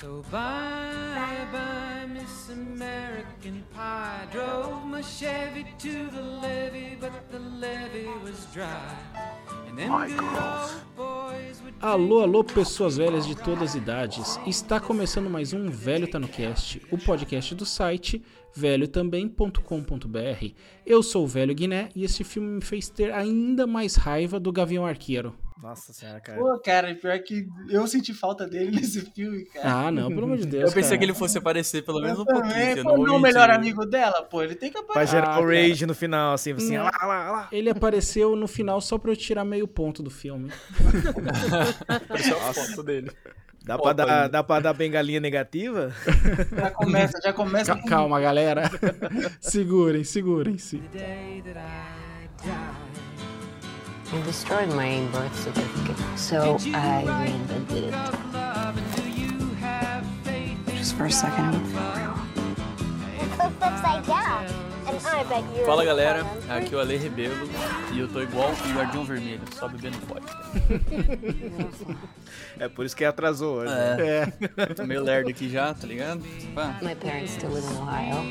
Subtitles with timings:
[0.00, 4.28] So bye bye, Miss American Pie.
[4.32, 8.96] Drove my Chevy to the levee, but the levee was dry.
[9.68, 9.78] And
[11.82, 14.40] Alô, alô, pessoas velhas de todas as idades.
[14.46, 18.22] Está começando mais um Velho Tá no Cast, o podcast do site
[18.54, 20.54] velhotambém.com.br.
[20.86, 24.50] Eu sou o Velho Guiné e esse filme me fez ter ainda mais raiva do
[24.50, 25.34] Gavião Arqueiro.
[25.62, 26.38] Nossa senhora, cara.
[26.38, 29.86] Pô, cara, pior que eu senti falta dele nesse filme, cara.
[29.86, 30.70] Ah, não, pelo amor de Deus.
[30.70, 30.98] Eu pensei cara.
[30.98, 32.82] que ele fosse aparecer pelo menos um Eu pouquinho.
[32.82, 35.16] pô, não não vou o melhor amigo dela, pô, ele tem que Pra aparecer.
[35.16, 36.84] gerar Ah, o rage no final, assim, assim, Não.
[36.84, 37.48] lá, lá, lá.
[37.52, 40.50] Ele apareceu no final só pra eu tirar meio ponto do filme.
[41.88, 43.10] Apareceu a foto dele.
[43.62, 44.28] Dá pra, Opa, dar, aí.
[44.30, 45.92] dá pra dar bengalinha negativa?
[46.56, 48.70] Já começa, já começa Ca- Calma, galera.
[49.38, 50.78] segurem, segurem-se.
[50.78, 53.09] the day that I die.
[54.12, 57.92] I destroyed my birth certificate, so I reinvented it.
[57.92, 63.28] Love, and do you have faith in Just for a second, it went for real.
[63.36, 64.69] flipped upside down.
[64.90, 67.34] Bet you're Fala galera, aqui é o Ale Rebelo
[67.92, 70.36] e eu tô igual o Guardião Vermelho, só bebendo vodka.
[72.58, 73.72] É por isso que atrasou hoje.
[73.72, 76.22] É, É, tô meio lerdo aqui já, tá ligado?
[76.54, 76.76] Pá.
[76.82, 78.22] My parents still live in Ohio.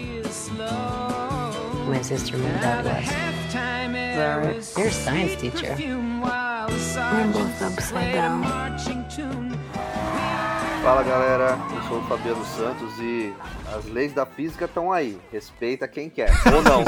[1.88, 3.10] My sister moved out west.
[3.10, 5.76] halftime They're your science teacher.
[5.78, 8.42] We're both upside a down.
[10.90, 13.32] Fala galera, eu sou o Fabiano Santos e
[13.76, 15.22] as leis da física estão aí.
[15.32, 16.84] Respeita quem quer, ou não.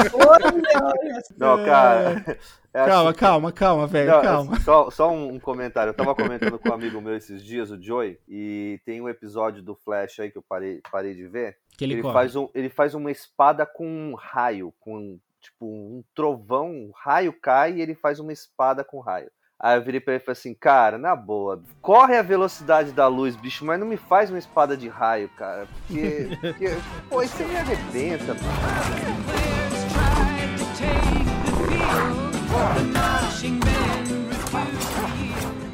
[1.38, 2.36] não, cara.
[2.74, 4.60] é calma, assim- calma, calma, velho, Não, calma.
[4.62, 5.90] Só, só um, comentário.
[5.90, 9.62] Eu tava comentando com um amigo meu esses dias, o Joey, e tem um episódio
[9.62, 11.58] do Flash aí que eu parei, parei de ver.
[11.78, 16.02] Que ele, Ele faz, um, ele faz uma espada com um raio, com tipo um
[16.12, 19.30] trovão, um raio cai e ele faz uma espada com raio.
[19.62, 23.06] Aí eu virei pra ele e falei assim, cara, na boa, corre a velocidade da
[23.06, 25.68] luz, bicho, mas não me faz uma espada de raio, cara.
[25.86, 26.76] Porque, porque
[27.08, 28.42] pô, isso me arrebenta, mano.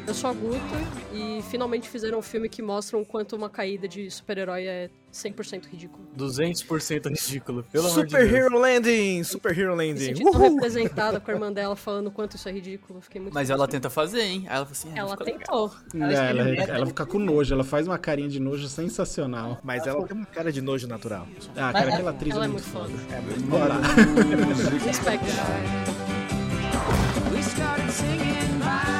[0.09, 0.57] Eu sou a Guta
[1.13, 5.65] e finalmente fizeram um filme que mostra o quanto uma caída de super-herói é 100%
[5.71, 6.03] ridículo.
[6.17, 8.33] 200% ridículo, pelo amor de Super Deus.
[8.43, 9.23] Hero Landing!
[9.23, 10.05] Super Hero Me Landing!
[10.15, 12.99] senti tão representada com a irmã dela falando o quanto isso é ridículo.
[13.01, 14.45] Fiquei muito Mas ela tenta fazer, hein?
[14.49, 15.25] Aí ela fala assim, ah, Ela legal.
[15.25, 15.71] tentou.
[15.93, 19.59] É, ela, ela fica com nojo, ela faz uma carinha de nojo sensacional.
[19.63, 21.27] Mas ela tem uma cara de nojo natural.
[21.55, 22.89] Ah, cara, aquela atriz Ela é é muito foda.
[22.89, 23.15] foda.
[23.15, 23.79] É muito Vamos lá.
[24.87, 25.25] Respect.
[27.31, 28.98] We started singing bye.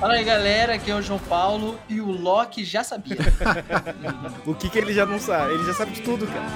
[0.00, 3.18] Fala aí, galera, aqui é o João Paulo e o Loki já sabia.
[4.46, 5.54] O que que ele já não sabe?
[5.54, 6.46] Ele já sabe de tudo, cara.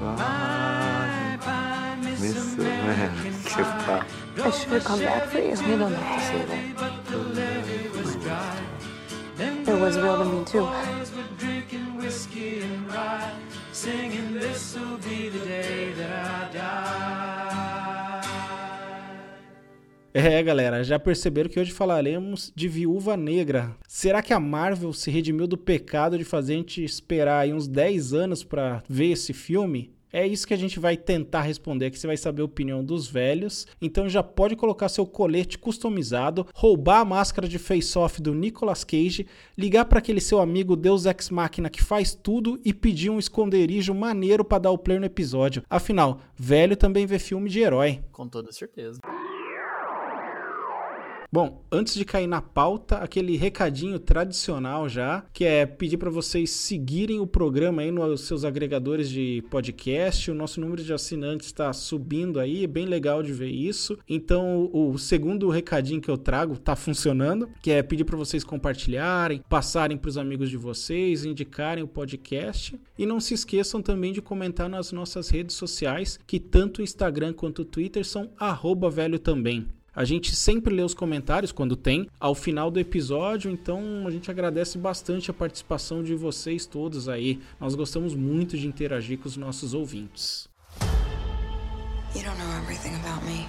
[0.00, 0.60] Bye,
[2.20, 2.56] Miss
[3.54, 4.06] que pá.
[4.36, 5.50] I should have come back for you.
[5.50, 6.76] You don't have to say that.
[6.76, 8.56] but the levee was dry.
[9.36, 10.68] Them It was real to me, too.
[12.10, 13.32] Whiskey and rye,
[13.72, 16.90] singing this will be the day that I die.
[20.12, 23.76] É, galera, já perceberam que hoje falaremos de Viúva Negra.
[23.86, 27.68] Será que a Marvel se redimiu do pecado de fazer a gente esperar aí uns
[27.68, 29.94] 10 anos pra ver esse filme?
[30.12, 33.06] É isso que a gente vai tentar responder, que você vai saber a opinião dos
[33.06, 33.66] velhos.
[33.80, 39.26] Então já pode colocar seu colete customizado, roubar a máscara de face-off do Nicolas Cage,
[39.56, 43.94] ligar para aquele seu amigo Deus Ex Machina que faz tudo e pedir um esconderijo
[43.94, 45.62] maneiro pra dar o play no episódio.
[45.70, 48.00] Afinal, velho também vê filme de herói.
[48.10, 48.98] Com toda certeza.
[51.32, 56.50] Bom, antes de cair na pauta, aquele recadinho tradicional já, que é pedir para vocês
[56.50, 60.28] seguirem o programa aí nos seus agregadores de podcast.
[60.28, 63.96] O nosso número de assinantes está subindo aí, é bem legal de ver isso.
[64.08, 69.40] Então, o, segundo recadinho que eu trago tá funcionando, que é pedir para vocês compartilharem,
[69.48, 74.20] passarem para os amigos de vocês, indicarem o podcast e não se esqueçam também de
[74.20, 78.32] comentar nas nossas redes sociais, que tanto o Instagram quanto o Twitter são
[78.90, 79.68] velho também.
[80.00, 84.30] A gente sempre lê os comentários quando tem ao final do episódio, então a gente
[84.30, 87.38] agradece bastante a participação de vocês todos aí.
[87.60, 90.48] Nós gostamos muito de interagir com os nossos ouvintes.
[92.16, 93.46] You don't know everything about me.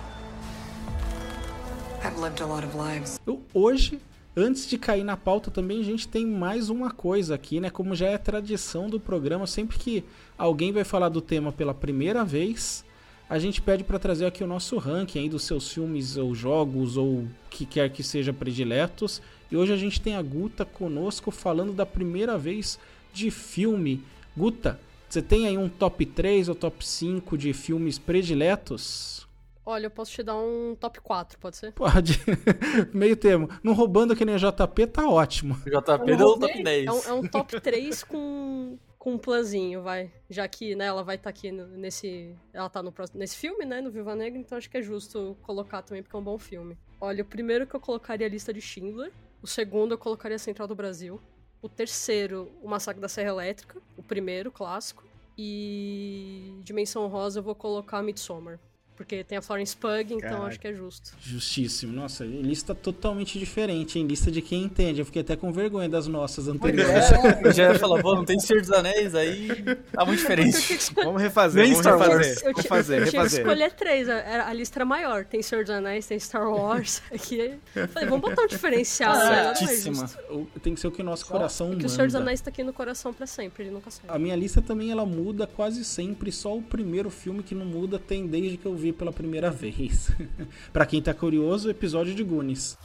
[2.03, 3.17] I've lived a lot of lives.
[3.25, 4.01] Eu, hoje,
[4.35, 7.69] antes de cair na pauta também, a gente tem mais uma coisa aqui, né?
[7.69, 10.03] Como já é tradição do programa, sempre que
[10.37, 12.83] alguém vai falar do tema pela primeira vez,
[13.31, 16.97] a gente pede para trazer aqui o nosso ranking aí dos seus filmes ou jogos
[16.97, 19.21] ou o que quer que seja prediletos.
[19.49, 22.77] E hoje a gente tem a Guta conosco falando da primeira vez
[23.13, 24.03] de filme.
[24.35, 29.25] Guta, Você tem aí um top 3 ou top 5 de filmes prediletos?
[29.65, 31.71] Olha, eu posso te dar um top 4, pode ser?
[31.71, 32.19] Pode.
[32.93, 33.49] Meio termo.
[33.63, 35.53] Não roubando que nem a JP, tá ótimo.
[35.65, 36.85] O JP deu o top 10.
[36.85, 40.11] É um, é um top 3 com, com um planzinho, vai.
[40.29, 42.37] Já que né, ela vai estar aqui no- nesse.
[42.53, 43.81] Ela tá no, próximo- nesse filme, né?
[43.81, 46.77] No Viva Negra, então acho que é justo colocar também, porque é um bom filme.
[46.99, 49.11] Olha, o primeiro que eu colocaria é a lista de Schindler.
[49.41, 51.19] O segundo eu colocaria a Central do Brasil.
[51.63, 53.81] O terceiro, o Massacre da Serra Elétrica.
[53.97, 55.03] O primeiro, clássico.
[55.35, 56.59] E.
[56.63, 58.59] Dimensão Rosa eu vou colocar Midsommar.
[59.01, 60.45] Porque tem a Florence Pug, então Caraca.
[60.45, 61.11] acho que é justo.
[61.21, 61.91] Justíssimo.
[61.91, 64.05] Nossa, lista totalmente diferente, hein?
[64.05, 64.99] Lista de quem entende.
[65.01, 67.05] Eu fiquei até com vergonha das nossas anteriores.
[67.43, 69.47] Eu já ia falar, pô, não tem Senhor dos Anéis, aí
[69.91, 70.79] tá muito diferente.
[71.03, 72.15] Vamos refazer, Nem vamos Star refazer.
[72.27, 72.37] Wars.
[72.43, 73.39] Eu, Vamos fazer, eu tinha que refazer.
[73.41, 75.25] escolher três, a, era- a lista era maior.
[75.25, 77.01] Tem Senhor dos Anéis, tem Star Wars.
[77.11, 79.43] Aqui, falei, vamos botar um diferencial, né?
[79.45, 79.95] Mais Certíssima.
[80.07, 80.19] justo.
[80.29, 82.15] O- Tem que ser o que o nosso coração Que o Senhor dos.
[82.15, 84.05] Anéis tá aqui no coração pra sempre, ele nunca sai.
[84.07, 87.97] A minha lista também ela muda quase sempre, só o primeiro filme que não muda
[87.97, 90.11] tem desde que eu vi pela primeira vez.
[90.71, 92.77] Pra quem tá curioso, o episódio de Goonies.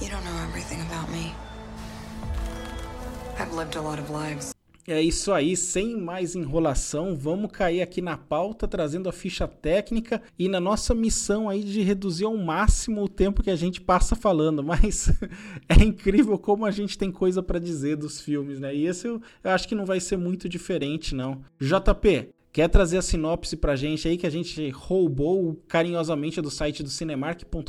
[0.00, 1.32] You don't know everything about me.
[3.38, 4.56] I've lived a lot of lives.
[4.88, 10.22] É isso aí, sem mais enrolação, vamos cair aqui na pauta trazendo a ficha técnica
[10.38, 14.14] e na nossa missão aí de reduzir ao máximo o tempo que a gente passa
[14.14, 15.10] falando, mas
[15.68, 18.72] é incrível como a gente tem coisa pra dizer dos filmes, né?
[18.76, 21.40] E esse eu, eu acho que não vai ser muito diferente não.
[21.60, 26.82] JP, quer trazer a sinopse pra gente aí que a gente roubou carinhosamente do site
[26.82, 27.60] do cinemark.com.br?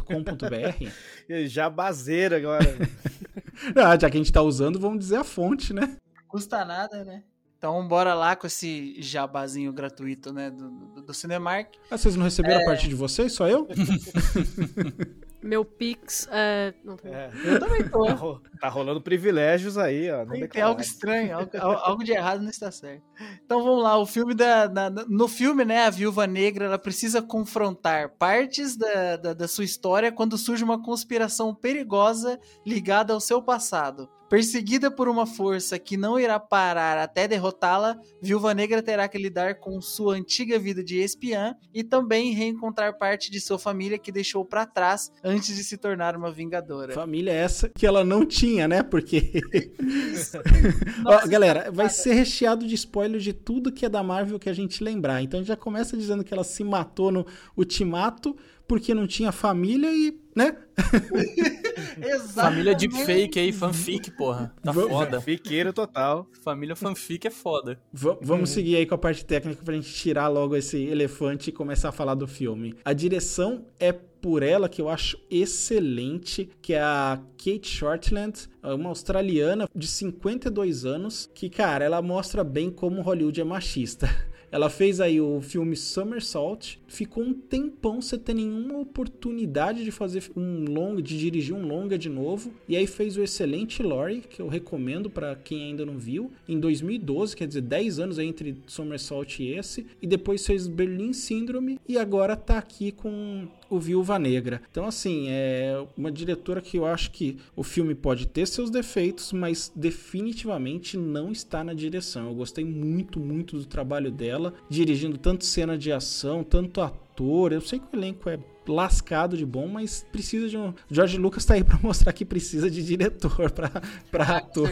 [1.47, 2.63] Jabazeira agora.
[3.75, 5.97] ah, já que a gente tá usando, vamos dizer a fonte, né?
[6.29, 7.21] Custa nada, né?
[7.57, 11.73] Então bora lá com esse jabazinho gratuito, né, do, do, do Cinemark.
[11.91, 13.67] Ah, vocês não receberam a partir de vocês, só eu?
[15.41, 16.73] Meu Pix é.
[16.83, 17.07] Não, tô...
[17.07, 17.29] É.
[17.45, 18.05] Eu também tô.
[18.07, 20.25] Tá, ro- tá rolando privilégios aí, ó.
[20.25, 23.03] Não Tem, tem algo estranho, algo, al- algo de errado não está certo.
[23.45, 24.67] Então vamos lá, o filme da.
[24.67, 29.63] na- no filme, né, a viúva negra ela precisa confrontar partes da, da, da sua
[29.63, 34.09] história quando surge uma conspiração perigosa ligada ao seu passado.
[34.29, 39.55] Perseguida por uma força que não irá parar até derrotá-la, Viúva Negra terá que lidar
[39.59, 44.43] com sua antiga vida de espiã e também reencontrar parte de sua família que deixou
[44.43, 46.93] para trás antes de se tornar uma vingadora.
[46.93, 48.83] Família essa que ela não tinha, né?
[48.83, 49.41] Porque.
[51.05, 54.53] Ó, galera, vai ser recheado de spoiler de tudo que é da Marvel que a
[54.53, 55.21] gente lembrar.
[55.21, 57.25] Então a gente já começa dizendo que ela se matou no
[57.55, 58.35] Ultimato
[58.67, 60.19] porque não tinha família e.
[60.35, 60.55] né?
[62.33, 64.53] Família deepfake aí, fanfic, porra.
[64.63, 65.19] Tá Vamos- foda.
[65.21, 66.27] Fiqueiro total.
[66.43, 67.79] Família fanfic é foda.
[67.91, 71.53] Va- vamos seguir aí com a parte técnica pra gente tirar logo esse elefante e
[71.53, 72.75] começar a falar do filme.
[72.85, 78.89] A direção é por ela que eu acho excelente, que é a Kate Shortland, uma
[78.89, 84.09] australiana de 52 anos, que, cara, ela mostra bem como Hollywood é machista.
[84.51, 90.23] Ela fez aí o filme Somersault, ficou um tempão sem ter nenhuma oportunidade de fazer
[90.35, 94.41] um longa, de dirigir um longa de novo, e aí fez o excelente Lori, que
[94.41, 98.55] eu recomendo pra quem ainda não viu, em 2012, quer dizer, 10 anos aí entre
[98.65, 104.17] Somersault e esse, e depois fez Berlin Syndrome e agora tá aqui com o Viúva
[104.19, 104.61] Negra.
[104.71, 109.31] Então assim, é uma diretora que eu acho que o filme pode ter seus defeitos,
[109.33, 112.27] mas definitivamente não está na direção.
[112.27, 117.51] Eu gostei muito, muito do trabalho dela, dirigindo tanto cena de ação, tanto ator.
[117.51, 120.73] Eu sei que o elenco é lascado de bom, mas precisa de um.
[120.89, 123.71] George Lucas tá aí pra mostrar que precisa de diretor pra,
[124.11, 124.69] pra ator.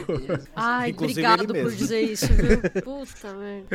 [0.56, 2.62] Ai, Inclusive obrigado ele por dizer isso, viu?
[2.84, 3.68] Puta merda.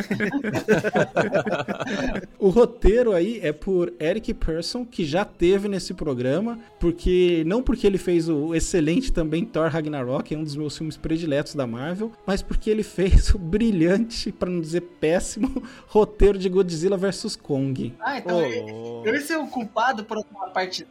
[2.38, 7.86] O roteiro aí é por Eric Persson, que já teve nesse programa, porque não porque
[7.86, 12.12] ele fez o excelente também Thor Ragnarok, é um dos meus filmes prediletos da Marvel,
[12.26, 17.94] mas porque ele fez o brilhante, pra não dizer péssimo, roteiro de Godzilla vs Kong.
[18.00, 19.06] Ah, então louco.
[19.06, 20.86] eu ia ser o culpado por partezinha?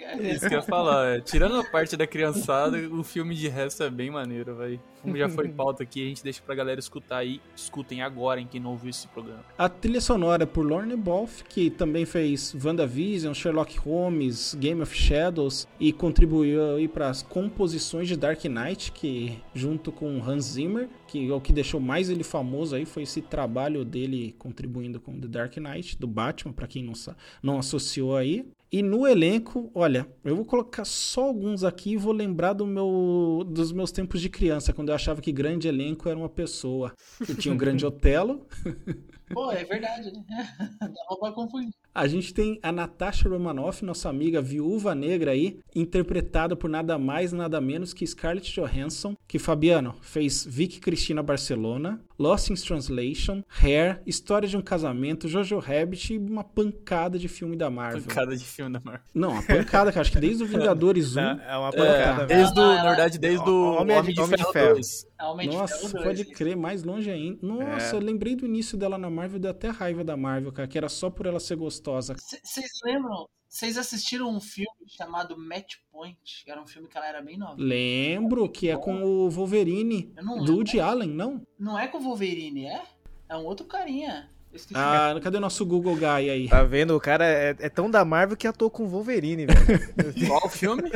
[0.00, 1.16] É isso que eu ia falar.
[1.16, 4.80] é, Tirando a parte da criançada, o filme de resto é bem maneiro, velho.
[5.02, 7.40] Como já foi pauta aqui, a gente deixa pra galera escutar aí.
[7.54, 9.44] Escutem agora em quem não ouviu esse programa.
[9.56, 14.94] A trilha sonora é por Lorne Balfe, que também fez WandaVision, Sherlock Holmes, Game of
[14.94, 20.88] Shadows e contribuiu aí para as composições de Dark Knight, que junto com Hans Zimmer,
[21.06, 25.18] que é o que deixou mais ele famoso aí foi esse trabalho dele contribuindo com
[25.18, 26.94] The Dark Knight do Batman, para quem não
[27.42, 28.46] não associou aí.
[28.70, 33.42] E no elenco, olha, eu vou colocar só alguns aqui e vou lembrar do meu,
[33.48, 36.92] dos meus tempos de criança, quando eu achava que grande elenco era uma pessoa.
[37.26, 38.46] Eu tinha o grande Otelo.
[39.32, 40.48] Pô, é verdade, né?
[40.80, 41.70] Dá pra confundir.
[41.94, 47.32] A gente tem a Natasha Romanoff, nossa amiga viúva negra aí, interpretada por nada mais,
[47.32, 54.00] nada menos que Scarlett Johansson, que Fabiano fez Vicky Cristina Barcelona, Lost in Translation, Hair,
[54.06, 58.02] História de um Casamento, Jojo Rabbit e uma pancada de filme da Marvel.
[58.02, 59.02] Pancada de filme da Marvel.
[59.12, 60.02] Não, uma pancada, cara.
[60.02, 61.20] Acho que desde o Vingadores 1.
[61.20, 62.26] É uma É, pancada.
[62.26, 64.74] desde o, na verdade, desde o Homem Homem de- de, Homem de Ferro Ferro.
[64.74, 65.06] 2.
[65.18, 67.38] De Nossa, pode crer, mais longe ainda.
[67.44, 67.98] Nossa, É.
[67.98, 70.88] eu lembrei do início dela na Marvel, deu até raiva da Marvel, cara, que era
[70.88, 72.14] só por ela ser gostosa.
[72.44, 73.28] Vocês lembram?
[73.48, 76.44] Vocês assistiram um filme chamado Match Point?
[76.46, 77.54] Era um filme que ela era bem nova.
[77.58, 80.54] Lembro que é com o Wolverine Eu não do lembro.
[80.56, 81.42] Woody Allen, não?
[81.58, 82.82] Não é com o Wolverine, é?
[83.28, 84.30] É um outro carinha.
[84.74, 86.48] Ah, cadê o nosso Google Guy aí?
[86.48, 86.96] Tá vendo?
[86.96, 89.58] O cara é, é tão da Marvel que atuou com o Wolverine, velho.
[90.26, 90.90] Qual filme?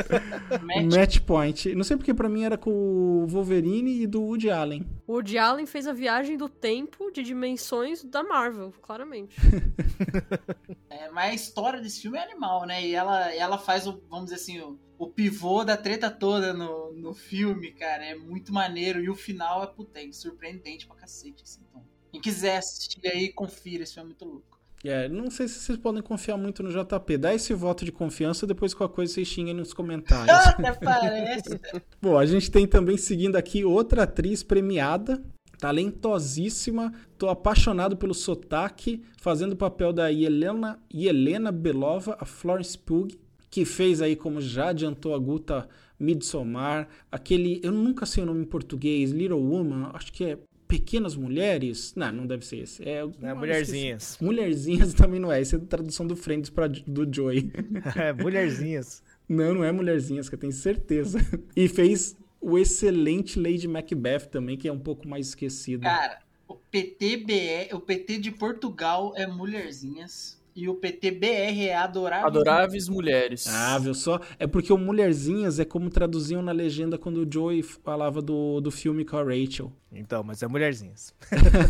[0.61, 1.75] Match Match Point.
[1.75, 4.85] Não sei porque pra mim era com o Wolverine e do Woody Allen.
[5.05, 9.35] O Woody Allen fez a viagem do tempo de dimensões da Marvel, claramente.
[10.89, 12.85] É, mas a história desse filme é animal, né?
[12.85, 16.93] E ela, ela faz o, vamos dizer assim, o, o pivô da treta toda no,
[16.93, 18.05] no filme, cara.
[18.05, 19.03] É muito maneiro.
[19.03, 21.61] E o final é puta, é surpreendente pra cacete, assim.
[21.67, 23.81] Então, quem quiser assistir aí, confira.
[23.81, 24.59] Esse filme é muito louco.
[24.83, 27.17] É, não sei se vocês podem confiar muito no JP.
[27.17, 30.29] Dá esse voto de confiança, depois qualquer coisa vocês xinguem nos comentários.
[30.45, 31.59] Até parece.
[31.99, 35.23] Bom, a gente tem também seguindo aqui outra atriz premiada,
[35.57, 36.93] talentosíssima.
[37.17, 43.07] Tô apaixonado pelo sotaque, fazendo o papel da Helena, Helena Belova, a Florence Pugh,
[43.49, 45.67] que fez aí, como já adiantou a Guta,
[45.99, 50.37] Midsommar, aquele, eu nunca sei o nome em português, Little Woman, acho que é
[50.73, 51.93] Pequenas Mulheres?
[51.95, 52.81] Não, não deve ser esse.
[52.81, 54.03] É, É, mulherzinhas.
[54.03, 54.23] esqueci.
[54.23, 57.51] Mulherzinhas também não é, esse é a tradução do Friends pra, do Joey.
[57.95, 59.03] É, mulherzinhas.
[59.29, 61.19] Não, não é Mulherzinhas, que eu tenho certeza.
[61.55, 65.83] E fez o excelente Lady Macbeth também, que é um pouco mais esquecido.
[65.83, 70.41] Cara, o PTBR, o PT de Portugal é Mulherzinhas.
[70.55, 72.27] E o PTBR é Adorável.
[72.27, 73.47] Adoráveis Mulheres.
[73.47, 74.19] Ah, viu só?
[74.37, 78.69] É porque o Mulherzinhas é como traduziam na legenda quando o Joey falava do, do
[78.69, 79.71] filme com a Rachel.
[79.91, 81.13] Então, mas é mulherzinhas.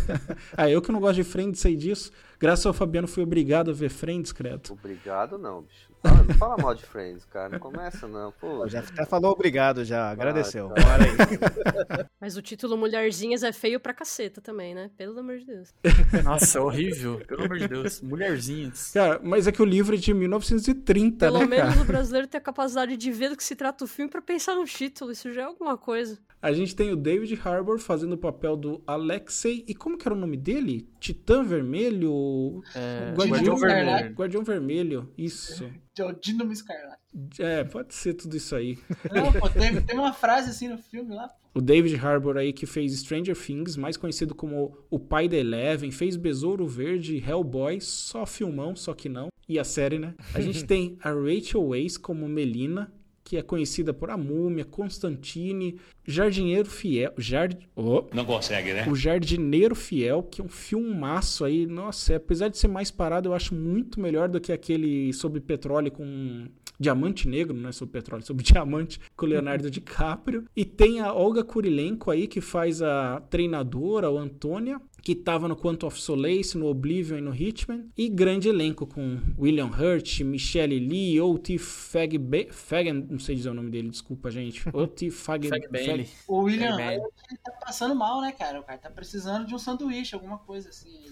[0.57, 2.11] ah, eu que não gosto de Friends sei disso.
[2.39, 4.73] Graças ao Fabiano fui obrigado a ver Friends, credo.
[4.73, 5.92] Obrigado não, bicho.
[6.03, 7.49] Fala- não fala mal de Friends, cara.
[7.49, 8.31] Não começa não.
[8.33, 10.09] Pô, Já até falou obrigado, já.
[10.11, 10.69] Agradeceu.
[10.69, 10.81] tá.
[10.81, 12.05] Bora aí.
[12.19, 14.89] Mas o título Mulherzinhas é feio pra caceta também, né?
[14.97, 15.73] Pelo amor de Deus.
[16.23, 17.21] Nossa, horrível.
[17.27, 18.01] Pelo amor de Deus.
[18.01, 18.91] Mulherzinhas.
[18.93, 21.81] Cara, mas é que o livro é de 1930, Pelo né, menos cara?
[21.81, 24.55] o brasileiro tem a capacidade de ver do que se trata o filme pra pensar
[24.55, 25.11] no título.
[25.11, 26.17] Isso já é alguma coisa.
[26.41, 29.63] A gente tem o David Harbour fazendo o papel do Alexei.
[29.67, 30.89] E como que era o nome dele?
[30.99, 32.61] Titã Vermelho?
[32.75, 33.85] É, Guardião, Guardião Vermelho.
[33.85, 34.15] Vermelho.
[34.15, 35.69] Guardião Vermelho, isso.
[35.97, 37.01] É o Dínamo Escarlate.
[37.39, 38.79] É, pode ser tudo isso aí.
[39.11, 41.29] Não, pô, tem, tem uma frase assim no filme lá.
[41.53, 45.91] O David Harbour aí que fez Stranger Things, mais conhecido como o pai da Eleven,
[45.91, 49.27] fez Besouro Verde, Hellboy, só filmão, só que não.
[49.47, 50.15] E a série, né?
[50.33, 52.91] A gente tem a Rachel Weisz como Melina,
[53.23, 57.57] que é conhecida por A Múmia, Constantine, Jardineiro Fiel, Jard...
[57.75, 58.85] oh, Não consegue, né?
[58.89, 61.65] o Jardineiro Fiel, que é um filmaço aí.
[61.65, 65.91] Nossa, apesar de ser mais parado, eu acho muito melhor do que aquele sobre petróleo
[65.91, 66.47] com
[66.79, 70.45] diamante negro, não é sobre petróleo, sobre diamante, com o Leonardo DiCaprio.
[70.55, 75.55] E tem a Olga Kurilenko aí, que faz a treinadora, o Antônia, que tava no
[75.55, 77.89] Quantum of Solace, no Oblivion e no Hitman.
[77.97, 81.57] E grande elenco com William Hurt, Michelle Lee, O.T.
[81.57, 84.63] Fagbe- Fagan, não sei dizer o nome dele, desculpa, gente.
[84.73, 85.11] O.T.
[85.11, 85.49] Fag...
[85.49, 86.09] Fag.
[86.25, 86.77] O William.
[86.77, 87.11] Hurt,
[87.43, 88.61] tá passando mal, né, cara?
[88.61, 91.03] O cara tá precisando de um sanduíche, alguma coisa assim.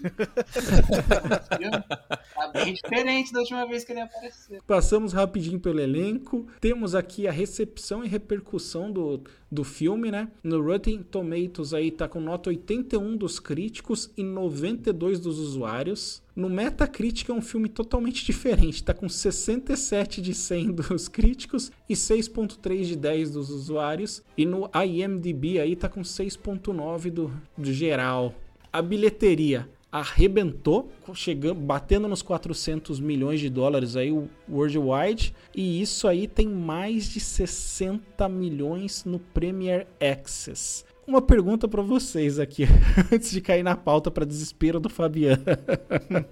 [2.34, 4.62] tá bem diferente da última vez que ele apareceu.
[4.66, 6.46] Passamos rapidinho pelo elenco.
[6.60, 9.22] Temos aqui a recepção e repercussão do,
[9.52, 10.28] do filme, né?
[10.42, 16.22] No Rotten Tomatoes aí tá com nota 81 dos críticos e 92 dos usuários.
[16.34, 21.92] No Metacritic é um filme totalmente diferente, tá com 67 de 100 dos críticos e
[21.92, 24.22] 6.3 de 10 dos usuários.
[24.38, 28.34] E no IMDb aí tá com 6.9 do, do geral.
[28.72, 34.10] A bilheteria arrebentou, chegando, batendo nos 400 milhões de dólares aí
[34.48, 40.86] worldwide, e isso aí tem mais de 60 milhões no Premier Access.
[41.06, 42.64] Uma pergunta para vocês aqui,
[43.12, 45.42] antes de cair na pauta para desespero do Fabiano.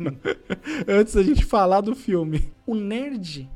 [0.88, 2.50] antes da gente falar do filme.
[2.66, 3.50] O nerd,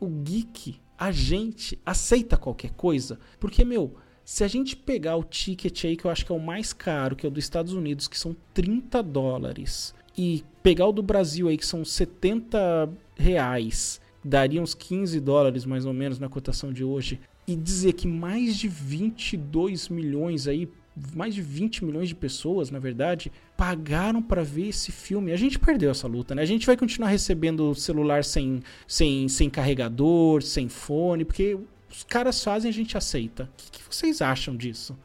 [0.00, 3.18] o geek, a gente aceita qualquer coisa?
[3.38, 3.96] Porque, meu,
[4.30, 7.16] se a gente pegar o ticket aí, que eu acho que é o mais caro,
[7.16, 11.48] que é o dos Estados Unidos, que são 30 dólares, e pegar o do Brasil
[11.48, 16.84] aí, que são 70 reais, daria uns 15 dólares mais ou menos na cotação de
[16.84, 20.68] hoje, e dizer que mais de 22 milhões aí,
[21.12, 25.32] mais de 20 milhões de pessoas, na verdade, pagaram para ver esse filme.
[25.32, 26.42] A gente perdeu essa luta, né?
[26.42, 31.58] A gente vai continuar recebendo celular sem, sem, sem carregador, sem fone, porque
[31.90, 33.50] os caras fazem a gente aceita.
[33.90, 34.96] Vocês acham disso?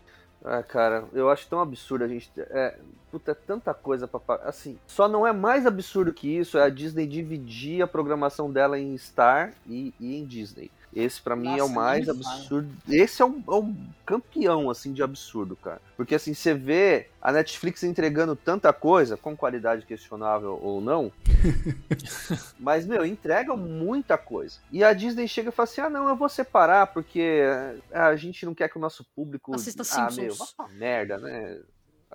[0.43, 2.29] Ah, cara, eu acho tão absurdo a gente.
[2.37, 2.77] É,
[3.09, 4.35] puta, é tanta coisa pra.
[4.43, 8.77] Assim, só não é mais absurdo que isso é a Disney dividir a programação dela
[8.77, 10.69] em Star e, e em Disney.
[10.95, 12.35] Esse pra mim é o mais me fala.
[12.35, 12.73] absurdo.
[12.87, 13.75] Esse é um, é um
[14.05, 15.81] campeão, assim, de absurdo, cara.
[15.97, 21.11] Porque, assim, você vê a Netflix entregando tanta coisa, com qualidade questionável ou não,
[22.57, 24.59] mas, meu, entregam muita coisa.
[24.71, 27.41] E a Disney chega e fala assim: ah, não, eu vou separar, porque
[27.91, 29.53] ah, a gente não quer que o nosso público.
[29.53, 30.55] Assista ah, Simpsons.
[30.57, 31.59] meu, merda, né?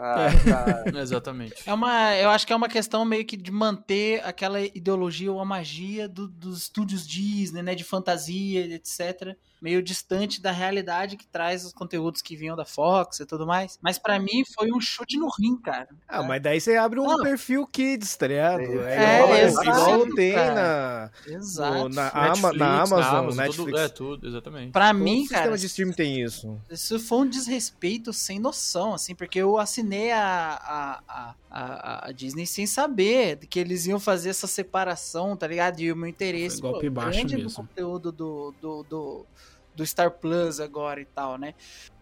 [0.02, 0.50] Ah, É.
[0.50, 0.84] cara.
[1.00, 1.54] Exatamente.
[1.66, 5.40] É uma, eu acho que é uma questão meio que de manter aquela ideologia ou
[5.40, 11.26] a magia do- dos estúdios Disney, né, de fantasia, etc, meio distante da realidade que
[11.26, 13.78] traz os conteúdos que vinham da Fox e tudo mais.
[13.82, 15.88] Mas pra mim foi um chute no rim, cara.
[16.08, 17.22] Ah, mas daí você abre um Não.
[17.22, 18.60] perfil Kids, tá ligado?
[18.60, 20.54] É, igual, exato, igual tem cara.
[20.54, 21.88] na, Exato.
[21.90, 23.80] na, Netflix, Ama- na Amazon, tudo, Netflix.
[23.80, 24.72] é, tudo, exatamente.
[24.72, 26.60] Pra Todo mim, sistema cara, de streaming tem isso.
[26.70, 30.22] isso foi um desrespeito sem noção, assim, porque eu assinei a,
[30.62, 35.80] a, a, a, a Disney sem saber que eles iam fazer essa separação, tá ligado?
[35.80, 37.48] E o meu interesse Foi golpe pô, baixo grande mesmo.
[37.50, 39.26] no conteúdo do, do, do,
[39.74, 41.54] do Star Plus agora e tal, né?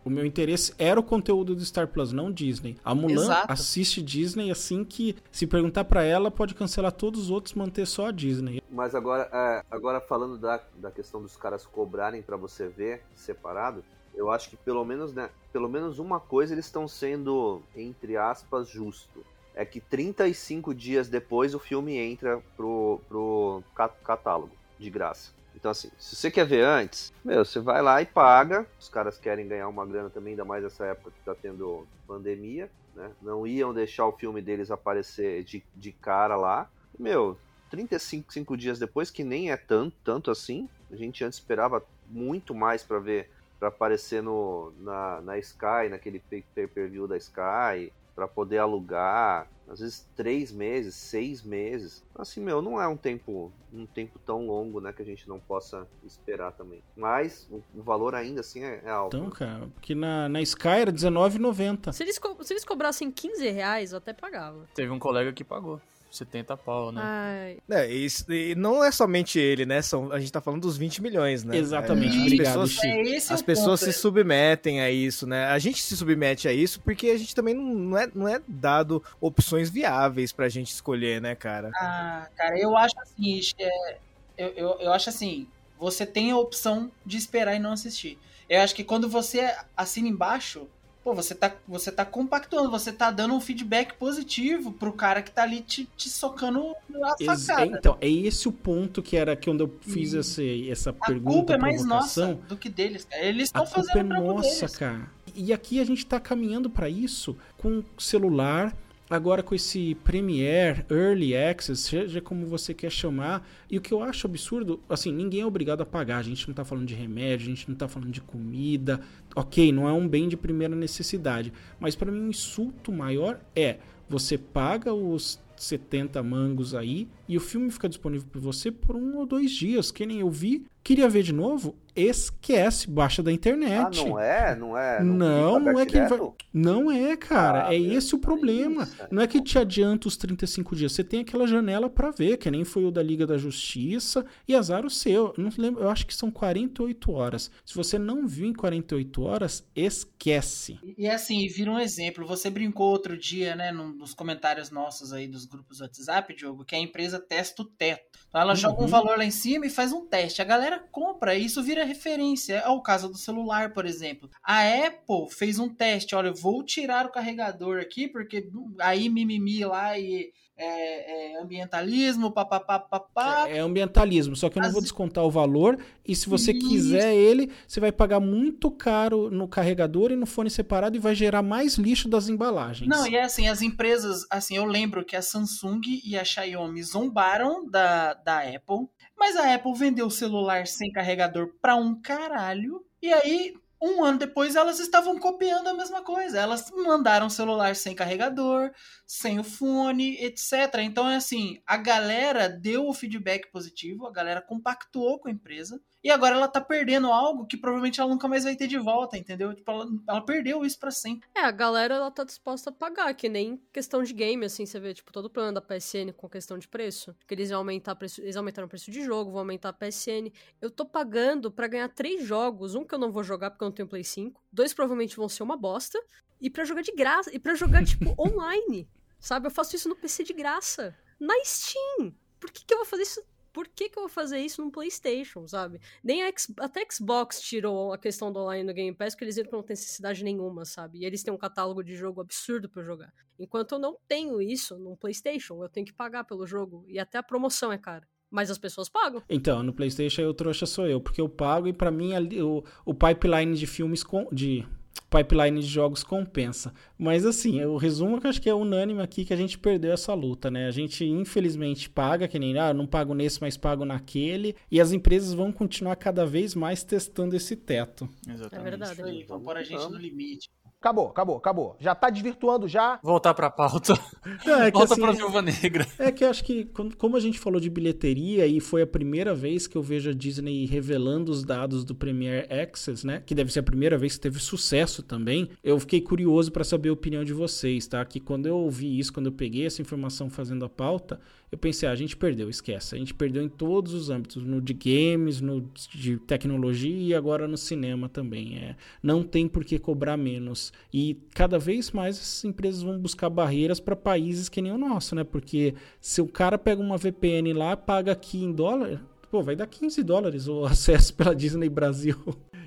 [0.04, 2.76] O meu interesse era o conteúdo do Star Plus, não Disney.
[2.84, 3.52] A Mulan Exato.
[3.52, 8.06] assiste Disney assim que, se perguntar pra ela, pode cancelar todos os outros, manter só
[8.06, 8.62] a Disney.
[8.70, 13.84] Mas agora, é, agora falando da, da questão dos caras cobrarem pra você ver separado,
[14.14, 18.68] eu acho que pelo menos, né, pelo menos uma coisa eles estão sendo, entre aspas,
[18.68, 19.24] justo.
[19.54, 25.32] É que 35 dias depois o filme entra pro, pro ca- catálogo, de graça.
[25.58, 28.64] Então, assim, se você quer ver antes, meu, você vai lá e paga.
[28.78, 32.70] Os caras querem ganhar uma grana também, ainda mais nessa época que tá tendo pandemia,
[32.94, 33.10] né?
[33.20, 36.68] Não iam deixar o filme deles aparecer de, de cara lá.
[36.96, 37.36] Meu,
[37.70, 40.68] 35 cinco dias depois, que nem é tanto, tanto assim.
[40.92, 46.20] A gente antes esperava muito mais pra ver, pra aparecer no, na, na Sky, naquele
[46.20, 49.48] pay- pay-per-view da Sky, pra poder alugar.
[49.70, 52.02] Às vezes três meses, seis meses.
[52.14, 55.38] Assim, meu, não é um tempo, um tempo tão longo, né, que a gente não
[55.38, 56.82] possa esperar também.
[56.96, 59.16] Mas o, o valor ainda assim é, é alto.
[59.16, 61.92] Então, cara, porque na, na Sky era R$19,90.
[61.92, 64.66] Se eles, co- se eles cobrassem 15 reais, eu até pagava.
[64.74, 67.00] Teve um colega que pagou 70 pau, né?
[67.04, 69.82] Ai, É, isso, e não é somente ele, né?
[69.82, 71.56] São, a gente tá falando dos 20 milhões, né?
[71.56, 72.84] Exatamente, É, as obrigado, pessoas-.
[72.84, 75.46] É As pessoas ponto, se submetem a isso, né?
[75.46, 78.40] A gente se submete a isso porque a gente também não, não, é, não é
[78.48, 81.70] dado opções viáveis pra gente escolher, né, cara?
[81.74, 83.96] Ah, cara, eu acho assim, é,
[84.36, 85.46] eu, eu, eu acho assim,
[85.78, 88.18] você tem a opção de esperar e não assistir.
[88.48, 90.66] Eu acho que quando você assina embaixo,
[91.08, 95.30] pô, você tá, você tá compactuando, você tá dando um feedback positivo pro cara que
[95.30, 97.66] tá ali te, te socando na Ex- facada.
[97.66, 101.30] então, é esse o ponto que era quando eu fiz E esse, essa a pergunta,
[101.34, 103.22] culpa é mais nossa do que deles, cara.
[103.24, 104.76] Eles A estão culpa fazendo é o trampo nossa, deles.
[104.76, 105.10] cara.
[105.34, 108.74] E aqui a gente tá caminhando pra isso com celular,
[109.08, 113.46] agora com esse Premiere, Early Access, seja como você quer chamar.
[113.70, 116.18] E o que eu acho absurdo, assim, ninguém é obrigado a pagar.
[116.18, 119.00] A gente não tá falando de remédio, a gente não tá falando de comida.
[119.34, 121.52] Ok, não é um bem de primeira necessidade.
[121.80, 127.40] Mas pra mim, um insulto maior é você paga os 70 mangos aí e o
[127.40, 129.90] filme fica disponível para você por um ou dois dias.
[129.90, 134.04] Que nem eu vi, queria ver de novo, esquece, baixa da Ah, internet.
[134.04, 134.54] não é?
[134.56, 135.02] Não é?
[135.02, 136.18] Não, fica não é que ele vai.
[136.52, 137.68] Não é, cara.
[137.68, 138.82] Ah, é meu, esse o problema.
[138.84, 140.92] isso, Não é que te adianta os 35 dias.
[140.92, 144.24] Você tem aquela janela pra ver, que nem foi o da Liga da Justiça.
[144.46, 145.34] E azar o seu.
[145.36, 147.50] Eu Não lembro, eu acho que são 48 horas.
[147.64, 150.78] Se você não viu em 48 horas, esquece.
[150.82, 152.26] E e assim, vira um exemplo.
[152.26, 156.64] Você brincou outro dia, né, num- nos comentários nossos aí dos grupos do WhatsApp, Diogo,
[156.64, 158.18] que a empresa testa o teto.
[158.28, 158.88] Então ela joga um Uhum.
[158.88, 160.42] valor lá em cima e faz um teste.
[160.42, 162.54] A galera compra e isso vira referência.
[162.54, 164.30] É o caso do celular, por exemplo.
[164.42, 166.14] A Apple fez um teste.
[166.14, 168.48] Olha, eu vou tirar o carregador aqui, porque
[168.80, 173.48] aí mimimi lá e é, é, ambientalismo, papapá, papá.
[173.48, 175.78] É ambientalismo, só que eu não As- vou descontar o valor.
[176.04, 176.68] E se você Isso.
[176.68, 181.14] quiser ele, você vai pagar muito caro no carregador e no fone separado e vai
[181.14, 182.88] gerar mais lixo das embalagens.
[182.88, 186.82] Não, e é assim, as empresas, assim, eu lembro que a Samsung e a Xiaomi
[186.82, 192.84] zombaram da, da Apple, mas a Apple vendeu o celular sem carregador pra um caralho,
[193.02, 196.38] e aí Um ano depois elas estavam copiando a mesma coisa.
[196.40, 198.72] Elas mandaram celular sem carregador,
[199.06, 200.80] sem o fone, etc.
[200.82, 205.80] Então é assim, a galera deu o feedback positivo, a galera compactuou com a empresa
[206.02, 209.16] e agora ela tá perdendo algo que provavelmente ela nunca mais vai ter de volta,
[209.16, 209.54] entendeu?
[209.54, 211.28] Tipo, ela, ela perdeu isso para sempre.
[211.34, 214.78] É, a galera ela tá disposta a pagar, que nem questão de game, assim, você
[214.78, 217.96] vê, tipo, todo o plano da PSN com questão de preço, que eles iam aumentar
[217.96, 220.30] preço, eles aumentaram o preço de jogo, vão aumentar a PSN.
[220.60, 223.68] Eu tô pagando para ganhar três jogos, um que eu não vou jogar porque eu
[223.68, 225.98] não tenho Play 5, dois provavelmente vão ser uma bosta,
[226.40, 229.46] e para jogar de graça, e para jogar, tipo, online, sabe?
[229.46, 232.14] Eu faço isso no PC de graça, na Steam.
[232.38, 233.20] Por que, que eu vou fazer isso
[233.58, 235.80] por que, que eu vou fazer isso no PlayStation, sabe?
[236.00, 239.34] Nem a X, até Xbox tirou a questão do online no Game Pass, porque eles
[239.34, 241.00] viram que não tem necessidade nenhuma, sabe?
[241.00, 243.12] E eles têm um catálogo de jogo absurdo para jogar.
[243.36, 246.84] Enquanto eu não tenho isso no PlayStation, eu tenho que pagar pelo jogo.
[246.86, 248.06] E até a promoção é cara.
[248.30, 249.24] Mas as pessoas pagam.
[249.28, 252.94] Então, no PlayStation eu trouxa sou eu, porque eu pago e para mim o, o
[252.94, 254.64] pipeline de filmes com, de
[255.10, 256.72] pipeline de jogos compensa.
[256.98, 259.92] Mas assim, o resumo que eu acho que é unânime aqui que a gente perdeu
[259.92, 260.66] essa luta, né?
[260.66, 264.92] A gente infelizmente paga, que nem, ah, não pago nesse, mas pago naquele, e as
[264.92, 268.08] empresas vão continuar cada vez mais testando esse teto.
[268.28, 268.66] Exatamente.
[268.66, 268.92] É verdade.
[268.92, 270.50] Isso aí, vão pôr a gente no limite.
[270.80, 271.76] Acabou, acabou, acabou.
[271.80, 273.00] Já tá desvirtuando já.
[273.02, 273.98] Voltar pra pauta.
[274.46, 275.84] Não, é que, Volta assim, pra Viúva Negra.
[275.98, 279.34] É que eu acho que, como a gente falou de bilheteria, e foi a primeira
[279.34, 283.20] vez que eu vejo a Disney revelando os dados do Premier Access, né?
[283.26, 285.50] Que deve ser a primeira vez que teve sucesso também.
[285.64, 288.04] Eu fiquei curioso para saber a opinião de vocês, tá?
[288.04, 291.18] Que quando eu ouvi isso, quando eu peguei essa informação fazendo a pauta,
[291.50, 292.94] eu pensei, ah, a gente perdeu, esquece.
[292.94, 297.48] A gente perdeu em todos os âmbitos, no de games, no de tecnologia e agora
[297.48, 298.58] no cinema também.
[298.58, 300.72] É, não tem por que cobrar menos.
[300.92, 305.14] E cada vez mais essas empresas vão buscar barreiras para países que nem o nosso,
[305.14, 305.24] né?
[305.24, 309.66] Porque se o cara pega uma VPN lá, paga aqui em dólar, pô, vai dar
[309.66, 312.16] 15 dólares o acesso pela Disney Brasil.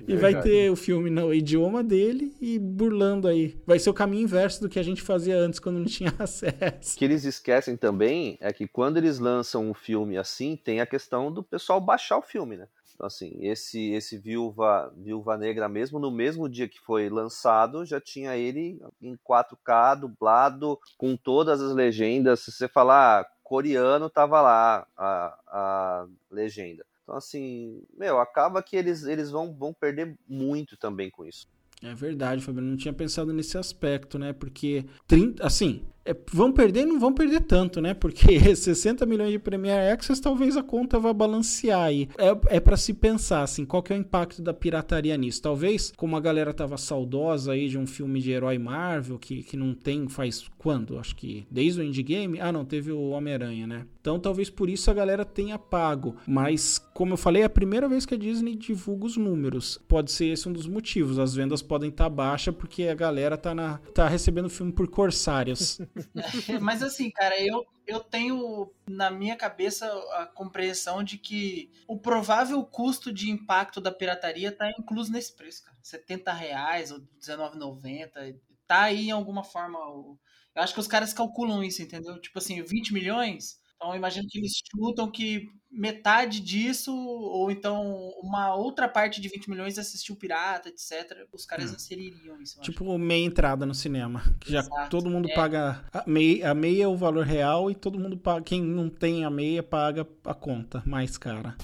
[0.06, 3.60] E vai ter o filme no idioma dele e burlando aí.
[3.66, 6.94] Vai ser o caminho inverso do que a gente fazia antes quando não tinha acesso.
[6.94, 10.86] O que eles esquecem também é que quando eles lançam um filme assim, tem a
[10.86, 12.66] questão do pessoal baixar o filme, né?
[12.94, 18.00] Então, assim, esse, esse Viúva, Viúva Negra mesmo, no mesmo dia que foi lançado, já
[18.00, 22.40] tinha ele em 4K, dublado, com todas as legendas.
[22.40, 26.84] Se você falar coreano, tava lá a, a legenda.
[27.02, 31.48] Então, assim, meu, acaba que eles, eles vão, vão perder muito também com isso.
[31.82, 32.68] É verdade, Fabiano.
[32.70, 34.32] Não tinha pensado nesse aspecto, né?
[34.32, 37.94] Porque, 30, assim, é, vão perder não vão perder tanto, né?
[37.94, 42.08] Porque 60 milhões de Premier Access talvez a conta vá balancear aí.
[42.18, 45.42] É, é para se pensar, assim, qual que é o impacto da pirataria nisso?
[45.42, 49.56] Talvez, como a galera tava saudosa aí de um filme de herói Marvel, que, que
[49.56, 50.98] não tem faz quando?
[50.98, 52.40] Acho que desde o Endgame?
[52.40, 53.86] Ah, não, teve o Homem-Aranha, né?
[54.00, 56.16] Então talvez por isso a galera tenha pago.
[56.26, 59.80] Mas, como eu falei, é a primeira vez que a Disney divulga os números.
[59.86, 61.18] Pode ser esse um dos motivos.
[61.18, 64.88] As vendas podem estar tá baixas porque a galera tá, na, tá recebendo filme por
[64.88, 65.80] corsários.
[66.60, 72.64] Mas assim, cara, eu, eu tenho na minha cabeça a compreensão de que o provável
[72.64, 75.76] custo de impacto da pirataria tá incluso nesse preço, cara.
[75.82, 78.38] 70 reais ou R$19,90.
[78.66, 79.78] Tá aí em alguma forma.
[79.78, 80.18] Eu
[80.56, 82.20] acho que os caras calculam isso, entendeu?
[82.20, 83.60] Tipo assim, 20 milhões.
[83.82, 89.28] Então eu imagino que eles chutam que metade disso, ou então uma outra parte de
[89.28, 91.26] 20 milhões assistiu Pirata, etc.
[91.32, 91.74] Os caras hum.
[91.74, 92.60] inseririam isso.
[92.60, 92.98] Tipo acho.
[92.98, 94.22] meia entrada no cinema.
[94.38, 95.34] Que já todo mundo é.
[95.34, 95.84] paga.
[95.92, 98.42] A meia, a meia é o valor real e todo mundo paga.
[98.42, 101.56] Quem não tem a meia paga a conta mais cara.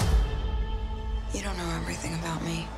[1.32, 2.77] You don't know everything about me.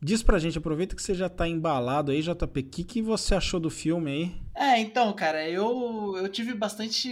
[0.00, 2.60] Diz pra gente, aproveita que você já tá embalado aí, JP.
[2.60, 4.42] O que, que você achou do filme aí?
[4.54, 7.08] É, então, cara, eu, eu tive bastante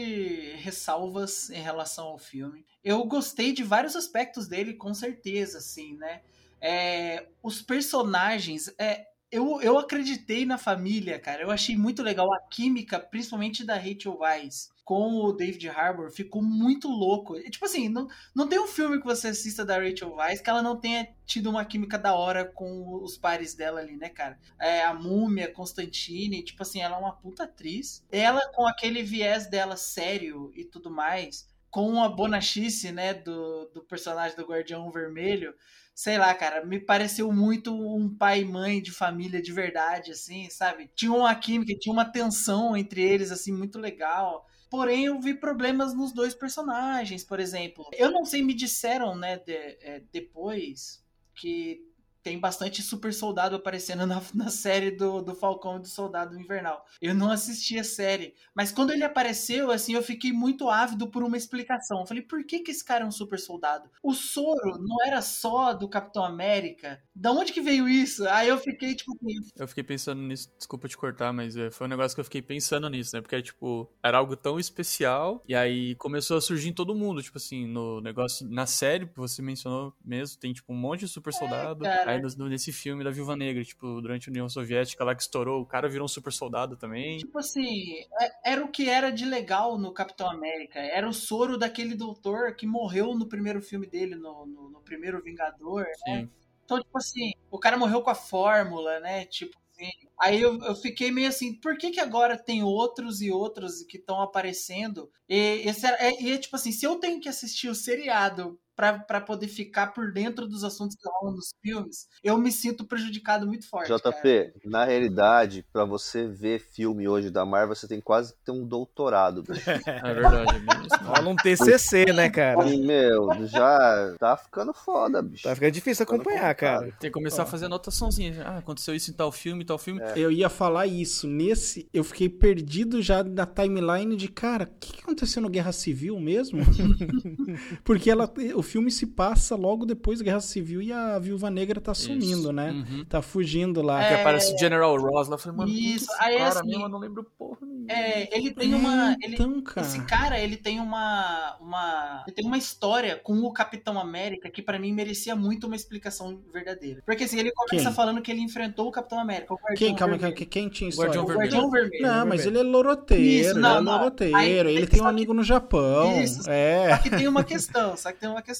[0.56, 2.64] ressalvas em relação ao filme.
[2.84, 6.20] Eu gostei de vários aspectos dele, com certeza, assim, né?
[6.60, 11.42] É, os personagens, é, eu, eu acreditei na família, cara.
[11.42, 16.12] Eu achei muito legal a química, principalmente da Rachel Weisz com o David Harbour.
[16.12, 17.36] Ficou muito louco.
[17.36, 20.48] E, tipo assim, não, não tem um filme que você assista da Rachel Weisz que
[20.48, 24.38] ela não tenha tido uma química da hora com os pares dela ali, né, cara?
[24.60, 28.04] É, a Múmia, Constantine, tipo assim, ela é uma puta atriz.
[28.12, 33.82] Ela com aquele viés dela sério e tudo mais, com a bonachice, né, do, do
[33.82, 35.52] personagem do Guardião Vermelho
[35.92, 40.50] sei lá, cara, me pareceu muito um pai e mãe de família de verdade, assim,
[40.50, 40.90] sabe?
[40.94, 44.46] Tinha uma química, tinha uma tensão entre eles, assim, muito legal.
[44.68, 47.88] Porém, eu vi problemas nos dois personagens, por exemplo.
[47.92, 51.86] Eu não sei, me disseram, né, de, é, depois que
[52.26, 56.84] tem bastante super soldado aparecendo na, na série do, do Falcão e do Soldado Invernal.
[57.00, 61.22] Eu não assisti a série, mas quando ele apareceu, assim, eu fiquei muito ávido por
[61.22, 62.00] uma explicação.
[62.00, 63.88] Eu falei, por que, que esse cara é um super soldado?
[64.02, 67.00] O soro não era só do Capitão América?
[67.14, 68.28] Da onde que veio isso?
[68.28, 71.86] Aí eu fiquei, tipo, assim, Eu fiquei pensando nisso, desculpa te cortar, mas é, foi
[71.86, 73.22] um negócio que eu fiquei pensando nisso, né?
[73.22, 77.38] Porque, tipo, era algo tão especial, e aí começou a surgir em todo mundo, tipo
[77.38, 81.32] assim, no negócio, na série que você mencionou mesmo, tem, tipo, um monte de super
[81.32, 81.84] soldado.
[81.84, 82.15] cara.
[82.16, 85.60] Aí no- nesse filme da Viúva Negra, tipo, durante a União Soviética lá que estourou,
[85.62, 87.18] o cara virou um super soldado também.
[87.18, 90.78] Tipo assim, é- era o que era de legal no Capitão América.
[90.78, 95.22] Era o soro daquele doutor que morreu no primeiro filme dele, no, no, no primeiro
[95.22, 96.20] Vingador, né?
[96.20, 96.30] Sim.
[96.64, 99.24] Então, tipo assim, o cara morreu com a fórmula, né?
[99.26, 99.90] Tipo assim.
[100.20, 103.98] Aí eu, eu fiquei meio assim, por que que agora tem outros e outros que
[103.98, 105.10] estão aparecendo?
[105.28, 108.98] E, esse é, e é tipo assim, se eu tenho que assistir o seriado pra,
[108.98, 113.46] pra poder ficar por dentro dos assuntos que rolam nos filmes, eu me sinto prejudicado
[113.46, 113.88] muito forte.
[113.88, 113.98] cara.
[113.98, 118.52] JP, na realidade, pra você ver filme hoje da Marvel, você tem quase que ter
[118.52, 119.42] um doutorado.
[119.42, 119.56] bicho.
[119.86, 120.96] É verdade, é.
[121.06, 122.68] Rola um TCC, né, cara?
[122.68, 125.44] E, meu, já tá ficando foda, bicho.
[125.44, 126.92] Tá ficando difícil acompanhar, cara.
[127.00, 128.42] Tem que começar a fazer anotaçãozinha.
[128.44, 130.02] Ah, aconteceu isso em tal filme, tal filme.
[130.14, 131.26] Eu ia falar isso.
[131.26, 135.72] Nesse, eu fiquei perdido já na timeline de, cara, o que, que aconteceu no Guerra
[135.72, 136.60] Civil mesmo?
[137.84, 141.80] Porque ela, o filme se passa logo depois da Guerra Civil e a Viúva Negra
[141.80, 142.52] tá sumindo, Isso.
[142.52, 142.70] né?
[142.72, 143.04] Uhum.
[143.06, 144.06] Tá fugindo lá.
[144.06, 144.20] Que É.
[144.20, 145.34] aparece o General Ross lá.
[145.34, 146.82] Eu falei, mano, Isso, que é esse aí, cara assim, mesmo?
[146.84, 147.86] Eu não lembro porra nenhuma.
[147.88, 149.16] É, ele tem É, uma.
[149.22, 149.86] Ele, então, cara.
[149.86, 152.24] Esse cara, ele tem uma, uma.
[152.26, 156.40] Ele tem uma história com o Capitão América que pra mim merecia muito uma explicação
[156.52, 157.02] verdadeira.
[157.06, 157.94] Porque assim, ele começa Quem?
[157.94, 159.54] falando que ele enfrentou o Capitão América.
[159.54, 160.36] O Guardião Quem, calma, Vermelho.
[160.36, 161.10] quem, quem tinha O história?
[161.12, 161.50] Guardião O Vermelho.
[161.52, 162.02] Guardião Vermelho.
[162.02, 162.60] Não, mas Vermelho.
[162.62, 163.92] ele é loroteiro, Isso, ele não, é não.
[163.92, 164.36] loroteiro.
[164.36, 166.20] Aí- ele tem um só que- amigo no Japão.
[166.22, 166.50] Isso.
[166.50, 166.96] É.
[166.96, 168.55] Só que tem uma questão, só que tem uma questão.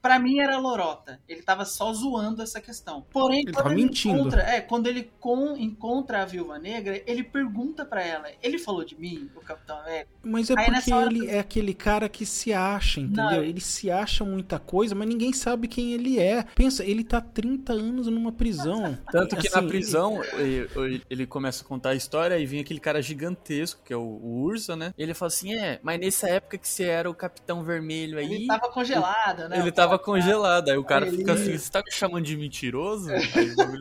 [0.00, 1.20] Pra mim era lorota.
[1.28, 3.04] Ele tava só zoando essa questão.
[3.10, 4.18] Porém, Ele quando tava ele mentindo.
[4.20, 8.84] encontra, é, quando ele com- encontra a Viúva Negra, ele pergunta pra ela: "Ele falou
[8.84, 12.24] de mim, o Capitão América?" Mas é Aí porque hora- ele é aquele cara que
[12.24, 13.24] se acha, entendeu?
[13.24, 13.42] Não.
[13.42, 16.44] Ele se acha muita coisa, mas ninguém sabe quem ele é.
[16.54, 18.96] Pensa, ele tá 30 anos numa prisão.
[19.10, 22.80] Tanto que Assim, na prisão ele, ele começa a contar a história e vem aquele
[22.80, 24.94] cara gigantesco, que é o, o Ursa, né?
[24.96, 28.32] Ele fala assim: é, mas nessa época que você era o Capitão Vermelho aí.
[28.32, 29.58] Ele tava congelado, né?
[29.60, 30.70] Ele tava cara- congelado.
[30.70, 33.10] Aí o cara Ele- fica assim: você tá me chamando de mentiroso?
[33.10, 33.20] Aí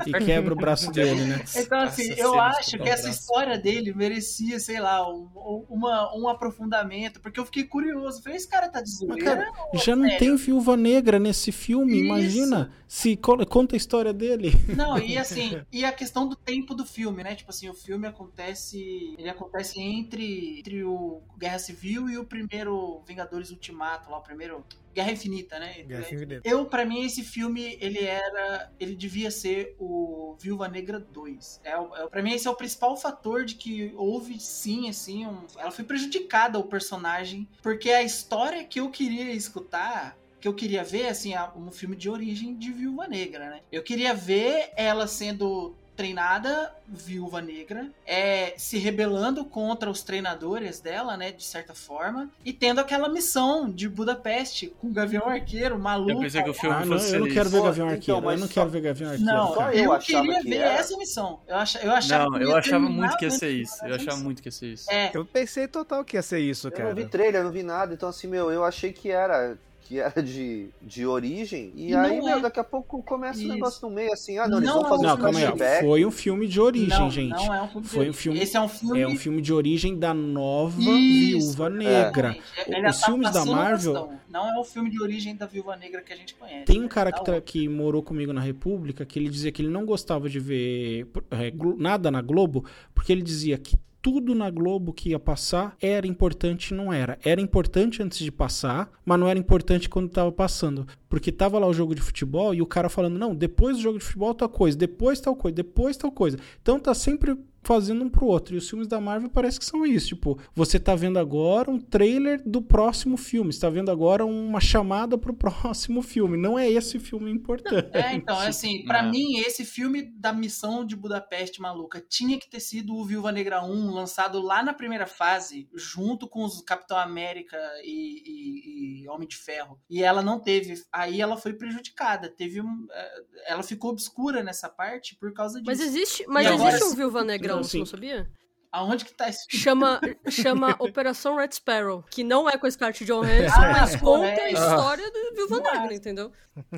[0.06, 1.42] E quebra o braço dele, né?
[1.56, 6.14] Então, assim, Nossa, eu cena acho que essa história dele merecia, sei lá, um, uma,
[6.16, 8.22] um aprofundamento, porque eu fiquei curioso.
[8.22, 9.24] Falei, esse cara tá de zoeira?
[9.24, 10.20] cara, já não sério?
[10.20, 12.06] tem viúva negra nesse filme, Isso.
[12.06, 12.72] imagina.
[12.88, 14.52] Se co- conta a história dele.
[14.76, 17.36] Não, e assim, e a questão do tempo do filme, né?
[17.36, 19.16] Tipo assim, o filme acontece.
[19.18, 24.64] Ele acontece entre, entre o Guerra Civil e o primeiro Vingadores Ultimato, lá, o primeiro.
[24.98, 25.84] Guerra Infinita, né?
[25.84, 26.42] Guerra Infinita.
[26.44, 28.72] Eu, pra mim, esse filme, ele era.
[28.80, 31.62] Ele devia ser o Viúva Negra 2.
[31.64, 35.28] É, é, pra mim, esse é o principal fator de que houve, sim, assim.
[35.28, 40.18] um- ela foi prejudicada, o personagem, porque a história que eu queria escutar.
[40.40, 43.62] Que eu queria ver, assim, um filme de origem de Viúva Negra, né?
[43.72, 51.18] Eu queria ver ela sendo treinada viúva negra, é, se rebelando contra os treinadores dela,
[51.18, 56.12] né, de certa forma, e tendo aquela missão de Budapeste com o Gavião Arqueiro, maluco.
[56.12, 57.14] Eu pensei que o filme Ah, não, fosse.
[57.16, 58.22] eu não quero ver Gavião então, Arqueiro.
[58.22, 59.32] mas eu não só- quero ver Gavião Arqueiro.
[59.34, 59.76] Não, cara.
[59.76, 60.74] eu eu, achava queria que ver era.
[60.76, 61.40] essa missão.
[61.48, 63.86] Eu, acha, eu achava Não, que eu achava muito que ia ser isso.
[63.86, 64.92] Eu achava muito que ia ser isso.
[64.92, 66.90] É, Eu pensei total que ia ser isso, Eu cara.
[66.90, 70.22] não vi trailer, não vi nada, então assim, meu, eu achei que era que era
[70.22, 72.42] de, de origem, e, E aí, meu, é.
[72.42, 74.90] daqui a pouco começa o negócio no meio, assim, ah, não, eles Não vão é
[74.90, 75.46] fazer um Não, um calma aí.
[75.46, 75.48] ó.
[75.56, 75.86] flashback.
[75.86, 77.30] Foi um filme de origem, não, gente.
[77.46, 78.14] não é um filme de Foi um origem.
[78.22, 79.00] filme- Esse é um filme.
[79.00, 82.30] É um filme de origem da nova Isso, Viúva Negra.
[82.38, 82.44] exatamente.
[82.78, 84.20] Ele Os tá filmes da Marvel- questão.
[84.30, 86.66] Não é o filme de origem da Viúva Negra que a gente conhece.
[86.66, 86.90] Tem um né?
[86.90, 90.30] cara Tá que, que morou comigo na República que ele dizia que ele não gostava
[90.30, 95.10] de ver é, Glo- nada na Globo, porque ele dizia que tudo na Globo que
[95.10, 97.18] ia passar era importante não era.
[97.24, 100.88] Era importante antes de passar, mas não era importante quando tava passando.
[101.10, 104.00] Porque tava lá o jogo de futebol e o cara falando, não, depois do jogo
[104.00, 106.38] de futebol tal coisa, depois tal coisa, depois tal coisa.
[106.62, 108.56] Então tá sempre fazendo um pro outro.
[108.56, 110.08] E os filmes da Marvel parece que são isso.
[110.10, 113.52] Tipo, você tá vendo agora um trailer do próximo filme.
[113.52, 116.38] Você tá vendo agora uma chamada pro próximo filme.
[116.38, 117.90] Não é esse filme importante.
[117.94, 119.12] É, então, é assim, pra Não.
[119.12, 123.64] mim, esse filme da missão de Budapeste maluca tinha que ter sido o Viúva Negra
[123.64, 129.28] 1, lançado lá na primeira fase, junto com os Capitão América e, e- e Homem
[129.28, 129.80] de Ferro.
[129.90, 130.76] E ela não teve.
[130.92, 132.30] Aí ela foi prejudicada.
[132.30, 132.88] Teve um.
[132.92, 135.66] eh, Ela ficou obscura nessa parte por causa disso.
[135.68, 137.80] Mas existe, mas agora existe um Viúva Negrão, Você sim.
[137.80, 138.30] não sabia?
[138.70, 139.64] Aonde que tá esse filme?
[139.64, 144.28] Chama, chama Operação Red Sparrow, que não é com a Scarlett Johansson, Ah, mas conta
[144.28, 144.52] a é.
[144.52, 145.80] história do Viúva Nossa.
[145.80, 146.32] Negra, entendeu?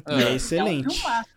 [0.08, 0.86] E é excelente.
[0.86, 1.29] É um filmaço,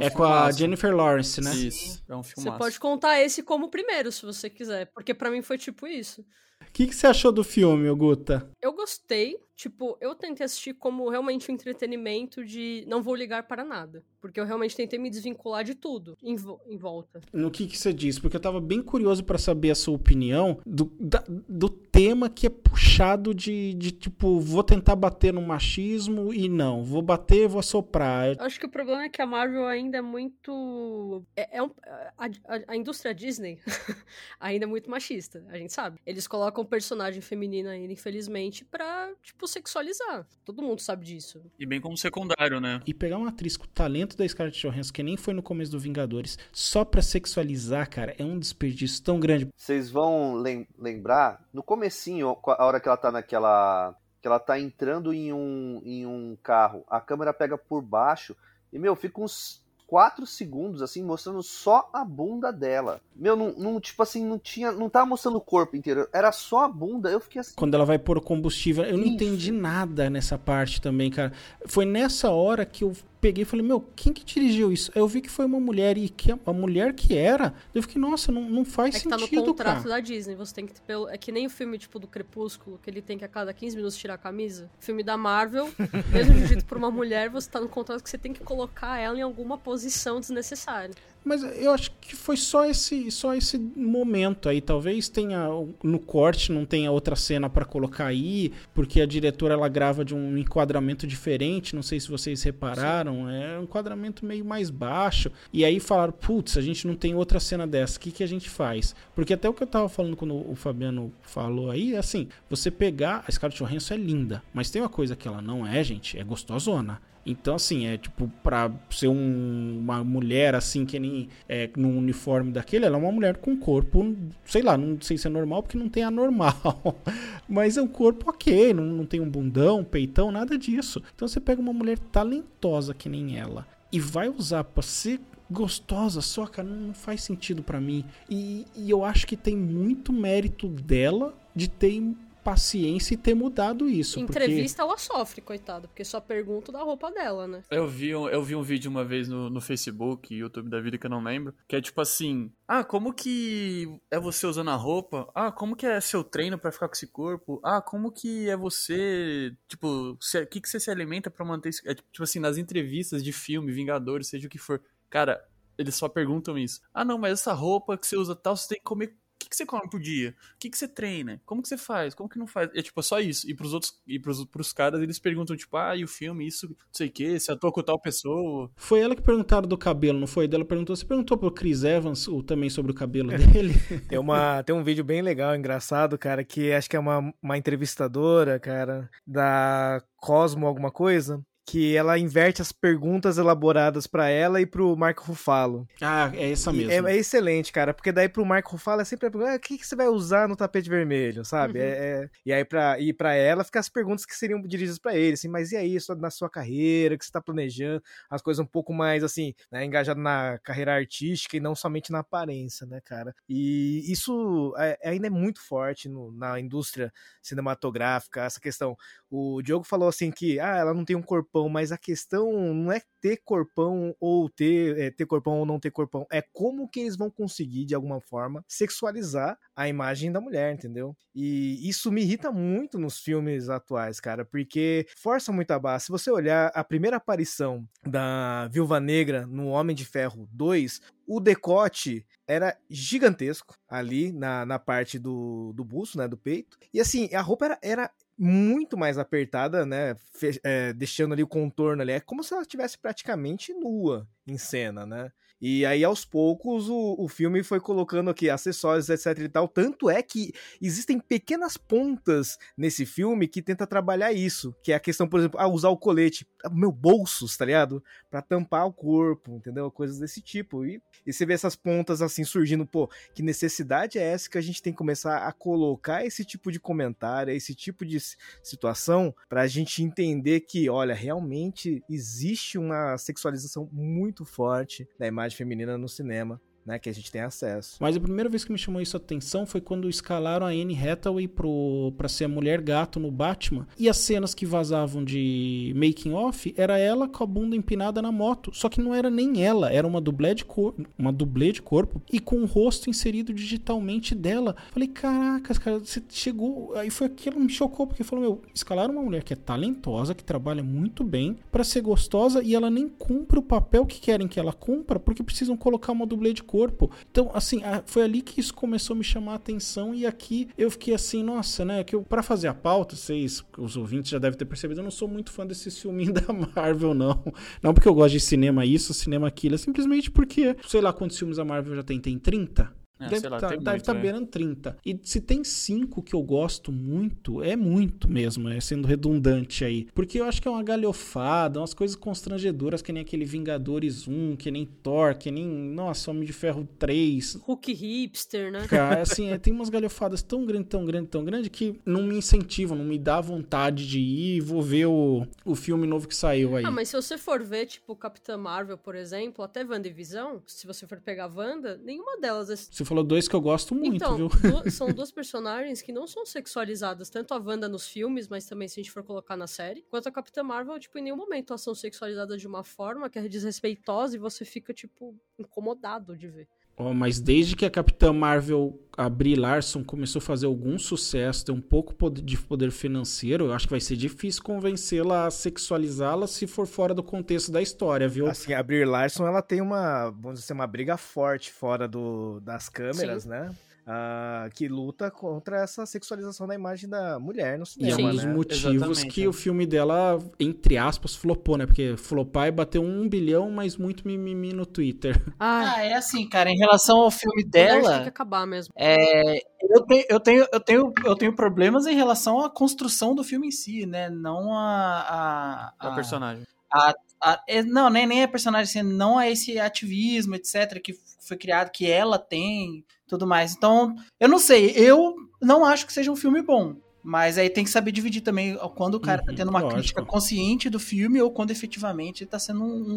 [0.00, 0.50] é É É com a.
[0.50, 1.54] Jennifer Lawrence, né?
[1.54, 2.58] Isso, é um Você filmaço.
[2.58, 6.20] pode contar esse como primeiro, se você quiser, porque pra mim foi tipo isso.
[6.60, 8.50] O que, que você achou do filme, Guta?
[8.60, 13.64] Eu gostei, tipo, eu tentei assistir como realmente um entretenimento de não vou ligar para
[13.64, 14.02] nada.
[14.20, 17.20] Porque eu realmente tentei me desvincular de tudo em, vo- em volta.
[17.32, 18.20] No que, que você disse?
[18.20, 22.46] Porque eu tava bem curioso pra saber a sua opinião do, da- do tema que
[22.46, 27.58] é puxado de, de, tipo, vou tentar bater no machismo e não, vou bater, vou
[27.58, 28.36] assoprar.
[28.38, 31.24] Eu acho que o problema é que a Marvel ainda é muito.
[31.36, 31.70] É, é um-
[32.16, 33.58] a, a- a indústria Disney
[34.38, 35.98] ainda é muito machista, a gente sabe.
[36.06, 40.26] Eles colocam personagem feminina ainda, infelizmente, pra, tipo, sexualizar.
[40.44, 41.40] Todo mundo sabe disso.
[41.58, 42.80] E bem como secundário, né?
[42.86, 45.72] E pegar uma atriz com o talento da Scarlett Johansson, que nem foi no começo
[45.72, 49.48] do Vingadores, só pra sexualizar, cara, é um desperdício tão grande.
[49.56, 53.96] Vocês vão lem- lembrar, no comecinho, a hora que ela tá naquela.
[54.20, 58.36] que ela tá entrando em um, em um carro, a câmera pega por baixo
[58.72, 59.61] e, meu, fica uns
[59.92, 63.02] 4 segundos, assim, mostrando só a bunda dela.
[63.14, 64.72] Meu, não, não, tipo assim, não tinha.
[64.72, 67.10] Não tava mostrando o corpo inteiro, era só a bunda.
[67.10, 67.52] Eu fiquei assim.
[67.54, 69.12] Quando ela vai pôr o combustível, eu não Isso.
[69.12, 71.34] entendi nada nessa parte também, cara.
[71.66, 74.90] Foi nessa hora que eu peguei e falei, meu, quem que dirigiu isso?
[74.96, 78.32] Eu vi que foi uma mulher e que a mulher que era, eu fiquei, nossa,
[78.32, 79.88] não, não faz É que tá no sentido, contrato cara.
[79.88, 80.34] da Disney.
[80.34, 80.74] Você tem que.
[81.08, 83.76] É que nem o filme, tipo, do Crepúsculo, que ele tem que a cada 15
[83.76, 84.68] minutos tirar a camisa.
[84.80, 85.70] Filme da Marvel,
[86.12, 89.16] mesmo dirigido por uma mulher, você tá no contrato que você tem que colocar ela
[89.16, 90.92] em alguma posição desnecessária.
[91.24, 94.60] Mas eu acho que foi só esse, só esse momento aí.
[94.60, 95.48] Talvez tenha
[95.82, 100.14] no corte não tenha outra cena pra colocar aí, porque a diretora ela grava de
[100.14, 101.74] um enquadramento diferente.
[101.74, 105.30] Não sei se vocês repararam, é um enquadramento meio mais baixo.
[105.52, 107.98] E aí falaram, putz, a gente não tem outra cena dessa.
[107.98, 108.94] O que que a gente faz?
[109.14, 112.70] Porque até o que eu tava falando quando o Fabiano falou aí, é assim, você
[112.70, 116.18] pegar a Scarlett Johansson é linda, mas tem uma coisa que ela não é, gente,
[116.18, 117.00] é gostosona.
[117.24, 122.50] Então, assim, é tipo, pra ser um- uma mulher assim, que nem é, num uniforme
[122.50, 125.78] daquele, ela é uma mulher com corpo, sei lá, não sei se é normal, porque
[125.78, 126.54] não tem anormal.
[127.48, 131.02] Mas é um corpo ok, não, não tem um bundão, peitão, nada disso.
[131.14, 136.20] Então você pega uma mulher talentosa que nem ela e vai usar pra ser gostosa
[136.22, 138.04] só, cara, não, faz sentido pra mim.
[138.28, 142.02] E, e eu acho que tem muito mérito dela de ter
[142.42, 144.18] paciência e ter mudado isso.
[144.20, 147.62] Em porque- entrevista ela sofre, coitada, porque só pergunto da roupa dela, né?
[147.70, 150.98] Eu vi, um- eu vi um vídeo uma vez no, no Facebook, YouTube da vida
[150.98, 154.74] que eu não lembro, que é tipo assim: Ah, como que é você usando a
[154.76, 155.28] roupa?
[155.34, 157.60] Ah, como que é seu treino pra ficar com esse corpo?
[157.64, 161.82] Ah, como que é você, tipo, o que, que você se alimenta pra manter isso?
[161.86, 164.80] É, tipo assim, nas entrevistas de filme, Vingadores, seja o que for.
[165.08, 165.42] Cara,
[165.78, 166.80] eles só perguntam isso.
[166.92, 169.16] Ah, não, mas essa roupa que você usa tal, você tem que comer.
[169.42, 170.30] O que, que você come por dia?
[170.54, 171.40] O que, que você treina?
[171.44, 172.14] Como que você faz?
[172.14, 172.70] Como que não faz?
[172.74, 173.50] É tipo só isso.
[173.50, 176.68] E pros outros, e pros, pros caras, eles perguntam, tipo, ah, e o filme, isso,
[176.68, 178.70] não sei o que, se atua com tal pessoa.
[178.76, 180.46] Foi ela que perguntaram do cabelo, não foi?
[180.46, 180.94] Dela perguntou.
[180.94, 183.74] Você perguntou pro Chris Evans o, também sobre o cabelo dele?
[184.08, 187.58] Tem, uma, tem um vídeo bem legal, engraçado, cara, que acho que é uma, uma
[187.58, 194.66] entrevistadora, cara, da Cosmo alguma coisa, que ela inverte as perguntas elaboradas pra ela e
[194.66, 195.86] pro Marco Ruffalo.
[196.00, 197.08] Ah, é essa mesmo.
[197.08, 199.60] É, é excelente, cara, porque daí pro Marco Ruffalo é sempre a pergunta, ah, o
[199.60, 201.78] que, que você vai usar no tapete vermelho, sabe?
[201.78, 201.84] Uhum.
[201.84, 201.88] É,
[202.24, 205.34] é- e aí pra, e pra ela fica as perguntas que seriam dirigidas pra ele,
[205.34, 208.62] assim, mas e aí, só na sua carreira, o que você tá planejando, as coisas
[208.62, 213.00] um pouco mais, assim, né, engajado na carreira artística e não somente na aparência, né,
[213.04, 213.34] cara?
[213.48, 218.96] E isso é- ainda é muito forte no- na indústria cinematográfica, essa questão.
[219.30, 222.92] O Diogo falou assim que, ah, ela não tem um corpão, mas a questão não
[222.92, 227.00] é ter corpão ou ter, é, ter corpão ou não ter corpão, é como que
[227.00, 231.16] eles vão conseguir, de alguma forma, sexualizar a imagem da mulher, entendeu?
[231.34, 236.00] E isso me irrita muito nos filmes atuais, cara, porque força muito a barra.
[236.00, 241.40] Se você olhar a primeira aparição da Viúva Negra no Homem de Ferro 2, o
[241.40, 246.76] decote era gigantesco ali na, na parte do, do busto, né, do peito.
[246.92, 248.10] E assim, a roupa era, era
[248.42, 252.12] muito mais apertada, né, fe- é, deixando ali o contorno ali.
[252.12, 255.32] É como se ela estivesse praticamente nua em cena, né?
[255.64, 259.68] E aí, aos poucos, o, o filme foi colocando aqui acessórios, etc e tal.
[259.68, 264.74] Tanto é que existem pequenas pontas nesse filme que tenta trabalhar isso.
[264.82, 266.44] Que é a questão, por exemplo, ah, usar o colete.
[266.72, 268.02] Meu bolsos, tá ligado?
[268.28, 269.88] Pra tampar o corpo, entendeu?
[269.88, 270.84] Coisas desse tipo.
[270.84, 274.62] E, e você vê essas pontas assim surgindo, pô, que necessidade é essa que a
[274.62, 278.18] gente tem que começar a colocar esse tipo de comentário, esse tipo de
[278.64, 285.96] situação, pra gente entender que, olha, realmente existe uma sexualização muito forte da imagem feminina
[285.98, 286.60] no cinema.
[286.84, 287.96] Né, que a gente tem acesso.
[288.00, 290.98] Mas a primeira vez que me chamou isso a atenção foi quando escalaram a Anne
[290.98, 293.86] Hathaway pro, pra ser a mulher gato no Batman.
[293.98, 298.32] E as cenas que vazavam de making off era ela com a bunda empinada na
[298.32, 298.70] moto.
[298.74, 302.20] Só que não era nem ela, era uma dublê de, cor, uma dublê de corpo
[302.32, 304.74] e com o rosto inserido digitalmente dela.
[304.92, 306.94] Falei, caracas, cara, você chegou.
[306.96, 310.34] Aí foi aquilo que me chocou, porque falou, meu, escalaram uma mulher que é talentosa,
[310.34, 314.48] que trabalha muito bem, para ser gostosa e ela nem cumpre o papel que querem
[314.48, 317.10] que ela cumpra, porque precisam colocar uma dublê de corpo.
[317.30, 320.90] Então, assim, foi ali que isso começou a me chamar a atenção e aqui eu
[320.90, 322.02] fiquei assim, nossa, né?
[322.02, 325.10] Que eu, para fazer a pauta, vocês, os ouvintes já devem ter percebido, eu não
[325.10, 327.44] sou muito fã desse filminho da Marvel, não.
[327.82, 331.38] Não porque eu gosto de cinema isso, cinema aquilo, é simplesmente porque, sei lá quantos
[331.38, 333.01] filmes a Marvel já tem, tem 30?
[333.26, 334.20] É, deve lá, tá, deve estar é.
[334.20, 334.96] beirando 30.
[335.04, 340.08] E se tem cinco que eu gosto muito, é muito mesmo, é sendo redundante aí.
[340.14, 344.56] Porque eu acho que é uma galhofada, umas coisas constrangedoras, que nem aquele Vingadores 1,
[344.56, 347.58] que nem Thor, que nem, nossa, Homem de Ferro 3.
[347.62, 348.86] Hulk hipster, né?
[348.88, 352.36] Cara, assim, é, tem umas galhofadas tão grande, tão grande, tão grande que não me
[352.36, 356.34] incentivam, não me dá vontade de ir e vou ver o, o filme novo que
[356.34, 356.84] saiu aí.
[356.84, 361.06] Ah, mas se você for ver, tipo, Capitã Marvel, por exemplo, até WandaVision, se você
[361.06, 364.48] for pegar Wanda, nenhuma delas é Você falou dois que eu gosto muito, então, viu?
[364.48, 368.88] du- são duas personagens que não são sexualizadas, tanto a Wanda nos filmes, mas também
[368.88, 371.70] se a gente for colocar na série, quanto a Capitã Marvel, tipo, em nenhum momento
[371.72, 376.48] elas são sexualizadas de uma forma que é desrespeitosa e você fica, tipo, incomodado de
[376.48, 376.68] ver.
[376.96, 381.64] Ó, mas desde que a Capitã Marvel, a Brie Larson, começou a fazer algum sucesso,
[381.64, 386.46] ter um pouco de poder financeiro, eu acho que vai ser difícil convencê-la a sexualizá-la
[386.46, 388.46] se for fora do contexto da história, viu?
[388.46, 392.60] Assim, a Brie Larson, ela tem uma, vamos dizer, assim, uma briga forte fora do,
[392.60, 393.48] das câmeras, Sim.
[393.48, 393.74] né?
[394.04, 398.30] Ah, que luta contra essa sexualização da imagem da mulher no E é cinema, um
[398.32, 398.52] dos né?
[398.54, 399.48] motivos Exatamente, que é.
[399.48, 401.86] o filme dela, entre aspas, flopou, né?
[401.86, 405.34] Porque flopar e bateu um bilhão, mas muito mimimi no Twitter.
[405.60, 408.92] Ah, Ah, é assim, cara, em relação ao filme nerd tem dela, que acabar mesmo.
[408.96, 413.44] É, eu, tenho, eu, tenho, eu, tenho, eu tenho problemas em relação à construção do
[413.44, 414.28] filme em si, né?
[414.28, 415.92] Não a.
[415.98, 416.64] a, A personagem.
[416.92, 421.14] a- a- é, não, nem, nem a personagem, assim, não a esse ativismo, etc., que
[421.40, 423.74] foi criado, que ela tem, tudo mais.
[423.74, 426.96] Então, eu não sei, eu não acho que seja um filme bom.
[427.24, 429.94] Mas aí tem que saber dividir também quando o cara tá Uhum, tendo uma lógico.
[430.00, 433.16] crítica consciente do filme ou quando efetivamente ele tá sendo um,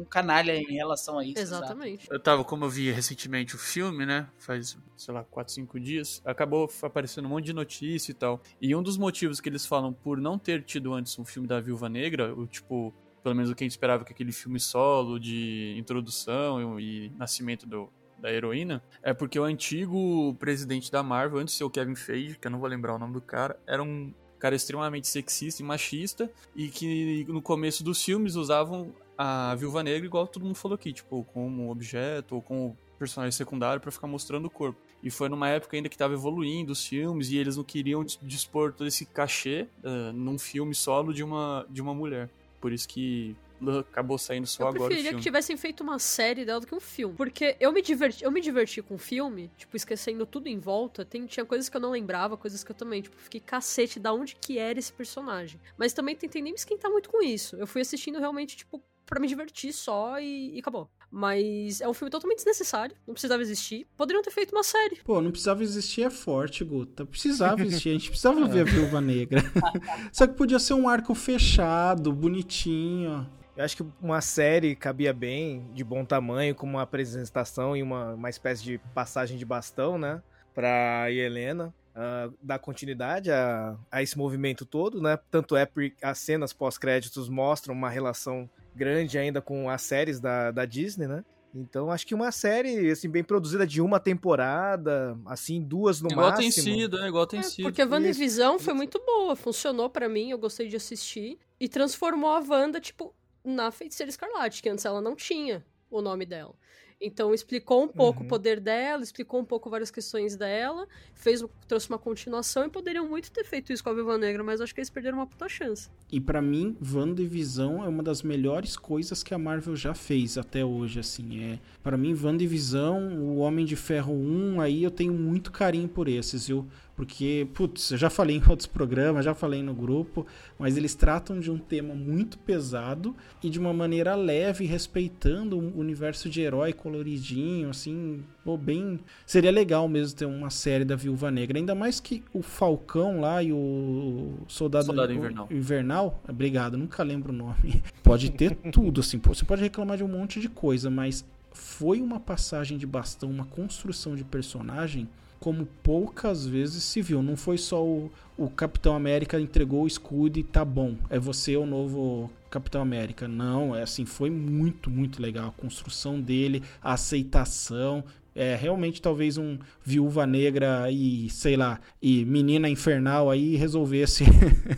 [0.00, 1.38] um canalha em relação a isso.
[1.38, 2.06] Exatamente.
[2.10, 4.28] Eu tava, como eu vi recentemente o filme, né?
[4.38, 6.20] Faz, sei lá, 4, 5 dias.
[6.26, 8.42] Acabou aparecendo um monte de notícia e tal.
[8.60, 11.58] E um dos motivos que eles falam por não ter tido antes um filme da
[11.58, 12.92] Viúva Negra, o tipo,
[13.22, 17.10] pelo menos o que a gente esperava que aquele filme solo de introdução e, e
[17.16, 17.88] nascimento do,
[18.18, 22.38] da heroína, é porque o antigo presidente da Marvel, antes de ser o Kevin Feige,
[22.38, 25.64] que eu não vou lembrar o nome do cara, era um cara extremamente sexista e
[25.64, 30.74] machista e que no começo dos filmes usavam a Viúva Negra igual todo mundo falou
[30.74, 34.78] aqui, tipo, como objeto ou como personagem secundário pra ficar mostrando o corpo.
[35.02, 38.18] E foi numa época ainda que tava evoluindo os filmes e eles não queriam dis-
[38.22, 42.28] dispor todo esse cachê eh, num filme solo de uma, de uma mulher.
[42.60, 43.36] Por isso que
[43.80, 45.22] acabou saindo só Eu agora o preferiria filme.
[45.22, 47.14] que tivessem feito uma série dela do que um filme.
[47.16, 51.04] Porque eu me diverti, eu me diverti com o filme, tipo, esquecendo tudo em volta.
[51.04, 54.12] Tem, tinha coisas que eu não lembrava, coisas que eu também, tipo, fiquei cacete da
[54.12, 55.60] onde que era esse personagem.
[55.76, 57.56] Mas também tentei nem me esquentar muito com isso.
[57.56, 60.90] Eu fui assistindo realmente, tipo, pra me divertir só e, e acabou.
[61.10, 63.86] Mas é um filme totalmente desnecessário, não precisava existir.
[63.96, 64.96] Poderiam ter feito uma série.
[65.04, 67.06] Pô, não precisava existir é forte, Guta.
[67.06, 69.40] Precisava existir, a gente precisava ver a Viúva Negra.
[70.12, 73.26] Só que podia ser um arco fechado, bonitinho.
[73.56, 78.12] Eu acho que uma série cabia bem, de bom tamanho, com uma apresentação e uma,
[78.14, 80.22] uma espécie de passagem de bastão, né?
[80.54, 81.72] Pra Helena.
[81.94, 85.18] ah, dar continuidade a, a esse movimento todo, né?
[85.30, 90.50] Tanto é porque as cenas pós-créditos mostram uma relação grande ainda com as séries da,
[90.50, 91.24] da Disney, né?
[91.54, 96.28] Então acho que uma série assim bem produzida de uma temporada, assim duas no igual
[96.28, 96.42] máximo.
[96.42, 97.08] tem sido, né?
[97.08, 97.62] Igual tem É, sido.
[97.64, 101.38] porque a WandaVision foi muito boa, funcionou pra mim, eu gostei de assistir.
[101.58, 103.14] E transformou a Wanda, tipo,
[103.46, 106.54] na Feiticeira Escarlate, que antes ela não tinha o nome dela.
[106.98, 108.24] Então explicou um pouco Uhum.
[108.26, 113.06] o poder dela, explicou um pouco várias questões dela, fez, trouxe uma continuação e poderiam
[113.06, 115.46] muito ter feito isso com a Viúva Negra, mas acho que eles perderam uma puta
[115.46, 115.90] chance.
[116.10, 120.64] E pra mim, WandaVision é uma das melhores coisas que a Marvel já fez até
[120.64, 121.38] hoje, assim.
[121.44, 126.08] É, para mim, WandaVision, o Homem de Ferro 1, aí eu tenho muito carinho por
[126.08, 126.66] esses, viu?
[126.96, 130.26] Porque, putz, eu já falei em outros programas, já falei no grupo,
[130.58, 135.78] mas eles tratam de um tema muito pesado e de uma maneira leve, respeitando o
[135.78, 138.98] universo de herói coloridinho, assim, pô, bem...
[139.26, 143.42] Seria legal mesmo ter uma série da Viúva Negra, ainda mais que o Falcão lá
[143.42, 145.48] e o Soldado, Soldado Invernal.
[145.50, 147.82] Invernal, obrigado, nunca lembro o nome.
[148.02, 152.00] Pode ter tudo, assim, pô, você pode reclamar de um monte de coisa, mas foi
[152.00, 155.08] uma passagem de bastão, uma construção de personagem
[155.40, 157.22] como poucas vezes se viu.
[157.22, 161.56] Não foi só o, o Capitão América entregou o escudo e tá bom, é você
[161.56, 163.26] o novo Capitão América.
[163.28, 168.04] Não, é assim, foi muito, muito legal a construção dele, a aceitação.
[168.34, 174.24] É realmente talvez um Viúva Negra e, sei lá, e Menina Infernal aí resolvesse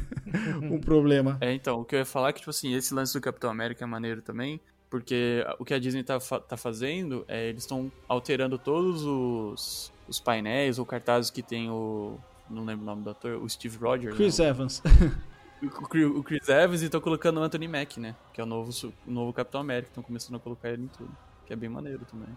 [0.71, 1.39] o problema.
[1.41, 3.51] É, então, o que eu ia falar é que, tipo assim, esse lance do Capitão
[3.51, 7.91] América é maneiro também, porque o que a Disney tá, tá fazendo é eles estão
[8.09, 12.19] alterando todos os, os painéis ou cartazes que tem o.
[12.49, 14.17] Não lembro o nome do ator, o Steve Rogers.
[14.17, 14.49] Chris né?
[14.49, 14.83] Evans.
[15.61, 18.15] O, Chris Evans e estão colocando o Anthony Mack, né?
[18.33, 18.71] Que é o novo,
[19.05, 19.91] o novo Capitão América.
[19.91, 21.11] Estão começando a colocar ele em tudo.
[21.47, 22.29] Que é bem maneiro também.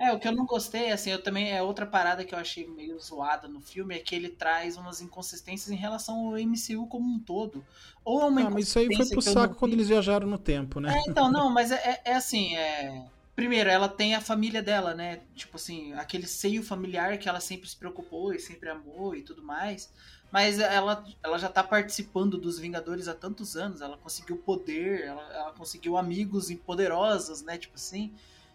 [0.00, 2.66] É, o que eu não gostei, assim, eu também é outra parada que eu achei
[2.66, 7.06] meio zoada no filme, é que ele traz umas inconsistências em relação ao MCU como
[7.06, 7.62] um todo.
[8.02, 10.38] Ou é uma Ah, mas isso aí foi pro saco não quando eles viajaram no
[10.38, 10.90] tempo, né?
[10.90, 13.04] É, então, não, mas é, é- é assim, é...
[13.36, 15.20] Primeiro, ela tem a família dela, né?
[15.34, 19.42] Tipo assim, aquele seio familiar que ela sempre se preocupou e sempre amou e tudo
[19.42, 19.90] mais.
[20.30, 23.80] Mas ela, ela já tá participando dos Vingadores há tantos anos.
[23.80, 27.56] Ela conseguiu poder, ela, ela conseguiu amigos poderosos, né?
[27.56, 28.12] Tipo assim.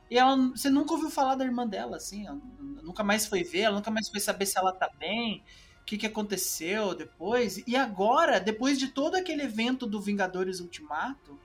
[0.09, 2.25] E ela, você nunca ouviu falar da irmã dela, assim.
[2.83, 5.43] nunca mais foi ver, ela nunca mais foi saber se ela tá bem,
[5.81, 7.63] o que, que aconteceu depois.
[7.65, 11.39] E agora, depois de todo aquele evento do Vingadores Ultimato,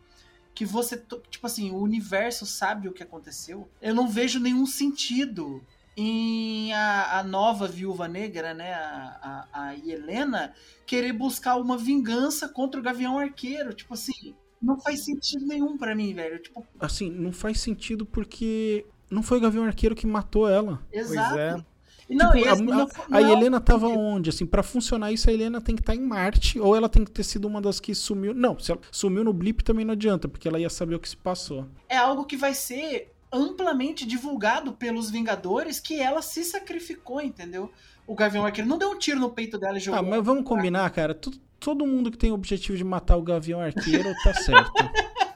[0.54, 5.64] que você, tipo assim, o universo sabe o que aconteceu, eu não vejo nenhum sentido
[5.96, 10.54] em a, a nova viúva negra, né, a, a, a Helena,
[10.86, 13.74] querer buscar uma vingança contra o Gavião Arqueiro.
[13.74, 16.38] Tipo assim, não faz sentido nenhum pra mim, velho.
[16.40, 20.80] Tipo, Assim, não faz sentido porque não foi o Gavião Arqueiro que matou ela.
[20.92, 21.38] exato.
[21.38, 21.64] é.
[22.12, 24.30] Não, Tipo, e a, não- a- a Helena tava onde?
[24.30, 27.10] Assim, para funcionar isso, a Helena tem que estar em Marte ou ela tem que
[27.12, 28.34] ter sido uma das que sumiu.
[28.34, 31.08] Não, se ela sumiu no blip também não adianta, porque ela ia saber o que
[31.08, 31.68] se passou.
[31.88, 37.70] é algo que vai ser amplamente divulgado pelos Vingadores que ela se sacrificou, entendeu?
[38.08, 40.00] O Gavião Arqueiro não deu um tiro no peito dela e jogou.
[40.00, 41.14] Ah, mas vamos combinar, cara.
[41.14, 44.72] Tu- todo mundo que tem o objetivo de matar o Gavião Arqueiro tá certo.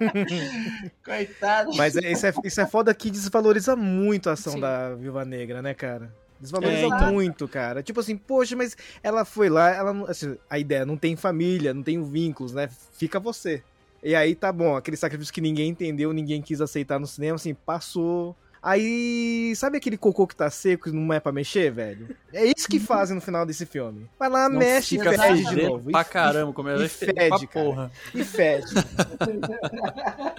[1.04, 1.70] Coitado.
[1.76, 4.60] Mas é- isso, é, isso é foda que desvaloriza muito a ação Sim.
[4.60, 6.12] da Viúva Negra, né, cara?
[6.40, 7.12] Desvaloriza É, então.
[7.12, 7.82] muito, cara.
[7.82, 11.72] Tipo assim, poxa, mas ela foi lá, ela não- assim, a ideia não tem família,
[11.72, 12.68] não tem vínculos, né?
[12.98, 13.62] Fica você.
[14.02, 17.54] E aí tá bom, aquele sacrifício que ninguém entendeu, ninguém quis aceitar no cinema, assim,
[17.54, 18.36] passou.
[18.66, 22.16] Aí, sabe aquele cocô que tá seco e não é pra mexer, velho?
[22.32, 24.08] É isso que fazem no final desse filme.
[24.18, 25.90] Vai lá, Não mexe e fede de novo.
[25.90, 27.92] Pra E- caramba, como ela e é fede, porra.
[28.14, 28.66] E fede.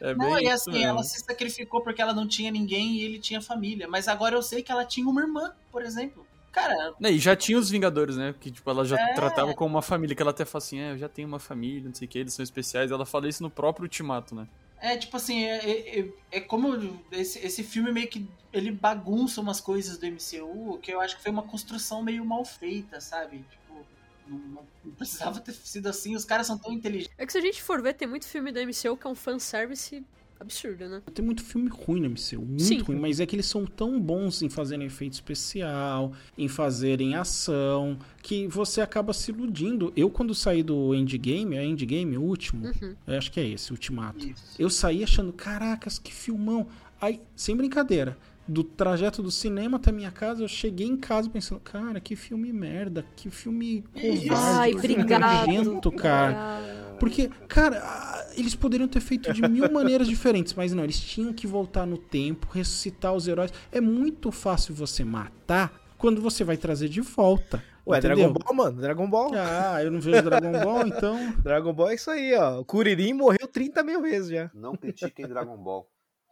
[0.00, 0.86] É Não, e assim, mesmo.
[0.86, 3.86] ela se sacrificou porque ela não tinha ninguém e ele tinha família.
[3.86, 6.26] Mas agora eu sei que ela tinha uma irmã, por exemplo.
[6.50, 8.34] Cara, Né, E já tinha os Vingadores, né?
[8.40, 9.12] Que, tipo, ela já É.
[9.14, 11.84] tratava como uma família, que ela até fala assim, é, eu já tenho uma família,
[11.86, 12.90] não sei o que, eles são especiais.
[12.90, 14.46] Ela fala isso no próprio Ultimato, né?
[14.80, 19.40] É tipo assim, é, é, é- é como esse, esse filme meio que ele bagunça
[19.40, 23.44] umas coisas do MCU, que eu acho que foi uma construção meio mal feita, sabe?
[23.50, 23.86] Tipo,
[24.26, 27.12] não, não- precisava ter sido assim, os caras são tão inteligentes.
[27.18, 29.14] É que se a gente for ver, tem muito filme da MCU que é um
[29.14, 30.04] fanservice
[30.40, 31.02] absurdo, né?
[31.14, 32.78] Tem muito filme ruim no MCU, muito Sim.
[32.78, 37.98] ruim, mas é que eles são tão bons em fazerem efeito especial, em fazerem ação,
[38.22, 39.92] que você acaba se iludindo.
[39.96, 42.94] Eu, quando saí do Endgame, é Endgame, o último, Uhum.
[43.06, 44.26] eu acho que é esse, Ultimato.
[44.26, 44.56] Isso.
[44.58, 46.66] Eu saí achando, caracas, que filmão.
[47.00, 48.16] Aí, sem brincadeira,
[48.50, 52.52] do trajeto do cinema até minha casa, eu cheguei em casa pensando, cara, que filme
[52.52, 56.96] merda, que filme covarde, Ai, que filme nojento, cara.
[56.98, 61.46] Porque, cara, eles poderiam ter feito de mil maneiras diferentes, mas não, eles tinham que
[61.46, 63.52] voltar no tempo, ressuscitar os heróis.
[63.70, 67.62] É muito fácil você matar quando você vai trazer de volta.
[67.86, 68.16] Ué, entendeu?
[68.16, 69.30] Dragon Ball, mano, Dragon Ball.
[69.34, 71.32] Ah, eu não vejo Dragon Ball, então.
[71.38, 72.58] Dragon Ball é isso aí, ó.
[72.58, 74.50] O Kuririn morreu 30 mil vezes já.
[74.52, 75.88] Não critiquem Dragon Ball.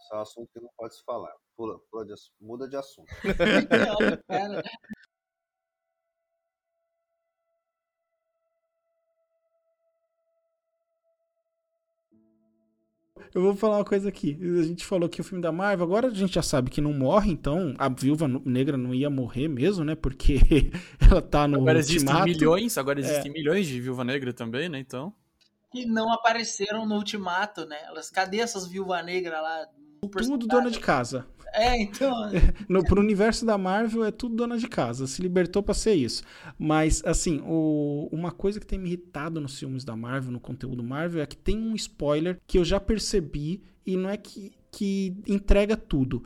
[0.09, 1.35] Isso é um assunto que não pode se falar.
[1.55, 3.09] Pula, pula de muda de assunto.
[4.27, 4.63] Cara,
[13.35, 14.39] Eu vou falar uma coisa aqui.
[14.59, 16.95] A gente falou que o filme da Marvel, agora a gente já sabe que não
[16.95, 19.95] morre, então a viúva negra não ia morrer mesmo, né?
[19.95, 20.39] Porque
[21.13, 22.25] ela tá no Agora existem ultimato.
[22.27, 23.03] milhões, agora É.
[23.05, 24.79] existem milhões de Viúva Negra também, né?
[24.79, 25.13] Então.
[25.71, 27.77] que não apareceram no Ultimato, né?
[27.85, 29.67] Elas, cadê essas viúva negra lá?
[30.01, 31.27] Tudo dona de casa.
[31.53, 32.13] É, então.
[32.69, 35.07] No, pro universo da Marvel é tudo dona de casa.
[35.07, 36.23] Se libertou pra ser isso.
[36.59, 40.83] Mas, assim, o- uma coisa que tem me irritado nos filmes da Marvel, no conteúdo
[40.85, 45.17] Marvel, é que tem um spoiler que eu já percebi e não é que, que
[45.27, 46.23] entrega tudo.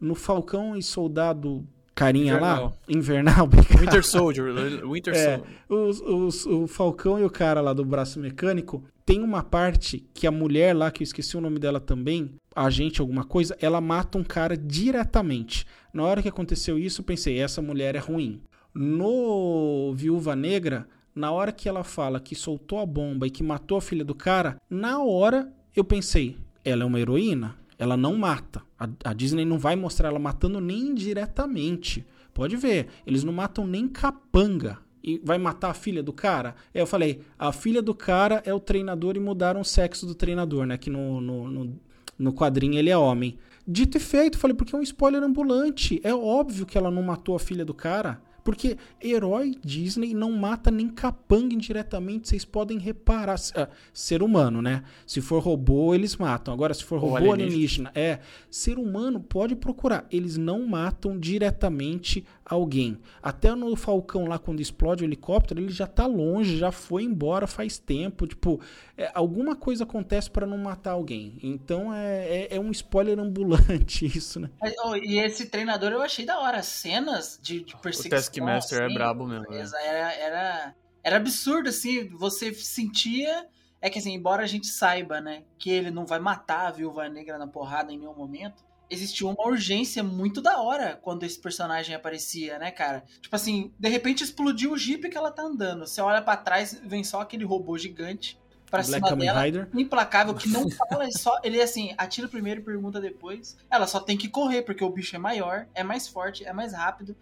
[0.00, 2.64] no Falcão e Soldado carinha Invernal.
[2.64, 3.78] lá, Invernal, obrigado.
[3.80, 4.46] Winter Soldier,
[4.88, 5.56] Winter É, Soldier.
[5.68, 10.26] os, os- o Falcão e o cara lá do braço mecânico, tem uma parte que
[10.26, 14.16] a mulher lá, que eu esqueci o nome dela também, agente alguma coisa, ela mata
[14.18, 15.66] um cara diretamente.
[15.92, 18.40] Na hora que aconteceu isso, eu pensei, essa mulher é ruim.
[18.74, 23.78] No Viúva Negra, na hora que ela fala que soltou a bomba e que matou
[23.78, 27.56] a filha do cara, na hora eu pensei, ela é uma heroína?
[27.78, 28.62] Ela não mata.
[28.78, 32.06] A, a Disney não vai mostrar ela matando nem indiretamente.
[32.32, 34.78] Pode ver, eles não matam nem capanga.
[35.02, 36.54] E vai matar a filha do cara?
[36.74, 40.14] Aí eu falei, a filha do cara é o treinador e mudaram o sexo do
[40.14, 40.78] treinador, né?
[40.78, 41.80] Que no, no, no,
[42.18, 43.38] no quadrinho ele é homem.
[43.66, 46.00] Dito e feito, falei, porque é um spoiler ambulante.
[46.02, 48.20] É óbvio que ela não matou a filha do cara.
[48.44, 53.36] Porque herói Disney não mata nem capanga indiretamente, vocês podem reparar.
[53.56, 54.84] Ah, ser humano, né?
[55.06, 56.52] Se for robô, eles matam.
[56.52, 57.88] Agora, se for robô alienígena.
[57.88, 58.20] alienígena, é.
[58.50, 60.06] Ser humano pode procurar.
[60.10, 63.00] Eles não matam diretamente alguém.
[63.22, 67.46] Até no Falcão lá, quando explode o helicóptero, ele já tá longe, já foi embora
[67.46, 68.26] faz tempo.
[68.26, 68.60] Tipo,
[68.96, 71.38] é, alguma coisa acontece para não matar alguém.
[71.42, 74.50] Então é, é, é um spoiler ambulante isso, né?
[74.84, 76.58] Oh, e esse treinador eu achei da hora.
[76.58, 78.18] As cenas de, de O perseguição.
[78.18, 79.50] Taskmaster é assim, brabo mesmo.
[79.50, 79.66] né?
[79.84, 83.46] Era, era, era absurdo, assim, você sentia.
[83.80, 87.06] É que assim, embora a gente saiba, né, que ele não vai matar a viúva
[87.06, 91.94] negra na porrada em nenhum momento, existia uma urgência muito da hora quando esse personagem
[91.94, 93.04] aparecia, né, cara?
[93.20, 95.86] Tipo assim, de repente explodiu o jeep que ela tá andando.
[95.86, 98.38] Você olha pra trás, vem só aquele robô gigante
[98.74, 99.42] pra Black cima Kamen dela.
[99.42, 99.68] Rider.
[99.74, 101.38] Implacável, que não fala, é só.
[101.42, 103.56] Ele assim, atira primeiro e pergunta depois.
[103.70, 106.72] Ela só tem que correr, porque o bicho é maior, é mais forte, é mais
[106.72, 107.16] rápido,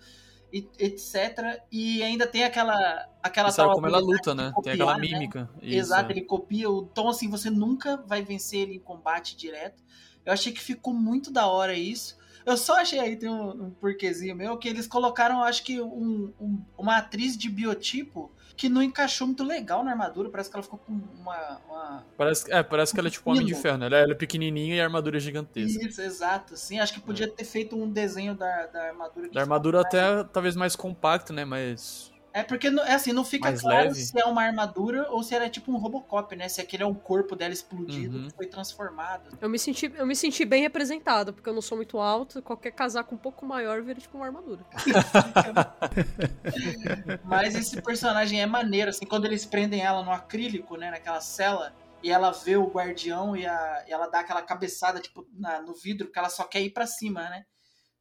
[0.52, 1.62] etc.
[1.70, 2.74] E ainda tem aquela.
[3.22, 4.44] aquela E sabe tal como ela luta, né?
[4.44, 5.00] Tem copiar, aquela né?
[5.00, 5.50] mímica.
[5.60, 6.12] Isso, Exato, é.
[6.12, 9.82] ele copia o tom assim, você nunca vai vencer ele em combate direto.
[10.24, 12.16] Eu achei que ficou muito da hora isso.
[12.44, 16.32] Eu só achei aí, tem um, um porquezinho meu, que eles colocaram, acho que, um-
[16.40, 20.28] um- uma atriz de biotipo que não encaixou muito legal na armadura.
[20.28, 21.60] Parece que ela ficou com uma.
[21.68, 22.04] uma...
[22.18, 23.54] Parece, é, parece que ela é tipo um Homem de.
[23.54, 23.86] Ferro, né?
[23.86, 25.86] Ela ela é pequenininha e a armadura é gigantesca.
[25.86, 26.56] Isso, exato.
[26.56, 29.28] Sim, acho que podia ter feito um desenho da, da armadura.
[29.30, 31.44] Da armadura mais- até talvez mais compacta, né?
[31.44, 32.11] Mas.
[32.34, 34.00] É porque não- é assim, não fica Mais claro leve.
[34.00, 36.48] se é uma armadura ou se era tipo um Robocop, né?
[36.48, 38.28] Se aquele é o corpo dela explodido Uhum.
[38.28, 39.36] que foi transformado.
[39.40, 42.72] Eu me, senti, eu me senti bem representado, porque eu não sou muito alto, qualquer
[42.72, 44.64] casaco um pouco maior vira tipo uma armadura.
[47.24, 51.74] Mas esse personagem é maneiro, assim, quando eles prendem ela no acrílico, né, naquela cela,
[52.02, 55.74] e ela vê o guardião e, a- e ela dá aquela cabeçada, tipo, na- no
[55.74, 57.44] vidro, que ela só quer ir pra cima, né?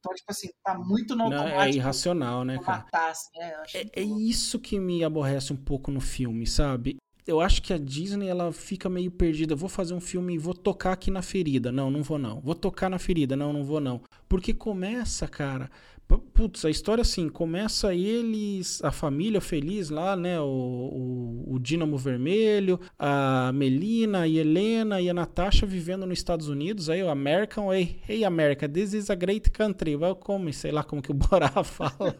[0.02, 1.60] Então, tipo assim, tá muito no Não, automático.
[1.62, 2.78] é irracional, né, cara?
[2.78, 6.96] matar, assim, é, achei É, é isso que me aborrece um pouco no filme, sabe?
[7.24, 9.54] Eu acho que a Disney ela fica meio perdida.
[9.54, 11.70] Vou fazer um filme e vou tocar aqui na ferida.
[11.70, 12.40] Não, não vou não.
[12.40, 13.36] Vou tocar na ferida.
[13.36, 14.00] Não, não vou não.
[14.28, 15.70] Porque começa, cara.
[16.18, 20.40] Putz, a história assim, começa eles, a família feliz lá, né?
[20.40, 26.48] O, o, o Dínamo Vermelho, a Melina, a Helena e a Natasha vivendo nos Estados
[26.48, 26.90] Unidos.
[26.90, 28.00] Aí o American Way.
[28.08, 29.96] Hey America, this is a great country.
[29.96, 30.52] Welcome.
[30.52, 32.16] Sei lá como que o Borá fala.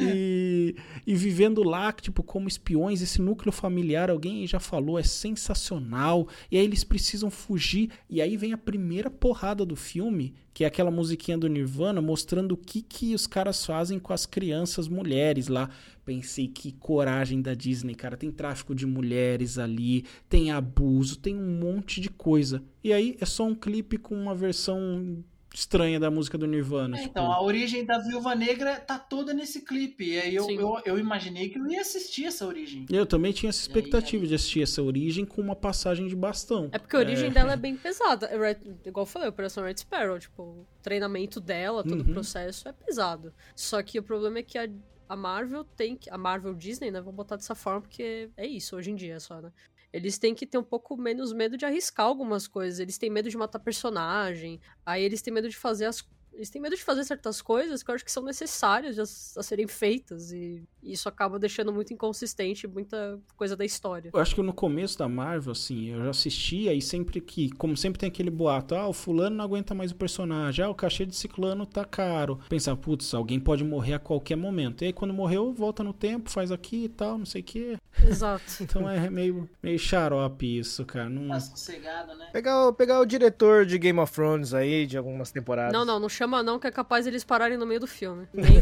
[0.00, 0.74] e,
[1.06, 6.28] e vivendo lá, tipo, como espiões, esse núcleo familiar, alguém já falou, é sensacional.
[6.50, 7.90] E aí eles precisam fugir.
[8.08, 12.52] E aí vem a primeira porrada do filme, que é aquela musiquinha do Nirvana, mostrando
[12.52, 15.68] o que, que os caras fazem com as crianças mulheres lá.
[16.04, 18.16] Pensei que coragem da Disney, cara.
[18.16, 22.62] Tem tráfico de mulheres ali, tem abuso, tem um monte de coisa.
[22.84, 25.24] E aí é só um clipe com uma versão
[25.54, 26.96] estranha da música do Nirvana.
[26.96, 30.04] É, tipo, então, a origem da Viúva Negra tá toda nesse clipe.
[30.10, 32.84] E aí eu, eu, eu imaginei que eu ia assistir essa origem.
[32.90, 36.68] Eu também tinha essa expectativa de assistir essa origem com uma passagem de bastão.
[36.72, 38.26] É porque a origem dela é bem pesada.
[38.26, 42.12] É Red- igual eu falei, Operação Red Sparrow, tipo, o treinamento dela, todo o Uhum.
[42.12, 43.32] processo é pesado.
[43.54, 44.68] Só que o problema é que a,
[45.08, 46.10] a Marvel tem que.
[46.10, 47.00] A Marvel Disney, né?
[47.00, 49.52] Vamos botar dessa forma, porque é isso hoje em dia só, né?
[49.94, 52.80] Eles têm que ter um pouco menos medo de arriscar algumas coisas.
[52.80, 54.60] Eles têm medo de matar personagem.
[54.84, 56.04] Aí eles têm medo de fazer as.
[56.32, 59.68] Eles têm medo de fazer certas coisas que eu acho que são necessárias a, serem
[59.68, 60.32] feitas.
[60.32, 64.10] E isso acaba deixando muito inconsistente muita coisa da história.
[64.12, 67.76] Eu acho que no começo da Marvel, assim, eu já assistia e sempre que, como
[67.76, 71.04] sempre tem aquele boato, ah, o fulano não aguenta mais o personagem, ah, o cachê
[71.06, 72.38] de ciclano tá caro.
[72.48, 74.82] Pensar, putz, alguém pode morrer a qualquer momento.
[74.82, 77.76] E aí quando morreu, volta no tempo, faz aqui e tal, não sei o quê.
[78.06, 78.44] Exato.
[78.64, 81.08] Então é meio, meio xarope isso, cara.
[81.08, 81.28] Não...
[81.28, 82.28] Tá sossegado, né?
[82.32, 85.72] Pegar, o- pegar o diretor de Game of Thrones aí, de algumas temporadas.
[85.72, 88.26] Não, não, não chama não, que é capaz eles pararem no meio do filme.
[88.34, 88.60] Nem-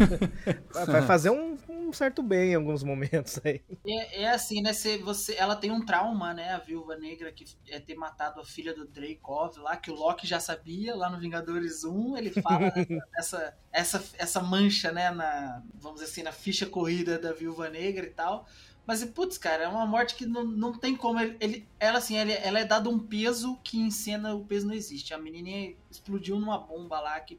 [0.86, 1.56] Vai fazer um,
[1.88, 3.62] um certo bem em alguns momentos aí.
[3.84, 4.72] É, é assim, né?
[4.72, 6.50] Você, você, ela tem um trauma, né?
[6.52, 10.24] A viúva negra que é ter matado a filha do Dreykov lá, que o Loki
[10.26, 12.16] já sabia lá no Vingadores 1.
[12.16, 12.70] Ele fala
[13.18, 15.10] essa, essa, essa mancha, né?
[15.10, 18.46] Na, vamos dizer assim, na ficha corrida da viúva negra e tal.
[18.86, 21.18] Mas, putz, cara, é uma morte que não, não tem como.
[21.20, 24.66] Ele, ele- ela, assim, ele- ela é dada um peso que em cena o peso
[24.66, 25.12] não existe.
[25.14, 27.38] A menininha explodiu numa bomba lá que.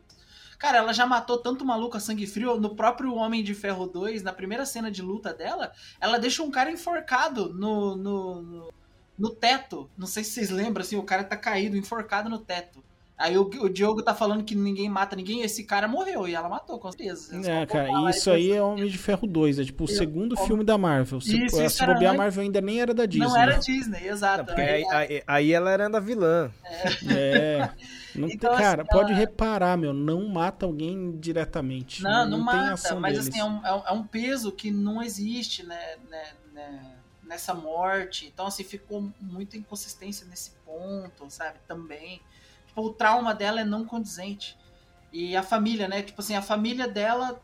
[0.63, 2.57] Cara, ela já matou tanto maluco a sangue frio.
[2.57, 6.49] No próprio Homem de Ferro 2, na primeira cena de luta dela, ela deixa um
[6.49, 8.73] cara enforcado no, no, no,
[9.19, 9.91] no teto.
[9.97, 12.81] Não sei se vocês lembram, assim, o cara tá caído, enforcado no teto.
[13.23, 16.49] Aí o, o Diogo tá falando que ninguém mata ninguém, esse cara morreu, e ela
[16.49, 17.33] matou, com certeza.
[17.33, 20.35] Eles É, cara, isso aí é Homem de Ferro 2, é tipo o Eu- segundo
[20.35, 21.21] filme da Marvel.
[21.21, 23.25] Se, Isso, se isso bobear, a Marvel ainda nem era da Disney.
[23.25, 24.43] Não era Disney, exato.
[24.43, 26.51] Porque Aí- aí, aí- ela era da vilã.
[27.09, 27.69] É.
[28.13, 32.03] Não tem- Então, assim, cara, ela- pode reparar, meu, não mata alguém diretamente.
[32.03, 33.29] Não, não, tem mata, ação mas deles.
[33.29, 36.91] assim, é um, é um- é um peso que não existe né, né, né,
[37.23, 38.25] nessa morte.
[38.27, 41.57] Então, assim, ficou muita inconsistência nesse ponto, sabe?
[41.67, 42.21] Também.
[42.73, 44.57] Tipo, o trauma dela é não condizente.
[45.11, 46.01] E a família, né?
[46.01, 47.39] Tipo assim, a família dela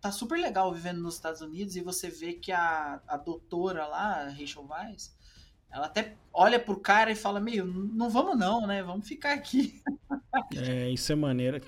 [0.00, 4.22] tá super legal vivendo nos Estados Unidos e você vê que a, a doutora lá,
[4.22, 5.14] a Rachel Weisz,
[5.70, 8.82] ela até olha pro cara e fala, meio, não vamos não, né?
[8.82, 9.80] Vamos ficar aqui.
[10.56, 11.60] É, isso é maneiro.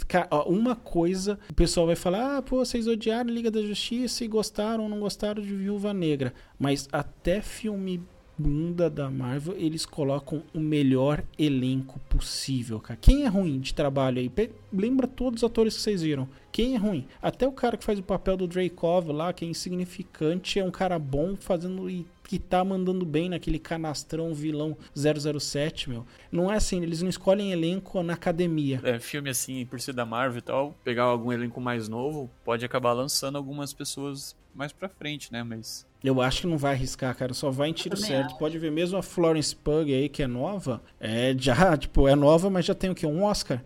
[0.46, 4.84] Uma coisa, o pessoal vai falar: ah, pô, vocês odiaram Liga da Justiça e gostaram
[4.84, 6.32] ou não gostaram de Viúva Negra.
[6.58, 8.02] Mas até filme
[8.36, 12.98] bunda da Marvel, eles colocam o melhor elenco possível, cara.
[13.00, 14.30] Quem é ruim de trabalho aí?
[14.72, 16.28] Lembra todos os atores que vocês viram.
[16.50, 17.06] Quem é ruim?
[17.20, 20.70] Até o cara que faz o papel do Dreykov lá, que é insignificante, é um
[20.70, 26.06] cara bom fazendo e que tá mandando bem naquele canastrão vilão 007, meu.
[26.32, 28.80] Não é assim, eles não escolhem elenco na academia.
[28.82, 32.64] É, filme assim, por ser da Marvel e tal, pegar algum elenco mais novo, pode
[32.64, 35.42] acabar lançando algumas pessoas mais pra frente, né?
[35.42, 35.86] Mas.
[36.02, 37.32] Eu acho que não vai arriscar, cara.
[37.32, 38.26] Só vai em tiro certo.
[38.26, 38.38] acho.
[38.38, 40.82] Pode ver mesmo a Florence Pug aí, que é nova.
[41.00, 43.06] É já, tipo, é nova, mas já tem o quê?
[43.06, 43.62] Um Oscar?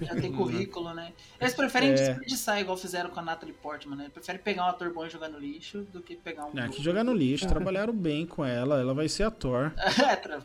[0.00, 1.12] Já tem currículo, né?
[1.40, 1.94] Eles preferem É.
[1.94, 4.10] desperdiçar, igual fizeram com a Natalie Portman, né?
[4.12, 6.58] Preferem pegar um ator bom e jogar no lixo do que pegar um.
[6.58, 7.46] É, que jogar no lixo.
[7.48, 8.80] Trabalharam bem com ela.
[8.80, 9.72] Ela vai ser ator.
[10.08, 10.40] é, tra...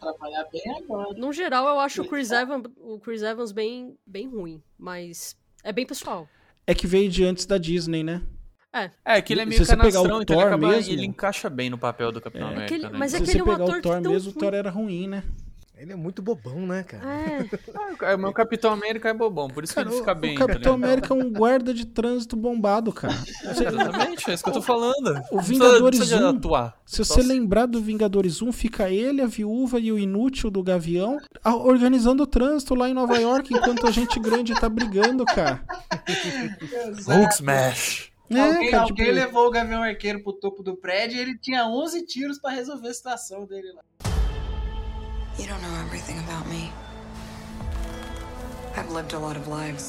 [0.00, 1.14] trabalhar bem agora.
[1.16, 5.72] No geral, eu acho o Chris Evans, o Chris Evans bem, bem ruim, mas é
[5.72, 6.28] bem pessoal.
[6.66, 8.22] É que veio de antes da Disney, né?
[8.74, 8.90] É.
[9.04, 11.06] É, que ele é meio você pegar canastrão, o então ele, Thor acaba, mesmo- ele
[11.06, 12.98] encaixa bem no papel do Capitão América, aquele- né?
[12.98, 14.34] mas é Se que você é um pegar ator o que Thor tão mesmo, o.
[14.34, 15.22] Thor era ruim, né?
[15.76, 17.02] Ele é muito bobão, né, cara?
[17.04, 17.44] É.
[18.04, 20.34] Ah, o meu Capitão América é bobão, por isso Cara, que ele o, fica bem,
[20.34, 20.86] o Capitão tá?
[20.86, 23.12] América é um guarda de trânsito bombado, cara.
[23.14, 25.20] Você- Exatamente, é isso que eu tô falando.
[25.30, 26.76] O Não Vingadores precisa de 1, atuar.
[26.86, 30.62] Se Só você lembrar do Vingadores 1, fica ele, a viúva e o inútil do
[30.62, 35.62] Gavião organizando o trânsito lá em Nova York enquanto a gente grande tá brigando, cara.
[37.06, 38.12] Hulk Smash.
[38.30, 41.38] É, alguém cara, alguém tipo, levou o Gavião Arqueiro pro topo do prédio e ele
[41.38, 43.82] tinha 11 tiros pra resolver a situação dele lá.
[45.38, 46.72] You don't know everything about me.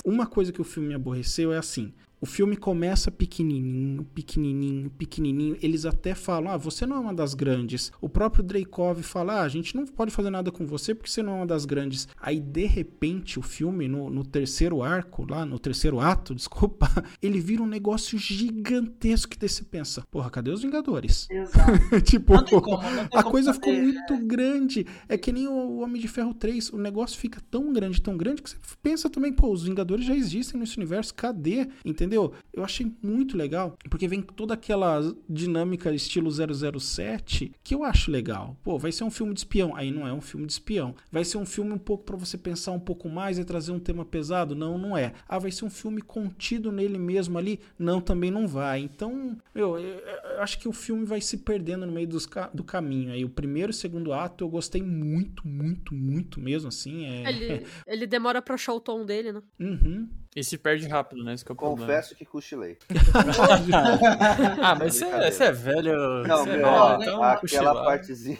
[0.05, 1.93] Uma coisa que o filme me aborreceu é assim.
[2.26, 5.55] O filme começa pequenininho, pequenininho, pequenininho.
[5.61, 7.91] Eles até falam: "Ah, você não é uma das grandes".
[8.01, 11.21] O próprio Dreykov fala: "Ah, a gente não pode fazer nada com você porque você
[11.21, 12.07] não é uma das grandes".
[12.19, 16.89] Aí de repente o filme no, no terceiro arco, lá no terceiro ato, desculpa,
[17.21, 21.28] ele vira um negócio gigantesco que daí você pensa: "Porra, cadê os Vingadores?".
[21.30, 22.01] Exato.
[22.01, 22.80] tipo, como,
[23.13, 24.88] a coisa fazer, ficou muito grande.
[25.07, 26.73] É que nem o Homem de Ferro 3.
[26.73, 30.15] O negócio fica tão grande, tão grande, que você pensa também, pô, os Vingadores já
[30.15, 31.67] existem nesse universo, cadê?
[31.86, 32.14] Entendeu?
[32.16, 38.57] Eu achei muito legal, porque vem toda aquela dinâmica estilo 007, que eu acho legal.
[38.63, 39.76] Pô, vai ser um filme de espião.
[39.76, 40.95] Aí não é um filme de espião.
[41.11, 43.80] Vai ser um filme um pouco pra você pensar um pouco mais e trazer um
[43.80, 44.55] tema pesado?
[44.55, 45.13] Não, não é.
[45.28, 47.59] Ah, vai ser um filme contido nele mesmo ali?
[47.78, 48.80] Não, também não vai.
[48.80, 52.63] Então, meu, eu, eu acho que o filme vai se perdendo no meio dos do
[52.63, 53.11] caminho.
[53.11, 57.05] Aí o primeiro e o segundo ato eu gostei muito, muito, muito mesmo, assim.
[57.05, 57.30] É...
[57.30, 59.41] Ele, ele demora pra achar o tom dele, né?
[59.59, 60.09] Uhum.
[60.36, 61.33] E se perde rápido, né?
[61.33, 61.88] Esse que é o problema.
[61.88, 62.77] Confesso que cochilei.
[64.61, 66.23] Ah, mas você, você é velho.
[66.27, 67.86] Não, é meu, velho, ó, então aquela cochilar.
[67.86, 68.38] partezinha.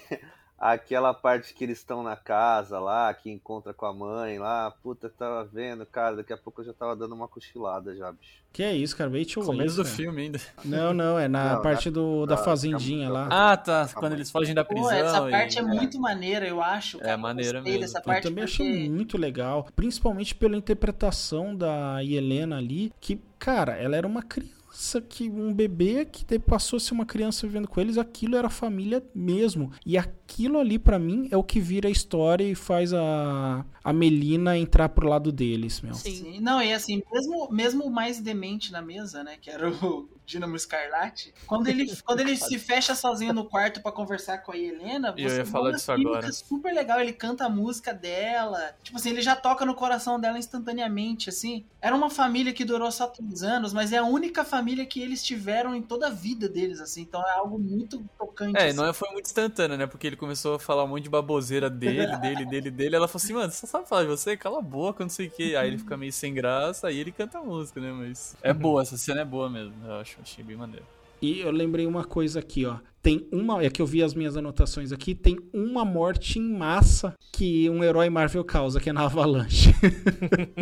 [0.58, 5.10] Aquela parte que eles estão na casa lá, que encontra com a mãe lá, puta,
[5.10, 8.44] tava vendo, cara, daqui a pouco eu já tava dando uma cochilada já, bicho.
[8.54, 9.10] Que é isso, cara?
[9.12, 9.96] Wait till Começo do cara.
[9.96, 10.40] filme ainda.
[10.64, 13.28] Não, não, é na Não, parte na- do, da na- fazendinha lá.
[13.30, 13.90] Ah, tá.
[13.94, 14.88] Quando eles fogem da prisão.
[14.88, 17.00] Pô, essa e- parte é muito maneira, eu acho.
[17.00, 17.12] cara.
[17.12, 17.82] É maneira mesmo.
[17.82, 18.64] dessa Eu parte também porque...
[18.64, 24.56] achei muito legal, principalmente pela interpretação da Helena ali, que, cara, ela era uma criança
[25.02, 29.02] que um bebê que passou a ser uma criança vivendo com eles, aquilo era família
[29.16, 29.72] mesmo.
[29.86, 33.64] E a aquilo ali pra mim é o que vira a história e faz a,
[33.84, 35.94] a Melina entrar pro lado deles, meu.
[35.94, 36.40] Sim.
[36.42, 39.38] Não, e assim, mesmo, mesmo o mais demente na mesa, né?
[39.40, 43.92] Que era o Dínamo Escarlate, quando ele, quando ele se fecha sozinho no quarto pra
[43.92, 46.34] conversar com a Helena, Eu você ia vê falar disso química agora.
[46.34, 47.00] super legal.
[47.00, 48.76] Ele canta a música dela.
[48.82, 51.64] Tipo assim, ele já toca no coração dela instantaneamente, assim.
[51.80, 55.24] Era uma família que durou só três anos, mas é a única família que eles
[55.24, 57.02] tiveram em toda a vida deles, assim.
[57.02, 58.58] Então é algo muito tocante.
[58.58, 58.78] É, assim.
[58.78, 59.86] não foi muito instantâneo, né?
[59.86, 62.96] Porque ele começou a falar um monte de baboseira dele, dele, dele, dele.
[62.96, 64.36] Ela falou assim, mano, você só sabe falar de você?
[64.38, 65.56] Cala a boca, não sei o quê.
[65.58, 67.92] Aí ele fica meio sem graça, aí ele canta a música, né?
[67.92, 69.74] Mas é boa, essa cena é boa mesmo.
[69.86, 70.86] Eu acho, achei bem maneiro.
[71.22, 72.78] E eu lembrei uma coisa aqui, ó.
[73.06, 73.64] Tem uma.
[73.64, 75.14] É que eu vi as minhas anotações aqui.
[75.14, 79.72] Tem uma morte em massa que um herói Marvel causa, que é na Avalanche.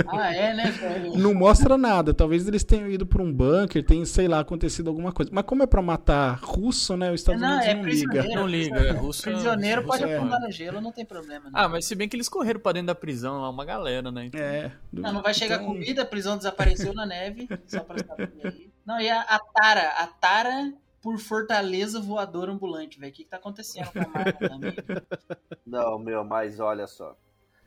[0.08, 1.18] Ah, é, né, velho?
[1.18, 2.14] Não mostra nada.
[2.14, 5.32] Talvez eles tenham ido pra um bunker, tenha, sei lá, acontecido alguma coisa.
[5.34, 7.12] Mas como é pra matar russo, né?
[7.12, 8.10] Os Estados Não, Unidos é não liga.
[8.10, 8.40] prisioneiro.
[8.42, 9.22] Não liga, é russo.
[9.24, 11.46] Prisioneiro russo pode é afundar no gelo, não tem problema.
[11.46, 11.52] Né?
[11.54, 14.26] Ah, mas se bem que eles correram pra dentro da prisão lá, uma galera, né?
[14.26, 14.42] Então...
[14.42, 14.72] É.
[14.92, 18.70] Não, não vai chegar Então- comida, a prisão desapareceu na neve, só pra saber aí.
[18.86, 20.74] Não, e a, a Tara, a Tara
[21.04, 23.12] por Fortaleza voador ambulante, velho.
[23.12, 24.74] O que, que tá acontecendo com a Marvel também?
[25.68, 27.16] Não, meu, mas olha só.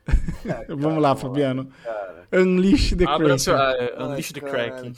[0.67, 1.71] Vamos lá, Fabiano.
[1.83, 2.27] Cara.
[2.33, 3.55] Unleash the Kraken.
[3.55, 4.93] ah, é, Unleash the Kraken.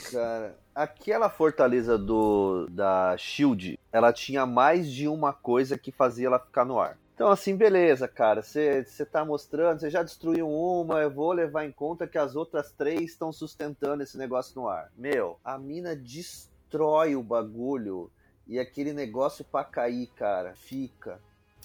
[0.74, 6.64] Aquela fortaleza do da Shield, ela tinha mais de uma coisa que fazia ela ficar
[6.64, 6.98] no ar.
[7.16, 8.42] Então, assim, beleza, cara.
[8.42, 12.72] Você tá mostrando, você já destruiu uma, eu vou levar em conta que as outras
[12.72, 14.90] três estão sustentando esse negócio no ar.
[14.96, 18.10] Meu, a mina destrói o bagulho
[18.50, 21.22] e aquele negócio pra cair, cara, fica,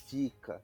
[0.06, 0.60] fica,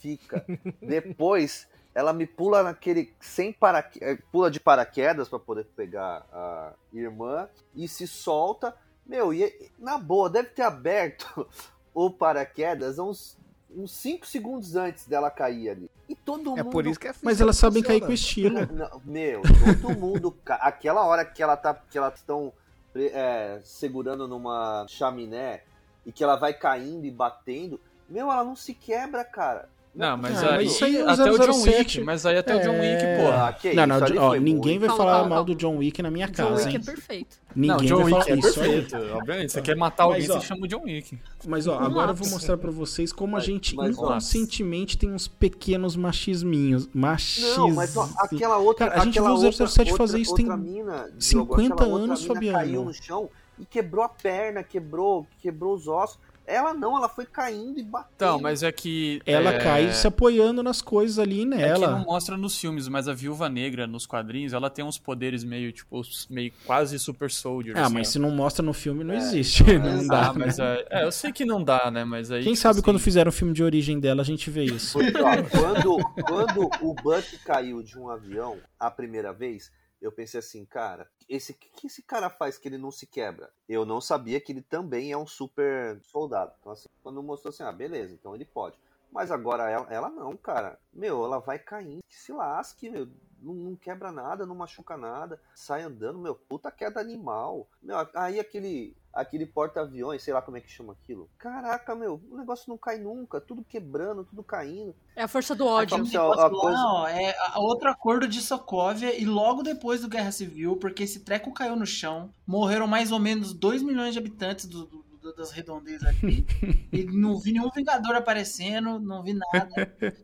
[0.00, 0.44] fica.
[0.80, 4.02] Depois ela me pula naquele sem paraque...
[4.02, 8.74] eh, pula de paraquedas pra poder pegar a irmã e se solta.
[9.04, 11.46] Meu, e na boa, deve ter aberto
[11.92, 13.36] o paraquedas uns
[13.70, 15.90] uns 5 segundos antes dela cair ali.
[16.08, 18.60] E todo É mundo por isso que é Mas elas sabem cair com estilo.
[18.72, 20.34] não, meu, todo mundo.
[20.46, 21.74] Aquela hora que ela tá.
[21.74, 22.52] Que elas estão
[22.94, 25.62] é, segurando numa chaminé
[26.04, 27.80] e que ela vai caindo e batendo.
[28.08, 29.68] Meu, ela não se quebra, cara.
[29.94, 31.78] Não, mas Ah, aí mas isso aí é até o John 007.
[31.78, 33.16] Wick, mas aí até o John Wick, É.
[33.24, 33.46] porra.
[33.48, 35.44] Ah, que Não, não, ó, ninguém vai Calma, falar calma, mal calma.
[35.46, 36.84] do John Wick na minha John casa, Wick é hein?
[36.84, 37.36] perfeito.
[37.56, 38.54] Ninguém não, John vai Wick falar é isso.
[38.60, 38.96] perfeito.
[39.16, 41.18] Obviamente, você quer matar alguém, Mas, ó, você chama o John Wick.
[41.46, 45.10] Mas ó, agora eu vou mostrar pra vocês como a Mas- gente mas, inconscientemente tem
[45.10, 46.88] uns pequenos machisminhos.
[46.94, 47.56] Machismos.
[47.56, 48.88] Não, mas ó, aquela outra.
[48.88, 52.04] Cara, a gente viu o outra- 007 outra- fazer isso tem mina, 50 aquela outra
[52.04, 52.58] anos, Fabiano.
[52.58, 53.28] caiu no chão
[53.58, 56.18] e quebrou a perna, quebrou, quebrou os ossos.
[56.48, 58.12] Ela não, ela foi caindo e batendo.
[58.16, 59.20] Então, mas é que.
[59.26, 59.58] Ela é...
[59.58, 61.98] cai se apoiando nas coisas ali É que não nela.
[61.98, 66.00] mostra nos filmes, mas a Viúva Negra nos quadrinhos, ela tem uns poderes meio, tipo,
[66.30, 67.76] meio quase super soldier.
[67.76, 68.10] ah, assim, mas ó.
[68.12, 69.62] se não mostra no filme, É, não existe.
[69.78, 70.28] não dá.
[70.30, 72.04] Ah, mas é, é, eu sei que não dá, né?
[72.04, 72.42] Mas aí.
[72.42, 74.98] Quem tipo sabe assim, quando fizeram o filme de origem dela, a gente vê isso.
[74.98, 79.70] Porque, ó, quando, quando o Buck caiu de um avião a primeira vez,
[80.00, 83.50] eu pensei assim, cara, esse que, esse cara faz que ele não se quebra?
[83.68, 86.52] Eu não sabia que ele também é um super soldado.
[86.60, 88.78] Então, assim, quando mostrou assim, ah, beleza, então ele pode.
[89.10, 90.78] Mas agora ela, ela não, cara.
[90.92, 93.08] Meu, ela vai caindo, que se lasque, meu.
[93.40, 95.40] Não, não quebra nada, não machuca nada.
[95.54, 97.68] Sai andando, meu, puta queda animal.
[97.82, 101.28] Meu, aí aquele, aquele porta-aviões, sei lá como é que chama aquilo.
[101.38, 103.40] Caraca, meu, o negócio não cai nunca.
[103.40, 104.94] Tudo quebrando, tudo caindo.
[105.14, 106.04] É a força do ódio.
[106.06, 110.08] Se a- a coisa- ó, é a- outro acordo de Sokovia e logo depois do
[110.08, 114.18] Guerra Civil, porque esse treco caiu no chão, morreram mais ou menos 2 milhões de
[114.18, 116.44] habitantes do- do- das redondezas aqui,
[116.92, 119.94] e não vi nenhum Vingador aparecendo, não vi nada.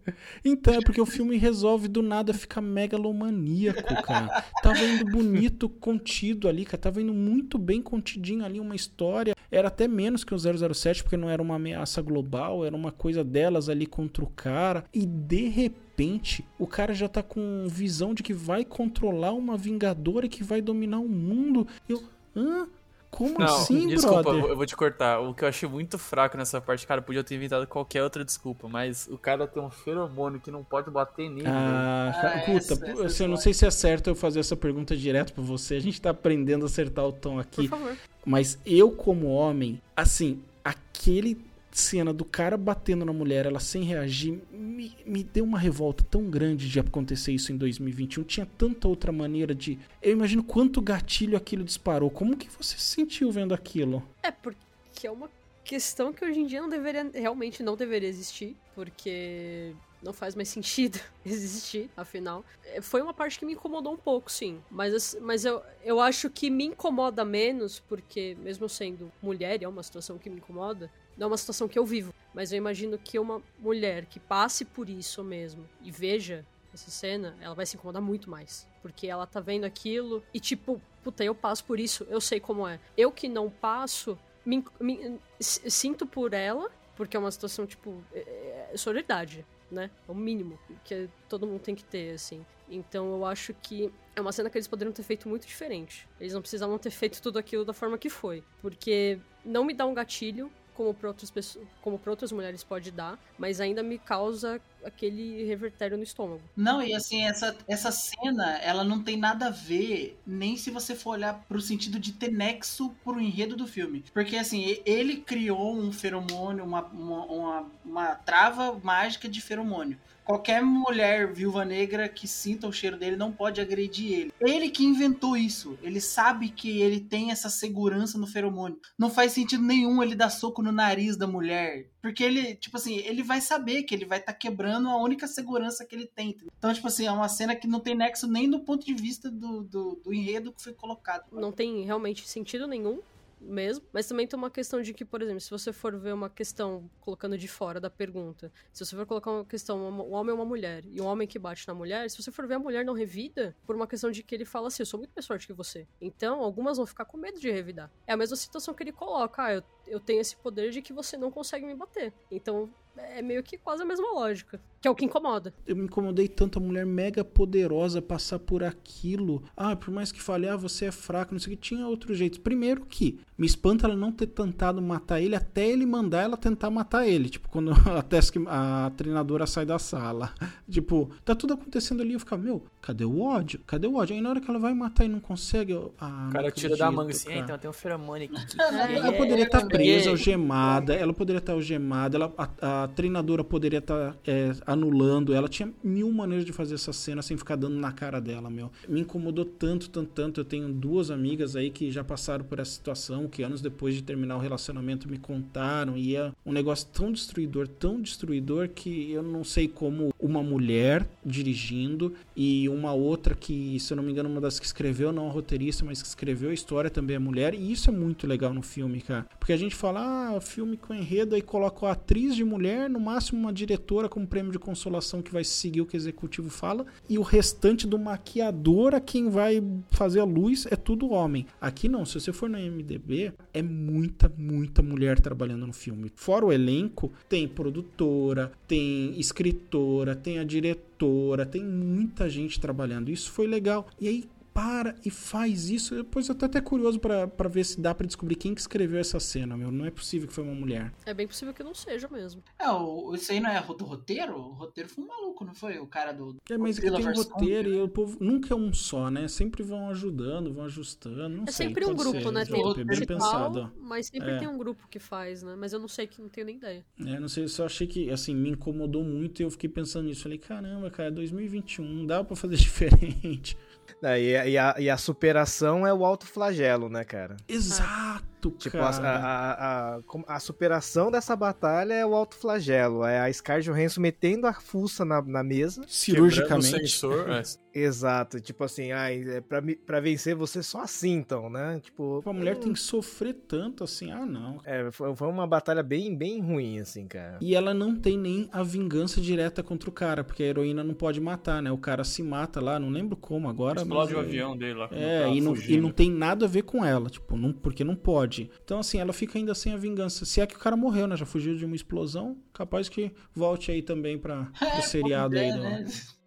[0.45, 4.45] Então, é porque o filme resolve do nada ficar megalomaníaco, cara.
[4.63, 6.79] Tava indo bonito, contido ali, cara.
[6.79, 9.35] Tava indo muito bem contidinho ali uma história.
[9.51, 13.23] Era até menos que o 007, porque não era uma ameaça global, era uma coisa
[13.25, 14.85] delas ali contra o cara.
[14.93, 20.29] E de repente, o cara já tá com visão de que vai controlar uma vingadora
[20.29, 21.67] que vai dominar o mundo.
[21.89, 22.03] Eu.
[22.37, 22.67] Hã?
[23.15, 24.45] Como Não, assim, desculpa, brother?
[24.51, 25.21] eu vou te cortar.
[25.21, 28.69] O que eu achei muito fraco nessa parte, cara, podia ter inventado qualquer outra desculpa,
[28.69, 31.47] mas o cara tem um feromônio que não pode bater nele.
[31.47, 34.57] Ah, Ah, puta, essa- essa assim, eu não sei se é certo eu fazer essa
[34.57, 35.77] pergunta direto pra você.
[35.77, 37.69] A gente tá aprendendo a acertar o tom Por aqui.
[37.69, 37.97] favor.
[38.27, 41.39] Mas eu, como homem, assim, aquele
[41.81, 46.31] cena do cara batendo na mulher, ela sem reagir, me, me deu uma revolta tão
[46.31, 48.25] grande de acontecer isso em 2021.
[48.25, 49.79] Tinha tanta outra maneira de.
[50.01, 52.11] Eu imagino quanto gatilho aquilo disparou.
[52.11, 54.03] Como que você se sentiu vendo aquilo?
[54.23, 55.29] É porque é uma
[55.65, 60.49] questão que hoje em dia não deveria, realmente não deveria existir, porque não faz mais
[60.49, 62.45] sentido existir, afinal.
[62.67, 64.61] É, Foi uma parte que me incomodou um pouco, sim.
[64.71, 69.83] Mas, mas eu, eu acho que me incomoda menos, porque mesmo sendo mulher, é uma
[69.83, 72.13] situação que me incomoda, não é uma situação que eu vivo.
[72.33, 77.37] Mas eu imagino que uma mulher que passe por isso mesmo e veja essa cena,
[77.41, 78.67] ela vai se incomodar muito mais.
[78.83, 82.67] Porque ela tá vendo aquilo e, tipo, puta, eu passo por isso, eu sei como
[82.67, 82.81] é.
[82.97, 88.71] Eu que não passo, me, me- sinto por ela, porque é uma situação, tipo, é,
[88.73, 89.89] é solidariedade, né?
[90.09, 92.45] É o mínimo que todo mundo tem que ter, assim.
[92.69, 96.09] Então eu acho que é uma cena que eles poderiam ter feito muito diferente.
[96.21, 98.43] Eles não precisavam ter feito tudo aquilo da forma que foi.
[98.61, 102.91] Porque não me dá um gatilho, como para outras pessoas, como para outras mulheres pode
[102.91, 106.43] dar, mas ainda me causa aquele revertério no estômago.
[106.57, 110.95] Não, e assim, essa, essa cena, ela não tem nada a ver, nem se você
[110.95, 114.05] for olhar pro sentido de ter nexo pro enredo do filme.
[114.13, 119.99] Porque, assim, ele criou um feromônio, uma, uma, uma, uma trava mágica de feromônio.
[120.25, 124.33] Qualquer mulher viúva negra que sinta o cheiro dele não pode agredir ele.
[124.41, 125.79] Ele que inventou isso.
[125.83, 128.81] Ele sabe que ele tem essa segurança no feromônio.
[128.99, 131.91] Não faz sentido nenhum ele dar soco no nariz da mulher.
[132.05, 135.87] Porque ele, tipo assim, ele vai saber que ele vai estar quebrando a única segurança
[135.87, 136.37] que ele tem.
[136.59, 139.31] Então, tipo assim, é uma cena que não tem nexo nem do ponto de vista
[139.31, 141.25] do, do, do enredo que foi colocado.
[141.33, 143.01] Não tem realmente sentido nenhum
[143.41, 146.31] mesmo, mas também tem uma questão de que, por exemplo, se você for ver uma
[146.31, 150.39] questão colocando de fora da pergunta, se você for colocar uma questão, um homem ou
[150.39, 152.85] uma mulher, e um homem que bate na mulher, se você for ver a mulher
[152.85, 155.47] não revida, por uma questão de que ele fala assim, eu sou muito mais forte
[155.47, 155.87] que você.
[156.01, 157.91] Então, algumas vão ficar com medo de revidar.
[158.07, 160.93] É a mesma situação que ele coloca, ah, eu, eu tenho esse poder de que
[160.93, 162.13] você não consegue me bater.
[162.31, 165.53] Então, é meio que quase a mesma lógica, que é o que incomoda.
[165.67, 169.43] Eu me incomodei tanto a mulher mega poderosa passar por aquilo.
[169.57, 172.15] Ah, por mais que fale, ah, você é fraco, não sei o que, tinha outro
[172.15, 172.41] jeito.
[172.41, 176.71] Primeiro que me espanta ela não ter tentado matar ele até ele mandar ela tentar
[176.71, 177.29] matar ele.
[177.29, 180.33] Tipo, quando a, task, a treinadora sai da sala.
[180.71, 182.15] Tipo, tá tudo acontecendo ali.
[182.15, 183.61] Eu fico, meu, cadê o ódio?
[183.67, 184.15] Cadê o ódio?
[184.17, 185.73] Aí na hora que ela vai matar e não consegue.
[185.73, 187.33] Eu, ah, O cara não tira da manga assim.
[187.33, 188.57] "Ah, então tem um feromônio aqui.
[188.95, 194.17] Ela poderia estar presa, algemada, ela poderia estar algemada, ela, a, a treinadora poderia estar
[194.27, 195.49] é, anulando ela.
[195.49, 198.71] Tinha mil maneiras de fazer essa cena sem ficar dando na cara dela, meu.
[198.89, 200.41] Me incomodou tanto, tanto, tanto.
[200.41, 204.03] Eu tenho duas amigas aí que já passaram por essa situação, que anos depois de
[204.03, 205.97] terminar o relacionamento me contaram.
[205.97, 211.07] E é um negócio tão destruidor, tão destruidor, que eu não sei como uma mulher
[211.25, 215.29] dirigindo e uma outra que, se eu não me engano, uma das que escreveu, não
[215.29, 217.55] a roteirista, mas que escreveu a história também é mulher.
[217.55, 219.27] E isso é muito legal no filme, cara.
[219.39, 223.01] Porque a gente fala, ah, filme com enredo, aí coloca a atriz de mulher, no
[223.01, 226.87] máximo uma diretora com prêmio de consolação que vai seguir o que o executivo fala,
[227.09, 231.47] e o restante do maquiador, a quem vai fazer a luz, é tudo homem.
[231.61, 236.11] Aqui não, se você for no IMDB, é muita, muita mulher trabalhando no filme.
[236.15, 243.11] Fora o elenco, tem produtora, tem escritora, tem a diretora, tem muita gente trabalhando.
[243.11, 243.87] Isso foi legal.
[244.01, 244.25] E aí
[244.55, 245.97] para e faz isso.
[245.97, 249.01] Depois eu tô até curioso pra pra ver se dá pra descobrir quem que escreveu
[249.01, 249.71] essa cena, meu.
[249.73, 250.93] Não é possível que foi uma mulher.
[251.05, 252.43] É bem possível que não seja mesmo.
[252.59, 254.37] É, o, isso aí não é do roteiro?
[254.37, 255.79] O roteiro foi um maluco, não foi?
[255.79, 256.37] O cara do.
[256.49, 259.27] É, mas aqui Godzilla tem um roteiro e o povo nunca é um só, né?
[259.27, 261.29] Sempre vão ajudando, vão ajustando.
[261.29, 262.31] Não É sei, sempre um grupo, ser.
[262.31, 262.43] né?
[262.43, 263.19] É Tem o bem principal,
[263.51, 263.73] pensado.
[263.81, 264.39] mas sempre É.
[264.39, 265.57] tem um grupo que faz, né?
[265.59, 266.85] Mas eu não sei, que não tenho nem ideia.
[267.01, 270.07] É, não sei, eu só achei que, assim, me incomodou muito e eu fiquei pensando
[270.07, 270.23] nisso.
[270.23, 273.57] Falei, caramba, cara, 2021, não dá pra fazer diferente.
[274.05, 277.37] É, e, a- e a, e a superação é o alto flagelo, né, cara?
[277.49, 279.09] Exato, Tipo, a, cara.
[279.09, 283.05] a, a, como- a superação dessa batalha é o alto flagelo.
[283.05, 285.83] É a Scarlett Johansson metendo a fuça na, na mesa.
[285.89, 286.71] Cirurgicamente.
[286.89, 287.43] Sensor, é.
[287.75, 288.41] Exato.
[288.41, 291.81] Tipo assim, ai, é pra, me- pra vencer você só assim, então, né?
[291.83, 292.23] Tipo...
[292.25, 294.61] A mulher tem que sofrer tanto assim, ah, não.
[294.65, 297.39] É, foi, uma batalha bem, bem ruim, assim, cara.
[297.41, 300.95] E ela não tem nem a vingança direta contra o cara, porque a heroína não
[300.95, 301.73] pode matar, né?
[301.73, 303.81] O cara se mata lá, não lembro como agora.
[303.81, 304.89] Explode mas o é- avião dele lá.
[304.93, 307.83] É, tava e não, e não tem nada a ver com ela, tipo, não, porque
[307.83, 308.51] não pode.
[308.65, 310.25] Então, assim, ela fica ainda sem a vingança.
[310.25, 311.17] Se é que o cara morreu, né?
[311.17, 315.49] Já fugiu de uma explosão, capaz que volte aí também pra, pro seriado aí.
[315.49, 315.63] É, Do...
[315.63, 315.85] né?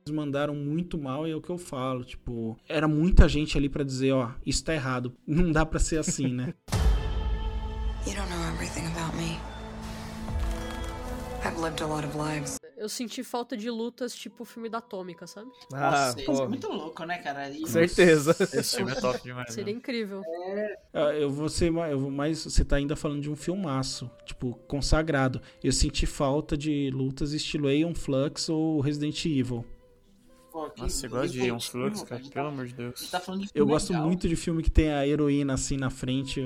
[0.09, 3.83] Mandaram muito mal e é o que eu falo, tipo, era muita gente ali pra
[3.83, 5.13] dizer, ó, isso tá errado.
[5.25, 6.53] Não dá pra ser assim, né?
[8.07, 9.37] You don't know everything about me.
[11.43, 12.57] I've lived a lot of lives.
[12.77, 15.49] Eu senti falta de lutas tipo o filme da Atômica, sabe?
[15.73, 17.49] Ah, Nossa, é muito louco, né, cara?
[17.49, 18.35] E- com certeza.
[18.39, 19.51] Esse filme é top demais.
[19.51, 19.79] Seria né?
[19.79, 20.21] incrível.
[20.93, 22.43] Ah, Eu vou ser mais, eu vou mais.
[22.43, 25.41] Você tá ainda falando de um filmaço, tipo, consagrado.
[25.63, 29.65] Eu senti falta de lutas estilo Aeon Flux ou Resident Evil.
[30.57, 32.19] Pô, que- Nossa, você gosta de Ion Flux, cara?
[32.21, 33.09] que- Pelo amor de Deus.
[33.11, 34.05] tá falando de Eu filme gosto legal.
[34.07, 36.41] muito de filme que tem a heroína assim na frente,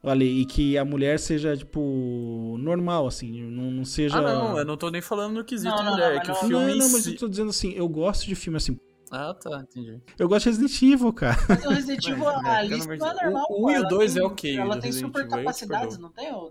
[0.00, 4.16] olha, e que a mulher seja, tipo, normal, assim, não, não seja.
[4.18, 6.34] Ah, não, eu não tô nem falando no quesito Não, mulher, não, é que o
[6.34, 8.78] mas filme Não, não, mas eu tô dizendo assim, eu gosto de filme assim.
[9.10, 10.00] Ah, tá, entendi.
[10.18, 11.36] Eu gosto de Resident Evil, cara.
[11.48, 13.46] Mas o Resident Evil, né, a lista não é normal.
[13.50, 15.28] O- o pô, e o ela dois tem- é ok, Ela tem Resident super eu
[15.28, 16.32] capacidades, não tem?
[16.32, 16.50] ô?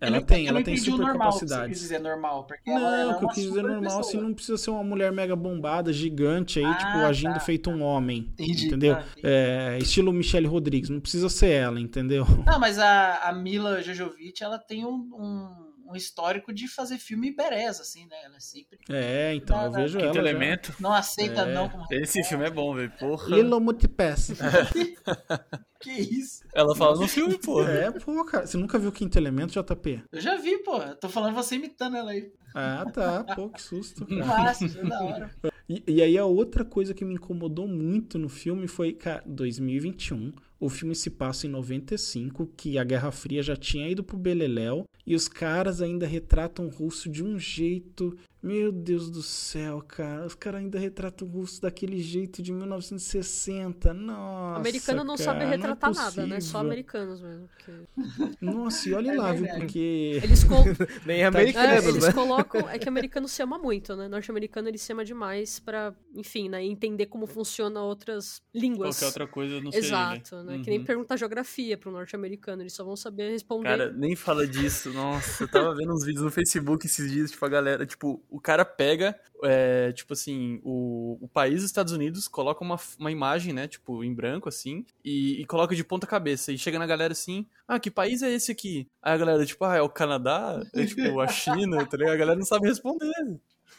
[0.00, 1.68] Ela Eu tem, ela tem super normal, que Você capacidades.
[1.72, 4.12] quis dizer normal, porque ela, ela Não, é o que eu quis dizer normal, assim,
[4.12, 4.22] pessoa.
[4.24, 7.40] não precisa ser uma mulher mega bombada, gigante aí, Ah, tipo, agindo tá.
[7.40, 8.28] feito um homem.
[8.32, 8.94] Entendi, entendeu?
[8.96, 9.04] tá.
[9.22, 12.26] É, estilo Michelle Rodrigues, não precisa ser ela, entendeu?
[12.46, 17.30] Não, mas a, a Mila Jojovic, ela tem um, um, um histórico de fazer filme
[17.34, 18.16] bereza, assim, né?
[18.24, 20.74] Ela é sempre É, então, eu Não, não, vejo Quinto ela elemento.
[20.80, 21.54] não aceita É.
[21.54, 22.90] não como Esse filme é bom, velho.
[22.98, 23.28] Porra.
[23.36, 24.32] Lilo Multipass.
[25.82, 26.44] Que isso?
[26.54, 27.68] Ela fala no filme, porra.
[27.72, 28.46] É, pô, cara.
[28.46, 30.04] Você nunca viu o Quinto Elemento, JP?
[30.12, 30.76] Eu já vi, pô.
[30.80, 32.32] Eu tô falando você imitando ela aí.
[32.54, 33.24] Ah, tá.
[33.34, 34.06] Pô, que susto.
[34.06, 34.24] cara.
[34.24, 35.30] Massa, é da hora.
[35.72, 40.32] E, e aí a outra coisa que me incomodou muito no filme foi, cara, 2021.
[40.60, 44.84] O filme se passa em 95, que a Guerra Fria já tinha ido pro Beleléu,
[45.06, 48.16] e os caras ainda retratam o russo de um jeito.
[48.42, 50.26] Meu Deus do céu, cara.
[50.26, 53.94] Os caras ainda retratam o russo daquele jeito de 1960.
[53.94, 54.58] Nossa.
[54.58, 56.40] Americano não cara, sabe não é retratar nada, né?
[56.40, 57.48] Só americanos mesmo.
[57.48, 59.46] porque- Nossa, e olha É lá, viu?
[59.46, 60.20] Porque.
[60.22, 60.64] Eles, col-
[61.06, 62.12] Nem é, americanos, eles né?
[62.12, 62.68] colocam.
[62.68, 64.08] É que americano se ama muito, né?
[64.08, 66.64] Norte-americano ele se ama demais pra, enfim, né?
[66.64, 68.96] Entender como funciona outras línguas.
[68.96, 69.80] Qualquer outra coisa não sei.
[69.80, 70.58] Exato, né?
[70.64, 70.84] Que nem Uhum.
[70.84, 73.68] perguntar geografia pro norte-americano, eles só vão saber responder.
[73.68, 74.90] Cara, nem fala disso.
[74.92, 78.40] Nossa, eu tava vendo uns vídeos no Facebook esses dias, tipo, a galera, tipo, o
[78.40, 83.52] cara pega, é, tipo assim, o, o país dos Estados Unidos, coloca uma, uma imagem,
[83.52, 86.50] né, tipo, em branco, assim, e, e coloca de ponta cabeça.
[86.50, 88.88] E chega na galera assim, ah, que país é esse aqui?
[89.02, 90.62] Aí a galera, tipo, ah, é o Canadá?
[90.74, 92.14] É tipo, a China, tá ligado?
[92.14, 93.12] A galera não sabe responder.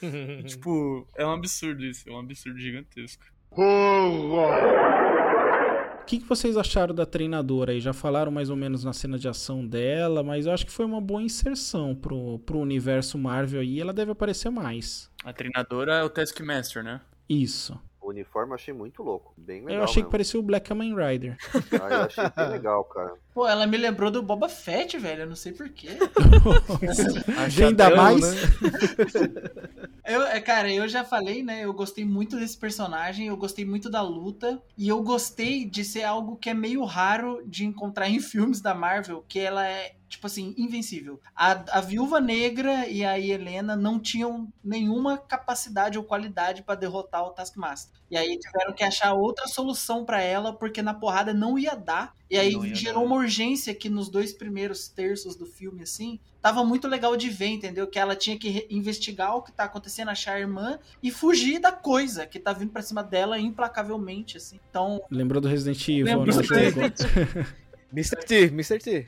[0.01, 3.23] E, tipo, é um absurdo isso, é um absurdo gigantesco.
[6.03, 7.79] O que, que vocês acharam da treinadora aí?
[7.79, 10.85] Já falaram mais ou menos na cena de ação dela, mas eu acho que foi
[10.85, 13.79] uma boa inserção pro, pro universo Marvel aí.
[13.79, 15.09] Ela deve aparecer mais.
[15.23, 16.99] A treinadora é o Taskmaster, né?
[17.29, 17.79] Isso.
[18.13, 19.33] Uniforme eu achei muito louco.
[19.37, 19.77] Bem legal.
[19.77, 20.11] eu achei que mesmo.
[20.11, 21.37] parecia o Black Kamen Rider.
[21.81, 23.13] Ah, eu achei bem legal, cara.
[23.33, 25.23] Pô, ela me lembrou do Boba Fett, velho.
[25.23, 25.89] Eu não sei porquê.
[27.59, 28.21] Ainda mais.
[28.21, 28.37] né?
[30.05, 31.63] Eu, é, cara, eu já falei, né?
[31.63, 36.03] Eu gostei muito desse personagem, eu gostei muito da luta, e eu gostei de ser
[36.03, 40.27] algo que é meio raro de encontrar em filmes da Marvel, que ela é, tipo
[40.27, 41.19] assim, invencível.
[41.35, 47.23] A, a Viúva Negra e a Helena não tinham nenhuma capacidade ou qualidade pra derrotar
[47.23, 47.99] o Taskmaster.
[48.09, 52.15] E aí tiveram que achar outra solução pra ela, porque na porrada não ia dar.
[52.29, 53.07] E aí gerou dar.
[53.07, 57.47] uma urgência que nos dois primeiros terços do filme, assim, tava muito legal de ver,
[57.47, 57.87] entendeu?
[57.87, 61.71] Que ela tinha que investigar o que tá acontecendo, achar a irmã e fugir da
[61.71, 64.59] coisa que tá vindo pra cima dela implacavelmente, assim.
[64.69, 66.41] Então, Lembrou do Resident Evil, Lembrou né?
[66.41, 67.53] do jogo?
[67.93, 68.25] Mr.
[68.25, 68.79] T, Mr.
[68.79, 69.07] T.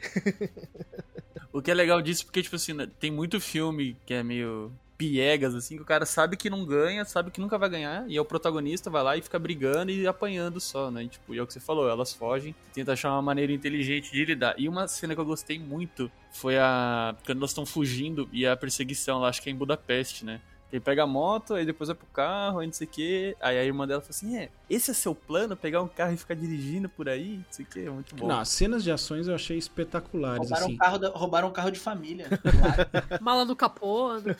[1.52, 4.72] O que é legal disso, porque, tipo assim, né, tem muito filme que é meio
[4.98, 8.18] piegas, assim, que o cara sabe que não ganha, sabe que nunca vai ganhar, e
[8.18, 11.04] é o protagonista, vai lá e fica brigando e apanhando só, né?
[11.04, 14.12] E, tipo, e é o que você falou, elas fogem, tenta achar uma maneira inteligente
[14.12, 14.56] de lidar.
[14.58, 17.16] E uma cena que eu gostei muito foi a.
[17.26, 20.42] quando elas estão fugindo e a perseguição lá, acho que é em Budapeste, né?
[20.72, 23.38] Ele pega a moto, aí depois vai pro carro, aí não sei o quê.
[23.40, 25.56] Aí a irmã dela fala assim: É, esse é seu plano?
[25.56, 27.38] Pegar um carro e ficar dirigindo por aí?
[27.38, 28.28] Não sei o quê, muito bom.
[28.28, 30.74] Não, as cenas de ações eu achei espetaculares, roubaram, assim.
[30.74, 32.28] um carro da- roubaram um carro de família.
[32.30, 32.90] claro.
[33.22, 34.14] Mala no capô.
[34.20, 34.36] né?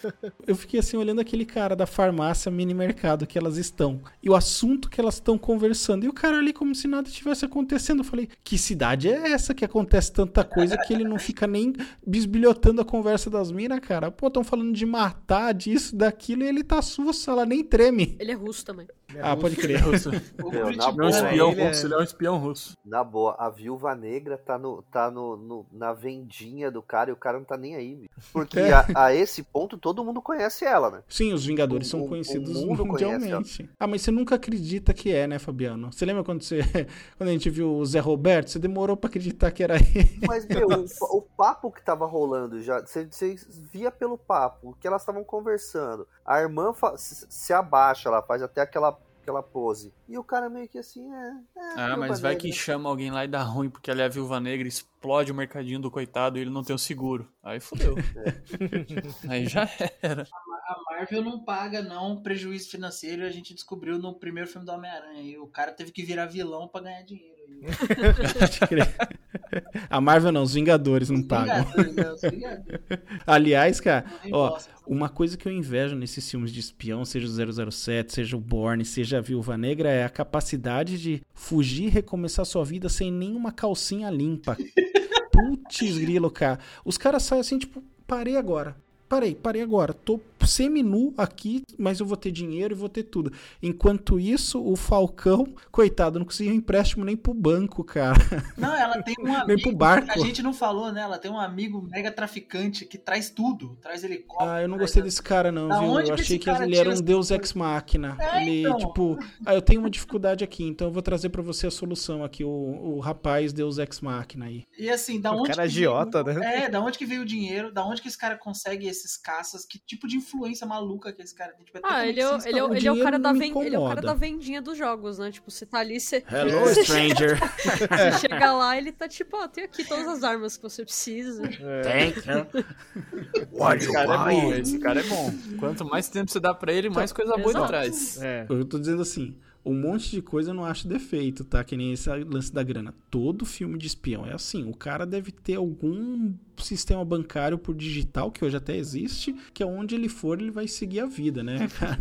[0.48, 4.36] Eu fiquei assim olhando aquele cara da farmácia mini mercado que elas estão e o
[4.36, 8.00] assunto que elas estão conversando e o cara ali como se nada tivesse acontecendo.
[8.00, 11.74] Eu falei, que cidade é essa que acontece tanta coisa que ele não fica nem
[12.06, 14.12] bisbilhotando a conversa das minas, cara?
[14.12, 18.16] Pô, estão falando de matar, disso, daquilo e ele tá sussa, ela nem treme.
[18.20, 18.88] Ele é russo também.
[19.22, 19.82] Ah, pode crer.
[20.44, 22.74] O Meu, Não é um boa, espião ele é- russo, ele é um espião russo.
[22.86, 27.14] Na boa, a viúva negra tá, no, tá no, no- na vendinha do cara e
[27.14, 28.10] o cara não tá nem aí, bicho.
[28.34, 28.74] Porque É.
[28.74, 31.04] a, a esse ponto todo mundo conhece ela, né?
[31.08, 33.70] Sim, os Vingadores O- são o- conhecidos o mundialmente.
[33.80, 35.92] Ah, mas você nunca acredita que é, né, Fabiano?
[35.92, 36.60] Você lembra quando você
[37.18, 38.50] quando a gente viu o Zé Roberto?
[38.50, 40.20] Você demorou pra acreditar que era ele.
[40.28, 43.36] Mas, meu, o, o papo que tava rolando já, você, você
[43.72, 46.08] via pelo papo que elas estavam conversando.
[46.26, 49.92] A irmã se abaixa, ela faz até aquela, aquela pose.
[50.08, 51.32] E o cara meio que assim, é.
[51.58, 52.48] é Ah, mas vai negra.
[52.48, 55.36] que chama alguém lá e dá ruim, porque ela é a viúva negra, explode o
[55.36, 57.28] mercadinho do coitado e ele não tem o seguro.
[57.44, 57.96] Aí fodeu.
[59.28, 59.68] Aí já
[60.02, 60.28] era.
[60.68, 63.26] A Marvel não paga, não, prejuízo financeiro.
[63.26, 65.22] A gente descobriu no primeiro filme do Homem-Aranha.
[65.22, 67.36] E o cara teve que virar vilão pra ganhar dinheiro.
[69.90, 71.64] A Marvel não, os Vingadores não pagam.
[71.64, 72.12] Vingadores, né?
[72.12, 72.82] Os Vingadores.
[73.26, 74.58] Aliás, cara, ó.
[74.88, 78.86] Uma coisa que eu invejo nesses filmes de espião, seja o 007, seja o Bourne,
[78.86, 83.52] seja a Viúva Negra, é a capacidade de fugir e recomeçar sua vida sem nenhuma
[83.52, 84.58] calcinha limpa.
[85.32, 86.60] Putz, grilo, cara.
[86.84, 88.76] Os caras saem assim, tipo, parei agora.
[89.08, 89.94] Parei, parei agora.
[89.94, 93.32] Tô semi-nu aqui, mas eu vou ter dinheiro e vou ter tudo.
[93.62, 98.20] Enquanto isso, o Falcão, coitado, não conseguia empréstimo nem pro banco, cara.
[98.58, 99.62] Não, ela tem um Nem amigo.
[99.62, 100.12] pro barco.
[100.12, 101.02] A gente não falou, né?
[101.02, 103.78] Ela tem um amigo mega traficante que traz tudo.
[103.82, 104.52] Traz helicóptero.
[104.52, 106.00] Ah, eu não gostei desse cara, não, Da viu?
[106.00, 107.42] Eu que achei esse que ele era um deus coisa?
[107.42, 108.16] ex-máquina.
[108.20, 108.78] É, ele, então.
[108.78, 112.24] tipo, ah, eu tenho uma dificuldade aqui, então eu vou trazer pra você a solução
[112.24, 114.64] aqui, o, o rapaz deus ex-máquina aí.
[114.78, 116.66] E assim, da O onde cara que agiota, veio, né?
[116.66, 117.72] É, da onde que veio o dinheiro?
[117.72, 119.66] Da onde que esse cara consegue esses caças?
[119.66, 121.66] Que tipo de influência maluca que esse cara tem?
[121.66, 123.62] Tipo, é Ah, ele é, ele, é, ele é o dinheiro cara não da ven-
[123.66, 125.32] ele é o cara da vendinha dos jogos, né?
[125.32, 126.24] Tipo, você tá ali, você.
[126.32, 127.40] Hello, você stranger.
[127.66, 131.44] Você chega lá, ele tá tipo, ó, tem aqui todas as armas que você precisa.
[131.44, 132.66] Thank you.
[133.78, 135.34] Esse cara é bom, esse cara é bom.
[135.60, 138.22] Quanto mais tempo você dá pra ele, mais coisa boa ele traz.
[138.22, 138.46] É.
[138.50, 141.64] Eu tô dizendo assim, um monte de coisa eu não acho defeito, tá?
[141.64, 142.94] Que nem esse lance da grana.
[143.10, 144.70] Todo filme de espião é assim.
[144.70, 149.66] O cara deve ter algum sistema bancário por digital, que hoje até existe, que é
[149.66, 151.68] onde ele for, ele vai seguir a vida, né?
[151.80, 152.00] Cara,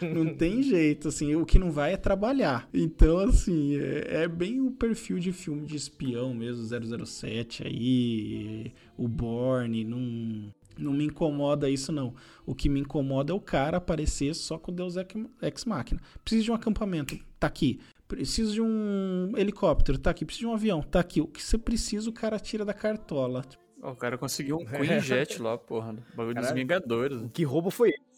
[0.00, 1.34] não, não tem jeito, assim.
[1.34, 2.68] O que não vai é trabalhar.
[2.72, 6.64] Então, assim, é, é bem o perfil de filme de espião mesmo,
[7.06, 10.52] 007 aí, o Bourne, não...
[10.82, 12.14] Não me incomoda isso, não.
[12.44, 16.00] O que me incomoda é o cara aparecer só com o Deus Ex- Ex Machina.
[16.24, 17.80] Preciso de um acampamento, tá aqui.
[18.08, 20.24] Preciso de um helicóptero, tá aqui.
[20.24, 21.20] Preciso de um avião, tá aqui.
[21.20, 23.42] O que você precisa, o cara tira da cartola.
[23.82, 25.96] O cara conseguiu um Queen Jet lá, porra.
[26.14, 26.52] Bagulho dos.
[26.52, 27.18] Vingadores.
[27.32, 28.11] Que roubo foi esse?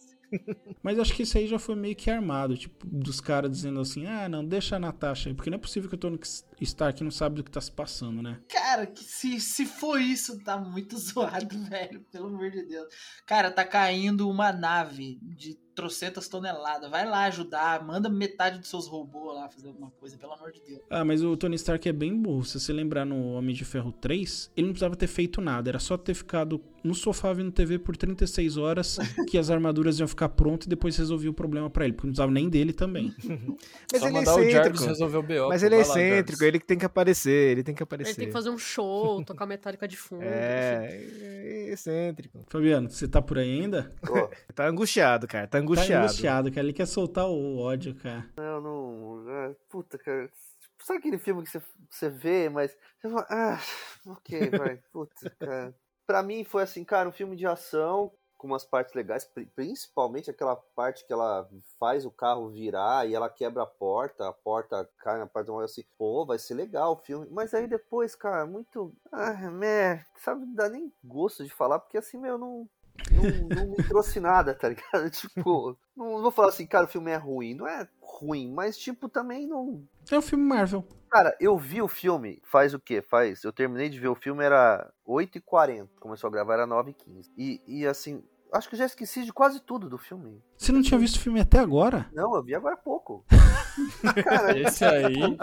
[0.82, 4.06] Mas acho que isso aí já foi meio que armado, tipo, dos caras dizendo assim:
[4.06, 6.18] ah, não, deixa a Natasha aí, porque não é possível que o Tony
[6.60, 8.40] Stark não sabe do que tá se passando, né?
[8.48, 12.00] Cara, que se, se for isso, tá muito zoado, velho.
[12.10, 12.86] Pelo amor de Deus.
[13.26, 16.90] Cara, tá caindo uma nave de trocentas toneladas.
[16.90, 20.60] Vai lá ajudar, manda metade dos seus robôs lá fazer alguma coisa, pelo amor de
[20.60, 20.80] Deus.
[20.88, 22.44] Ah, mas o Tony Stark é bem burro.
[22.44, 25.68] Se você lembrar no Homem de Ferro 3, ele não precisava ter feito nada.
[25.70, 28.98] Era só ter ficado no sofá vendo TV por 36 horas,
[29.28, 31.94] que as armaduras iam ficar prontas e depois resolvia o problema pra ele.
[31.94, 33.14] Porque não precisava nem dele também.
[33.92, 34.22] Mas Só ele é
[34.58, 34.84] excêntrico.
[34.84, 35.48] resolver o BO.
[35.48, 38.10] Mas ele é lá, excêntrico, ele que tem que aparecer, ele tem que aparecer.
[38.10, 40.22] Ele tem que fazer um show, tocar metálica de fundo.
[40.22, 40.32] enfim.
[40.34, 41.00] É,
[41.68, 42.40] é excêntrico.
[42.48, 43.92] Fabiano, você tá por aí ainda?
[44.02, 45.92] Pô, Tá angustiado, cara, tá angustiado.
[46.00, 46.66] Tá angustiado, cara.
[46.66, 48.28] Ele quer soltar o ódio, cara.
[48.36, 49.24] não, não.
[49.30, 50.30] ah, puta, cara.
[50.82, 52.76] Sabe aquele filme que você, você vê, mas.
[53.00, 53.58] Você fala, ah,
[54.06, 54.76] ok, vai.
[54.92, 55.74] Puta, cara.
[56.06, 60.28] Pra mim foi assim, cara, um filme de ação com umas partes legais, pri- principalmente
[60.30, 61.48] aquela parte que ela
[61.80, 65.58] faz o carro virar e ela quebra a porta, a porta cai na parte do
[65.60, 67.26] assim, pô, vai ser legal o filme.
[67.30, 68.94] Mas aí depois, cara, muito.
[69.10, 72.68] Ah, meh, sabe, não dá nem gosto de falar, porque assim, meu, não.
[73.10, 75.10] Não, não me trouxe nada, tá ligado?
[75.10, 77.54] Tipo, não vou falar assim, cara, o filme é ruim.
[77.54, 79.82] Não é ruim, mas tipo, também não.
[80.10, 80.84] É um filme Marvel.
[81.10, 83.00] Cara, eu vi o filme faz o quê?
[83.00, 83.44] Faz.
[83.44, 85.88] Eu terminei de ver o filme, era 8h40.
[86.00, 87.30] Começou a gravar, era 9h15.
[87.36, 88.22] E, e assim,
[88.54, 90.40] acho que eu já esqueci de quase tudo do filme.
[90.56, 92.06] Você não tinha visto o filme até agora?
[92.14, 93.24] Não, eu vi agora há pouco.
[94.24, 95.36] Cara, Esse aí.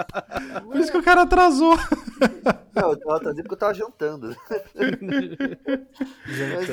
[0.63, 1.75] Por isso que o cara atrasou.
[2.73, 4.35] não, eu tava trazendo porque eu tava jantando.
[6.25, 6.69] Mas,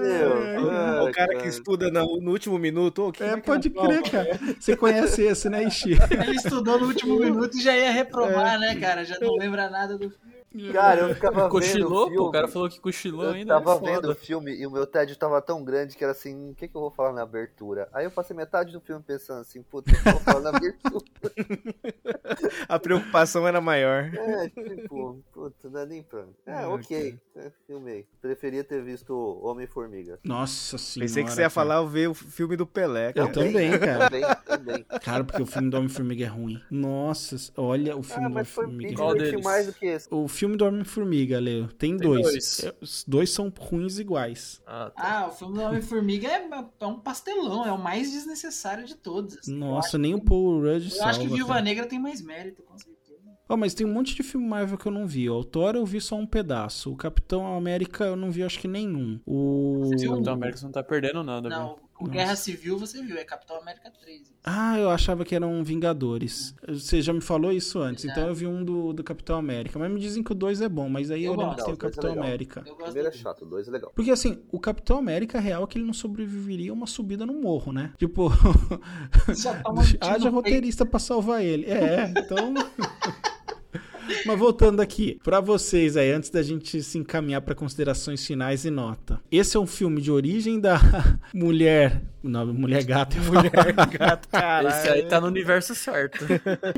[0.00, 3.12] meu, É, o cara ah, que estuda no, no último minuto.
[3.12, 3.88] que É, que pode prova?
[3.88, 4.38] crer, cara.
[4.58, 5.92] Você conhece esse, né, Ixi?
[6.10, 9.04] Ele estudou no último minuto e já ia reprovar, né, cara?
[9.04, 10.29] Já não lembra nada do filme.
[10.72, 12.16] Cara, eu ficava vendo o Cochilou, filme.
[12.16, 12.28] pô.
[12.28, 13.54] O cara falou que cochilou Eu ainda.
[13.54, 13.92] tava é foda.
[13.92, 16.66] vendo o filme e o meu tédio tava tão grande que era assim, o que,
[16.66, 17.88] que eu vou falar na abertura?
[17.92, 20.48] Aí eu passei metade do filme pensando assim, puta, o que eu vou falar na
[20.50, 21.04] abertura?
[22.68, 24.10] A preocupação era maior.
[24.14, 26.24] É, tipo, puta, não é nem pra.
[26.46, 28.06] É, ok, é, filmei.
[28.20, 30.18] Preferia ter visto Homem-Formiga.
[30.24, 31.08] Nossa senhora.
[31.08, 31.50] Pensei que você ia cara.
[31.50, 33.10] falar ver o filme do Pelé.
[33.10, 33.32] Eu cara.
[33.32, 34.10] também, cara.
[34.10, 34.84] Também, também.
[35.02, 36.60] Cara, porque o filme do Homem-Formiga é ruim.
[36.70, 38.94] Nossa, olha o filme Ah, do Homem-Formiga.
[38.96, 39.44] Qual deles?
[39.44, 40.08] mais do que esse.
[40.10, 42.22] O filme do Homem-Formiga, Leo, tem, Tem dois.
[42.22, 42.64] dois.
[42.64, 44.60] É, Os dois são ruins iguais.
[44.66, 45.20] Ah, tá.
[45.20, 46.48] Ah, o filme do Homem-Formiga é,
[46.80, 49.38] é um pastelão, é o mais desnecessário de todos.
[49.38, 49.54] assim.
[49.54, 51.10] Nossa, nem o Paul Rudd Eu salva.
[51.10, 51.64] acho que Viúva cara.
[51.64, 53.00] Negra tem mais mérito, com certeza.
[53.48, 55.28] Ó, mas tem um monte de filme Marvel que eu não vi.
[55.28, 56.92] O Thor eu vi só um pedaço.
[56.92, 59.18] O Capitão América eu não vi acho que nenhum.
[59.26, 59.86] O...
[59.86, 61.78] O Capitão América você não tá perdendo nada, viu?
[62.00, 64.32] O Guerra Civil você viu, é Capitão América 3.
[64.42, 66.54] Ah, eu achava que eram Vingadores.
[66.66, 68.10] Você já me falou isso antes, Já.
[68.12, 69.78] então eu vi um do, do Capitão América.
[69.78, 71.74] Mas me dizem que o 2 é bom, mas aí eu, Eu lembro que tem
[71.74, 72.24] o é Capitão legal.
[72.24, 72.64] América.
[72.66, 73.92] O primeiro é chato, o dois é legal.
[73.94, 77.34] Porque assim, o Capitão América real é que ele não sobreviveria a uma subida no
[77.34, 77.92] morro, né?
[77.98, 78.30] Tipo,
[79.36, 81.66] tiro haja roteirista pra salvar ele.
[81.66, 82.54] É, então.
[84.26, 88.70] Mas voltando aqui, pra vocês aí, antes da gente se encaminhar pra considerações finais e
[88.70, 89.20] nota.
[89.30, 90.80] Esse é um filme de origem da
[91.32, 92.02] mulher.
[92.22, 93.16] Não, mulher gato.
[93.18, 94.68] Mulher, gato, caralho.
[94.68, 96.26] Esse aí tá no universo certo.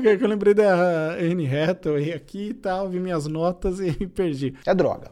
[0.01, 4.53] Eu lembrei da Anne Hathaway aqui e tal, vi minhas notas e me perdi.
[4.65, 5.11] É droga.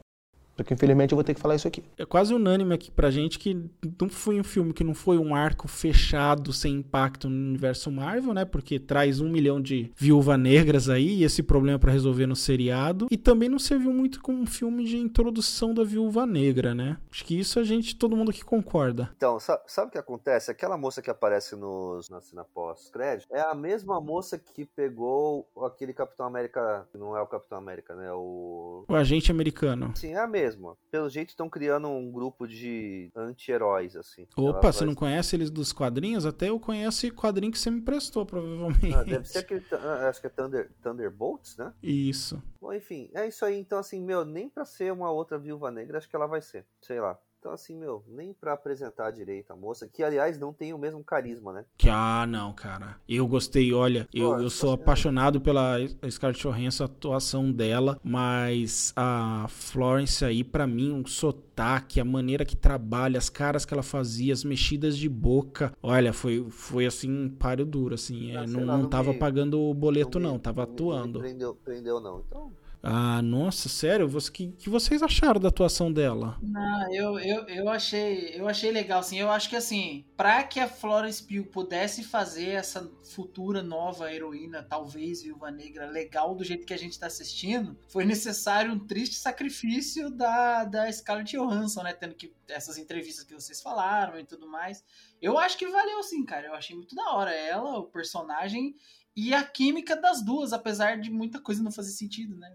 [0.58, 1.84] Só que infelizmente eu vou ter que falar isso aqui.
[1.98, 3.54] É quase unânime aqui pra gente que
[4.00, 8.34] não foi um filme que não foi um arco fechado sem impacto no universo Marvel,
[8.34, 8.46] né?
[8.46, 13.08] Porque traz um milhão de viúva negras aí e esse problema pra resolver no seriado.
[13.10, 16.98] E também não serviu muito como um filme de introdução da viúva negra, né?
[17.12, 19.10] Acho que isso a gente, todo mundo aqui concorda.
[19.18, 20.52] Então, sa- sabe o que acontece?
[20.52, 25.94] Aquela moça que aparece nos, na cena pós-crédito é a mesma moça que pegou aquele
[25.94, 26.88] Capitão América.
[26.94, 28.12] Não é o Capitão América, né?
[28.12, 28.86] O.
[28.88, 29.92] O agente americano.
[29.96, 30.41] Sim, é a mesma.
[30.90, 34.28] Pelo jeito estão criando um grupo de anti-heróis, assim.
[34.38, 36.26] Opa, você não conhece eles dos quadrinhos?
[36.26, 38.94] Até eu conheço esse quadrinho que você me prestou, provavelmente.
[38.94, 39.66] Ah, deve ser aquele.
[39.72, 41.74] ah, Acho que é Thunder, Thunderbolts, né?
[41.82, 42.42] Isso.
[42.60, 43.58] Bom, enfim, é isso aí.
[43.58, 46.66] Então, assim, meu, nem pra ser uma outra viúva negra, acho que ela vai ser.
[46.82, 47.18] Sei lá.
[47.42, 51.04] Então, assim, meu, nem pra apresentar direito a moça, que aliás não tem o mesmo
[51.04, 51.66] carisma, né?
[51.76, 52.98] Que, ah, não, cara.
[53.10, 55.78] Eu gostei, olha, eu, Pô, eu sou apaixonado pela
[56.08, 62.46] Scarlett Johansson, a atuação dela, mas a Florence aí, pra mim, um sotaque, a maneira
[62.46, 67.10] que trabalha, as caras que ela fazia, as mexidas de boca, olha, foi, foi assim,
[67.12, 70.20] um páreo duro, assim, é, Ah, sei não, lá, não tava me- pagando o boleto,
[70.20, 71.20] não, tava me- não atuando.
[71.20, 72.20] prendeu, prendeu, não.
[72.20, 72.52] Então,
[72.84, 74.08] Ah, nossa, sério?
[74.08, 76.40] O que, que vocês acharam da atuação dela?
[76.42, 79.20] Não, eu, eu, eu achei eu achei legal, assim.
[79.20, 84.64] Eu acho que assim, pra que a Florence Pugh pudesse fazer essa futura nova heroína,
[84.64, 89.16] talvez Viúva Negra, legal do jeito que a gente tá assistindo, foi necessário um triste
[89.16, 91.94] sacrifício da, da Scarlett Johansson, né?
[91.94, 94.84] Tendo que essas entrevistas que vocês falaram e tudo mais.
[95.22, 96.48] Eu acho que valeu sim, cara.
[96.48, 98.76] Eu achei muito da hora ela, o personagem
[99.16, 102.52] e a química das duas, apesar de muita coisa não fazer sentido, né?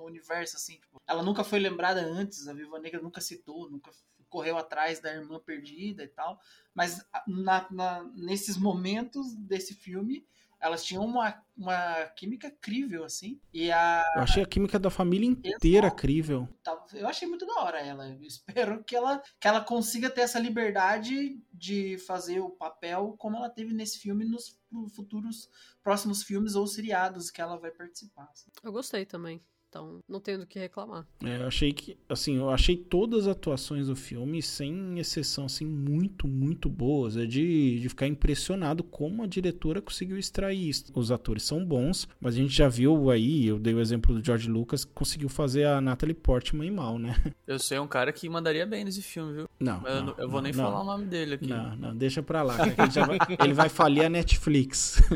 [0.00, 0.74] No, universo, assim.
[0.78, 3.90] Tipo, ela nunca foi lembrada antes, a Viúva Negra nunca citou, nunca
[4.28, 6.40] correu atrás da irmã perdida e tal.
[6.74, 10.24] Mas na- na- nesses momentos desse filme,
[10.60, 13.40] elas tinham uma, uma química crível, assim.
[13.52, 14.04] E a.
[14.14, 16.46] Eu achei a química da família inteira crível.
[16.62, 18.06] tá- Eu achei muito da hora ela.
[18.10, 23.36] Eu espero que ela, que ela consiga ter essa liberdade de fazer o papel como
[23.38, 24.60] ela teve nesse filme nos
[24.94, 25.48] futuros
[25.82, 28.28] próximos filmes ou seriados que ela vai participar.
[28.30, 28.50] assim.
[28.62, 29.42] Eu gostei também.
[29.70, 31.06] Então, não tenho do que reclamar.
[31.22, 35.64] É, eu achei que, assim, eu achei todas as atuações do filme, sem exceção, assim,
[35.64, 37.16] muito, muito boas.
[37.16, 40.86] É de, de ficar impressionado como a diretora conseguiu extrair isso.
[40.92, 44.24] Os atores são bons, mas a gente já viu aí, eu dei o exemplo do
[44.24, 47.14] George Lucas, que conseguiu fazer a Natalie Portman mal, né?
[47.46, 49.48] Eu sei um cara que mandaria bem nesse filme, viu?
[49.58, 50.64] Não, Mas eu, não, eu vou não, nem não.
[50.64, 51.48] falar o nome dele aqui.
[51.48, 55.00] Não, não, deixa pra lá, ele, já vai, ele vai falir a Netflix.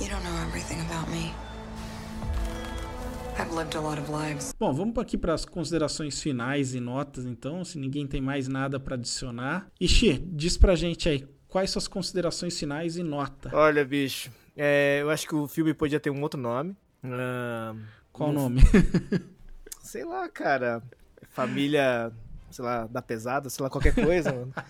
[0.00, 1.51] You don't know everything about me.
[4.58, 8.78] Bom, vamos aqui para as considerações finais e notas, então, se ninguém tem mais nada
[8.78, 9.66] para adicionar.
[9.80, 13.50] Ixi, diz pra gente aí, quais suas considerações finais e nota?
[13.54, 16.76] Olha, bicho, é, eu acho que o filme podia ter um outro nome.
[17.04, 17.74] Ah,
[18.12, 18.60] Qual não- nome?
[19.82, 20.82] Sei lá, cara.
[21.30, 22.12] Família,
[22.50, 24.52] sei lá, da pesada, sei lá, qualquer coisa, mano.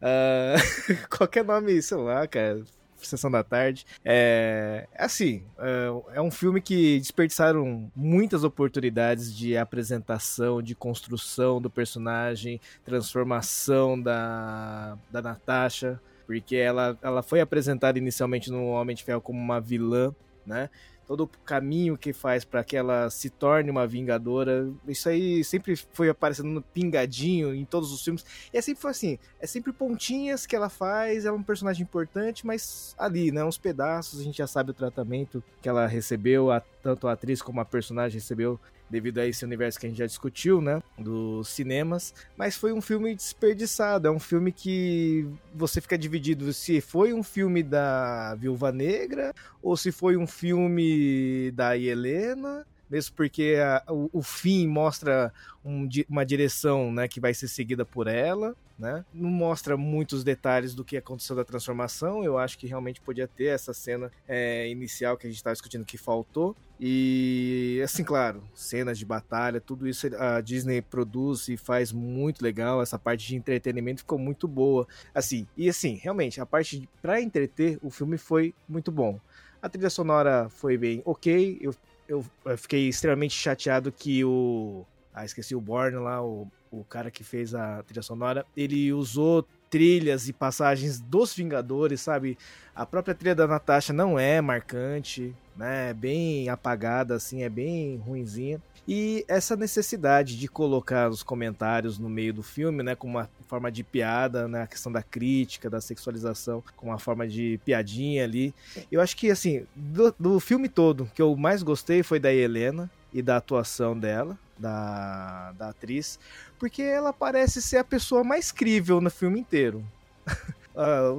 [0.00, 0.54] Ah,
[1.10, 2.62] qualquer nome, sei lá, cara.
[3.06, 3.86] Sessão da tarde.
[4.04, 11.70] É, assim, é, é um filme que desperdiçaram muitas oportunidades de apresentação, de construção do
[11.70, 19.20] personagem, transformação da, da Natasha, porque ela, ela foi apresentada inicialmente no Homem de Ferro
[19.20, 20.14] como uma vilã,
[20.44, 20.68] né?
[21.08, 24.70] Todo o caminho que faz para que ela se torne uma vingadora.
[24.86, 28.24] Isso aí sempre foi aparecendo no pingadinho em todos os filmes.
[28.52, 31.82] E é sempre foi assim, é sempre pontinhas que ela faz, ela é um personagem
[31.82, 36.50] importante, mas ali, né, uns pedaços, a gente já sabe o tratamento que ela recebeu,
[36.50, 38.60] a, tanto a atriz como a personagem recebeu
[38.90, 42.80] devido a esse universo que a gente já discutiu, né, dos cinemas, mas foi um
[42.80, 48.72] filme desperdiçado, é um filme que você fica dividido se foi um filme da Viúva
[48.72, 55.32] Negra ou se foi um filme da Helena, mesmo porque a, o, o, fim mostra
[55.64, 58.56] um, uma direção né, que vai ser seguida por ela.
[58.78, 59.04] Né?
[59.12, 62.24] Não mostra muitos detalhes do que aconteceu da transformação.
[62.24, 65.84] Eu acho que realmente podia ter essa cena é, inicial que a gente estava discutindo
[65.84, 66.56] que faltou.
[66.80, 72.80] E assim, claro, cenas de batalha, tudo isso a Disney produz e faz muito legal.
[72.80, 74.86] Essa parte de entretenimento ficou muito boa.
[75.12, 79.18] Assim, e assim, realmente, a parte para entreter, o filme foi muito bom.
[79.60, 81.58] A trilha sonora foi bem ok.
[81.60, 81.74] Eu,
[82.08, 84.84] eu, eu fiquei extremamente chateado que o.
[85.12, 88.46] Ah, esqueci o Born lá, o, o cara que fez a trilha sonora.
[88.56, 92.38] Ele usou trilhas e passagens dos Vingadores, sabe?
[92.74, 95.90] A própria trilha da Natasha não é marcante, né?
[95.90, 98.62] É bem apagada, assim, é bem ruinzinha.
[98.86, 103.70] E essa necessidade de colocar os comentários no meio do filme, né, como uma forma
[103.70, 108.54] de piada, né, a questão da crítica, da sexualização, como uma forma de piadinha ali.
[108.90, 112.90] Eu acho que, assim, do, do filme todo, que eu mais gostei foi da Helena
[113.12, 114.38] e da atuação dela.
[114.58, 116.18] da, da atriz,
[116.58, 119.84] porque ela parece ser a pessoa mais crível no filme inteiro.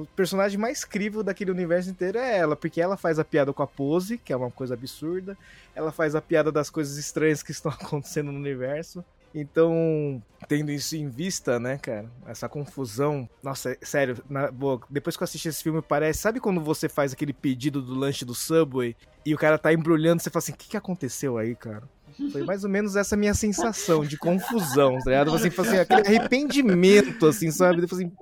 [0.00, 3.62] O personagem mais crível daquele universo inteiro é ela, porque ela faz a piada com
[3.62, 5.36] a pose, que é uma coisa absurda,
[5.74, 9.04] ela faz a piada das coisas estranhas que estão acontecendo no universo.
[9.34, 13.28] Então, tendo isso em vista, né, cara, essa confusão.
[13.42, 16.20] Nossa, é, sério, na, boa, depois que eu assisti esse filme, parece.
[16.20, 20.20] Sabe quando você faz aquele pedido do lanche do Subway e o cara tá embrulhando,
[20.20, 21.84] você fala assim: o que, que aconteceu aí, cara?
[22.30, 25.34] Foi mais ou menos essa minha sensação de confusão, tá ligado?
[25.34, 27.80] Assim, assim, aquele arrependimento, assim, sabe?
[27.80, 28.12] Depois assim,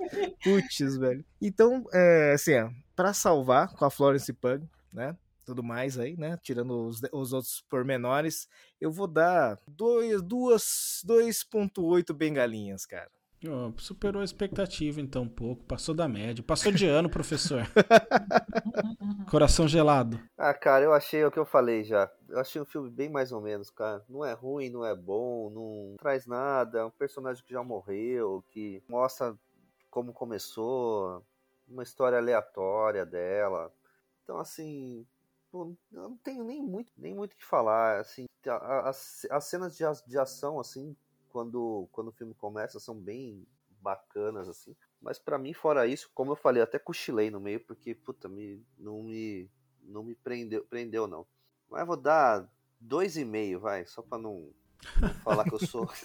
[0.43, 1.23] putz, velho.
[1.41, 5.17] Então, é, assim, ó, pra salvar com a Florence Pug, né?
[5.45, 6.39] Tudo mais aí, né?
[6.43, 8.49] Tirando os, os outros pormenores,
[8.81, 13.09] eu vou dar 2.8 bengalinhas, cara.
[13.47, 15.63] Oh, superou a expectativa, então, um pouco.
[15.65, 16.43] Passou da média.
[16.43, 17.63] Passou de ano, professor.
[19.31, 20.21] Coração gelado.
[20.37, 22.11] Ah, cara, eu achei o que eu falei já.
[22.29, 24.05] Eu achei o filme bem mais ou menos, cara.
[24.09, 26.81] Não é ruim, não é bom, não traz nada.
[26.81, 29.37] É um personagem que já morreu, que mostra
[29.89, 31.25] como começou,
[31.69, 33.73] uma história aleatória dela.
[34.25, 35.07] Então, assim,
[35.51, 38.01] pô, eu não tenho nem muito nem muito que falar.
[38.01, 38.25] Assim,
[38.85, 40.97] as, as cenas de, de ação, assim,
[41.39, 43.47] quando, quando o filme começa são bem
[43.81, 44.75] bacanas, assim.
[45.01, 48.61] Mas para mim, fora isso, como eu falei, até cochilei no meio, porque, puta, me,
[48.77, 49.49] não me,
[49.85, 51.25] não me prendeu, prendeu, não.
[51.71, 52.51] Mas vou dar
[52.81, 54.51] dois e meio, vai, só pra não,
[55.01, 55.89] não falar que eu sou...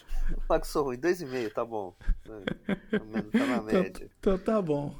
[0.48, 1.94] falar que eu sou ruim, dois e meio, tá bom.
[2.24, 3.90] Tá na então, média.
[3.90, 4.98] Então, então tá bom.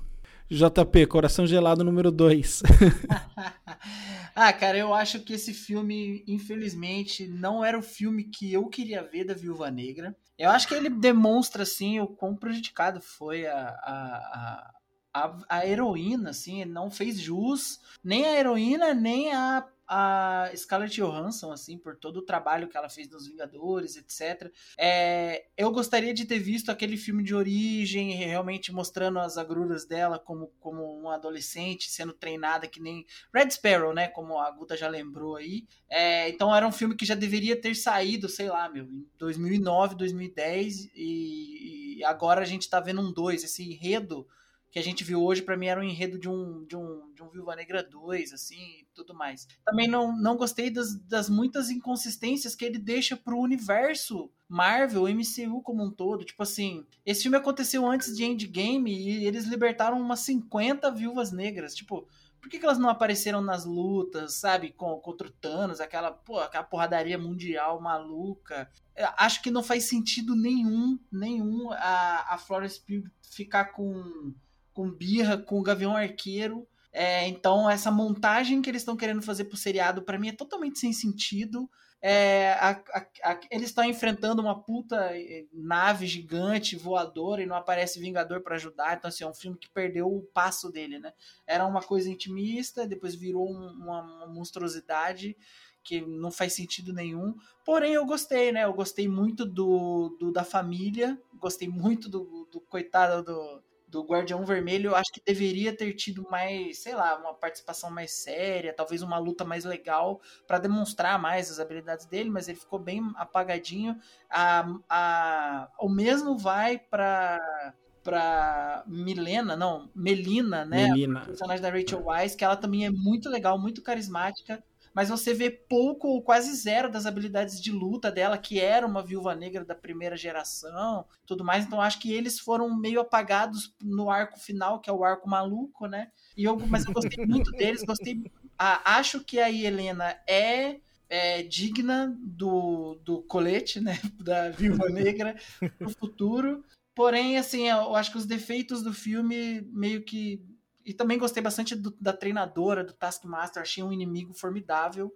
[0.51, 2.63] JP, Coração Gelado número 2.
[4.41, 9.03] ah, cara, eu acho que esse filme, infelizmente, não era o filme que eu queria
[9.03, 10.17] ver da Viúva Negra.
[10.39, 14.71] Eu acho que ele demonstra, assim, o quão prejudicado foi a, a,
[15.13, 21.01] a, a heroína, assim, ele não fez jus nem a heroína, nem a a Scarlett
[21.01, 24.53] Johansson, assim, por todo o trabalho que ela fez nos Vingadores, etc.
[24.77, 30.19] É, eu gostaria de ter visto aquele filme de origem, realmente mostrando as agruras dela
[30.19, 34.09] como, como uma adolescente, sendo treinada que nem Red Sparrow, né?
[34.09, 35.67] Como a Guta já lembrou aí.
[35.89, 39.95] É, então era um filme que já deveria ter saído, sei lá, meu, em 2009,
[39.95, 44.27] 2010, e, e agora a gente tá vendo um 2, esse enredo
[44.71, 47.23] que a gente viu hoje, para mim era um enredo de um, de um, de
[47.23, 49.47] um Viúva Negra 2, assim, tudo mais.
[49.65, 55.63] Também não, não gostei das, das muitas inconsistências que ele deixa pro universo Marvel, MCU
[55.63, 56.25] como um todo.
[56.25, 61.75] Tipo assim, esse filme aconteceu antes de Endgame e eles libertaram umas 50 Viúvas Negras.
[61.75, 62.07] Tipo,
[62.41, 66.39] por que, que elas não apareceram nas lutas, sabe, com, contra o Thanos, aquela, pô,
[66.39, 68.71] aquela porradaria mundial maluca?
[68.95, 74.35] Eu acho que não faz sentido nenhum, nenhum a, a Florence Pugh ficar com
[74.79, 76.65] com birra, com o Gavião Arqueiro.
[76.93, 80.79] É, então, essa montagem que eles estão querendo fazer pro seriado, para mim, é totalmente
[80.79, 81.69] sem sentido.
[82.01, 87.57] É, a, a, a, eles estão enfrentando uma puta eh, nave gigante voadora e não
[87.57, 88.97] aparece Vingador para ajudar.
[88.97, 91.13] Então, assim, é um filme que perdeu o passo dele, né?
[91.45, 95.37] Era uma coisa intimista, depois virou um, uma, uma, monstruosidade
[95.83, 97.35] que não faz sentido nenhum.
[97.65, 98.63] Porém, eu gostei, né?
[98.63, 104.45] Eu gostei muito do, do da família, gostei muito do, do coitado do, do Guardião
[104.45, 109.03] Vermelho, eu acho que deveria ter tido mais, sei lá, uma participação mais séria, talvez
[109.03, 113.97] uma luta mais legal para demonstrar mais as habilidades dele, mas ele ficou bem apagadinho.
[114.31, 120.89] A, a, o mesmo vai para para Milena, não, Melina, né?
[120.89, 121.21] Melina.
[121.21, 124.65] A personagem da Rachel Weisz, que ela também é muito legal, muito carismática
[124.99, 129.01] mas você vê pouco ou quase zero das habilidades de luta dela, que era uma
[129.01, 131.65] viúva negra da primeira geração, tudo mais.
[131.65, 135.87] Então acho que eles foram meio apagados no arco final, que é o arco maluco,
[135.87, 136.11] né?
[136.37, 138.21] E eu, mas eu gostei muito deles, gostei.
[138.59, 145.37] Ah, acho que a Helena é é, digna do, do colete, né, da Viúva Negra
[145.79, 146.65] no futuro.
[146.93, 150.45] Porém, assim, eu acho que os defeitos do filme meio que
[150.89, 153.61] e também gostei bastante do, da treinadora, do Taskmaster.
[153.61, 155.15] Achei um inimigo formidável.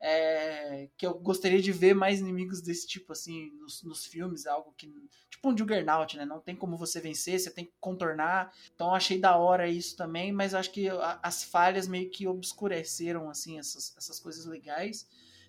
[0.00, 4.46] É, que eu gostaria de ver mais inimigos desse tipo, assim, nos, nos filmes.
[4.46, 4.86] Algo que.
[5.28, 6.24] Tipo um Juggernaut, né?
[6.24, 8.54] Não tem como você vencer, você tem que contornar.
[8.72, 13.28] Então achei da hora isso também, mas acho que a, as falhas meio que obscureceram,
[13.28, 15.04] assim, essas, essas coisas legais.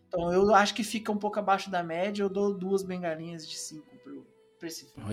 [0.08, 2.24] Então eu acho que fica um pouco abaixo da média.
[2.24, 4.26] Eu dou duas bengalinhas de cinco pro,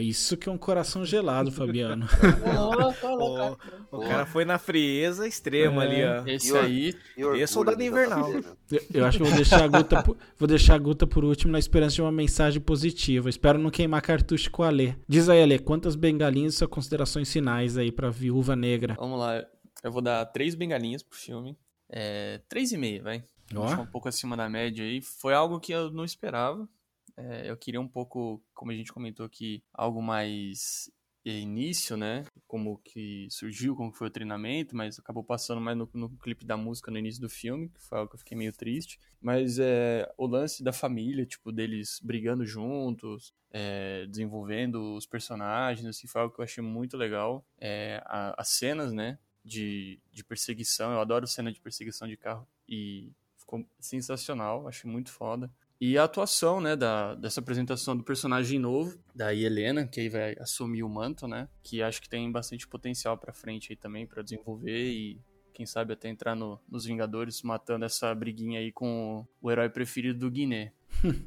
[0.00, 2.06] isso que é um coração gelado, Fabiano.
[3.92, 6.26] o, o, cara foi na frieza extrema é, ali, ó.
[6.26, 6.94] Esse aí.
[7.16, 8.32] E é soldado invernal.
[8.32, 10.04] Eu, eu, acho que vou deixar, a Guta,
[10.36, 13.30] vou deixar a Guta por último na esperança de uma mensagem positiva.
[13.30, 14.94] Espero não queimar cartucho com a Alê.
[15.08, 18.94] Diz aí, Alê, quantas bengalinhas são considerações finais aí pra Viúva Negra?
[18.98, 19.44] Vamos lá.
[19.82, 21.56] Eu vou dar três bengalinhas pro filme.
[21.88, 23.22] É, três e meio, vai.
[23.54, 23.82] Oh.
[23.82, 25.00] Um pouco acima da média aí.
[25.00, 26.68] Foi algo que eu não esperava.
[27.16, 30.90] É, eu queria um pouco, como a gente comentou aqui, algo mais
[31.24, 32.24] início, né?
[32.46, 36.56] Como que surgiu, como foi o treinamento, mas acabou passando mais no, no clipe da
[36.56, 39.00] música no início do filme, que foi algo que eu fiquei meio triste.
[39.20, 46.06] Mas é, o lance da família, tipo, deles brigando juntos, é, desenvolvendo os personagens, assim,
[46.06, 47.44] foi algo que eu achei muito legal.
[47.58, 49.18] É, a, as cenas, né?
[49.44, 55.12] De, de perseguição, eu adoro cena de perseguição de carro e ficou sensacional, achei muito
[55.12, 55.48] foda.
[55.80, 60.34] E a atuação, né, da, dessa apresentação do personagem novo, da Helena, que aí vai
[60.40, 61.48] assumir o manto, né?
[61.62, 65.20] Que acho que tem bastante potencial pra frente aí também, para desenvolver e
[65.52, 70.18] quem sabe até entrar no, nos Vingadores, matando essa briguinha aí com o herói preferido
[70.18, 70.72] do Guiné.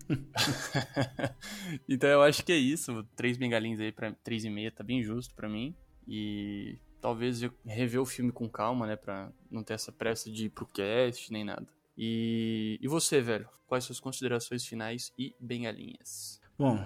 [1.90, 3.04] então eu acho que é isso.
[3.16, 5.76] Três bengalinhos aí pra três e meia tá bem justo para mim.
[6.08, 8.96] E talvez eu rever o filme com calma, né?
[8.96, 11.68] Pra não ter essa pressa de ir pro cast nem nada.
[12.02, 13.46] E, e você, velho?
[13.68, 16.40] Quais suas considerações finais e bengalinhas?
[16.58, 16.82] Bom,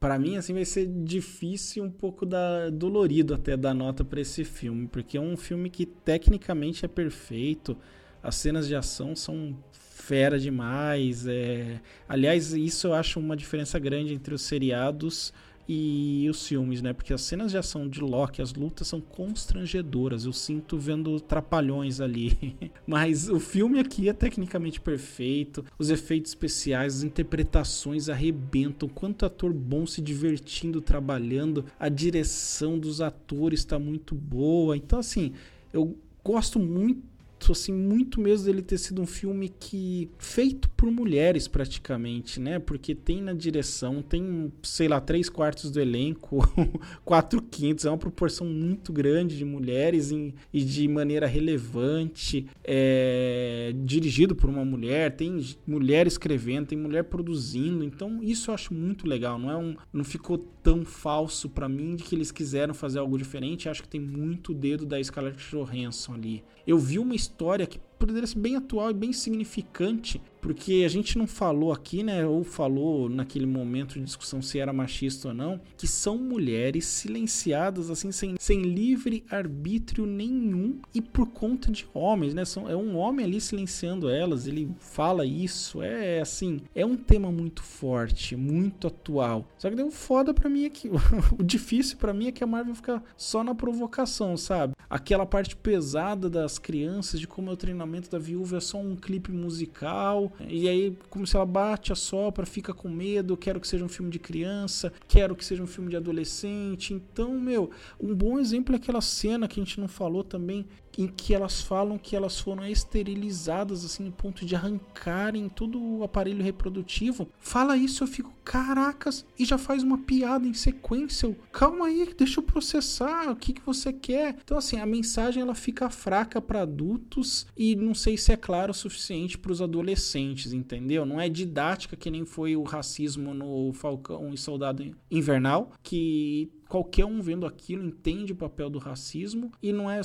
[0.00, 4.44] para mim assim vai ser difícil um pouco da dolorido até dar nota para esse
[4.44, 7.78] filme, porque é um filme que tecnicamente é perfeito,
[8.20, 11.80] as cenas de ação são fera demais, é...
[12.08, 15.32] aliás isso eu acho uma diferença grande entre os seriados
[15.68, 16.92] e os filmes, né?
[16.92, 20.24] Porque as cenas de ação de Loki, as lutas são constrangedoras.
[20.24, 22.56] Eu sinto vendo trapalhões ali.
[22.86, 25.64] Mas o filme aqui é tecnicamente perfeito.
[25.78, 28.88] Os efeitos especiais, as interpretações arrebentam.
[28.88, 31.64] Quanto ator bom se divertindo trabalhando.
[31.78, 34.76] A direção dos atores está muito boa.
[34.76, 35.32] Então, assim,
[35.72, 37.11] eu gosto muito
[37.50, 42.58] assim, muito mesmo dele ter sido um filme que feito por mulheres praticamente, né?
[42.58, 46.38] Porque tem na direção, tem, sei lá, três quartos do elenco,
[47.04, 53.72] quatro quintos, é uma proporção muito grande de mulheres em, e de maneira relevante, é,
[53.84, 59.08] dirigido por uma mulher, tem mulher escrevendo, tem mulher produzindo, então isso eu acho muito
[59.08, 62.98] legal, não é um, não ficou tão falso para mim de que eles quiseram fazer
[62.98, 66.44] algo diferente, acho que tem muito dedo da Scarlett Johansson ali.
[66.66, 71.16] Eu vi uma história que poderia ser bem atual e bem significante porque a gente
[71.16, 75.60] não falou aqui, né, ou falou naquele momento de discussão se era machista ou não,
[75.76, 82.34] que são mulheres silenciadas assim sem, sem livre arbítrio nenhum e por conta de homens,
[82.34, 82.44] né?
[82.44, 87.30] São, é um homem ali silenciando elas, ele fala isso, é assim, é um tema
[87.30, 89.46] muito forte, muito atual.
[89.56, 90.90] Só que deu foda para mim aqui,
[91.38, 94.74] o difícil para mim é que a Marvel fica só na provocação, sabe?
[94.90, 98.96] Aquela parte pesada das crianças, de como é o treinamento da viúva é só um
[98.96, 103.84] clipe musical, e aí, como se ela bate, assopra, fica com medo, quero que seja
[103.84, 106.94] um filme de criança, quero que seja um filme de adolescente.
[106.94, 107.70] Então, meu,
[108.00, 110.66] um bom exemplo é aquela cena que a gente não falou também,
[110.96, 116.04] em que elas falam que elas foram esterilizadas, assim, no ponto de arrancarem todo o
[116.04, 117.28] aparelho reprodutivo.
[117.38, 121.26] Fala isso, eu fico, caracas, e já faz uma piada em sequência.
[121.26, 124.36] Eu, Calma aí, deixa eu processar, o que, que você quer?
[124.42, 128.72] Então, assim, a mensagem ela fica fraca para adultos e não sei se é claro
[128.72, 131.06] o suficiente para os adolescentes, entendeu?
[131.06, 137.04] Não é didática que nem foi o racismo no Falcão e Soldado Invernal, que qualquer
[137.04, 140.00] um vendo aquilo entende o papel do racismo e não é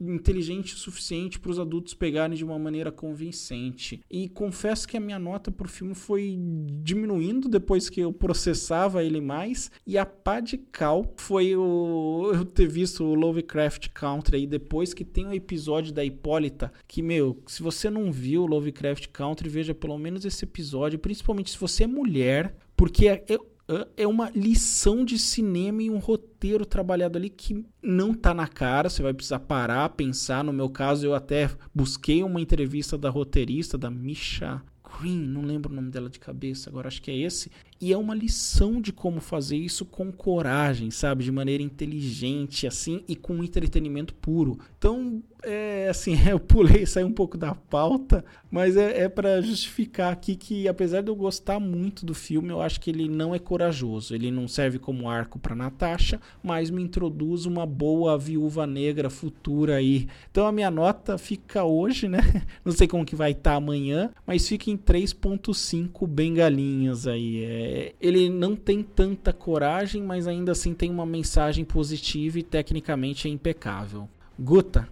[0.00, 4.00] inteligente o suficiente para os adultos pegarem de uma maneira convincente.
[4.08, 6.38] E confesso que a minha nota pro filme foi
[6.84, 12.44] diminuindo depois que eu processava ele mais e a pá de cal foi o eu
[12.44, 17.02] ter visto o Lovecraft Country aí depois que tem o um episódio da Hipólita que
[17.02, 21.82] meu, se você não viu Lovecraft Country, veja pelo menos esse episódio, principalmente se você
[21.82, 23.53] é mulher, porque eu,
[23.96, 28.90] é uma lição de cinema e um roteiro trabalhado ali que não tá na cara.
[28.90, 30.44] Você vai precisar parar, pensar.
[30.44, 34.62] No meu caso, eu até busquei uma entrevista da roteirista, da Misha
[34.98, 37.50] Green, não lembro o nome dela de cabeça, agora acho que é esse.
[37.84, 41.22] E é uma lição de como fazer isso com coragem, sabe?
[41.22, 44.58] De maneira inteligente, assim, e com entretenimento puro.
[44.78, 50.12] Então, é assim, eu pulei, saí um pouco da pauta, mas é, é para justificar
[50.12, 53.38] aqui que, apesar de eu gostar muito do filme, eu acho que ele não é
[53.38, 54.14] corajoso.
[54.14, 59.76] Ele não serve como arco para Natasha, mas me introduz uma boa viúva negra futura
[59.76, 60.08] aí.
[60.30, 62.18] Então a minha nota fica hoje, né?
[62.64, 67.44] Não sei como que vai estar tá amanhã, mas fica em 3.5 bengalinhas aí.
[67.44, 73.26] É, ele não tem tanta coragem, mas ainda assim tem uma mensagem positiva e tecnicamente
[73.26, 74.08] é impecável.
[74.38, 74.88] Guta,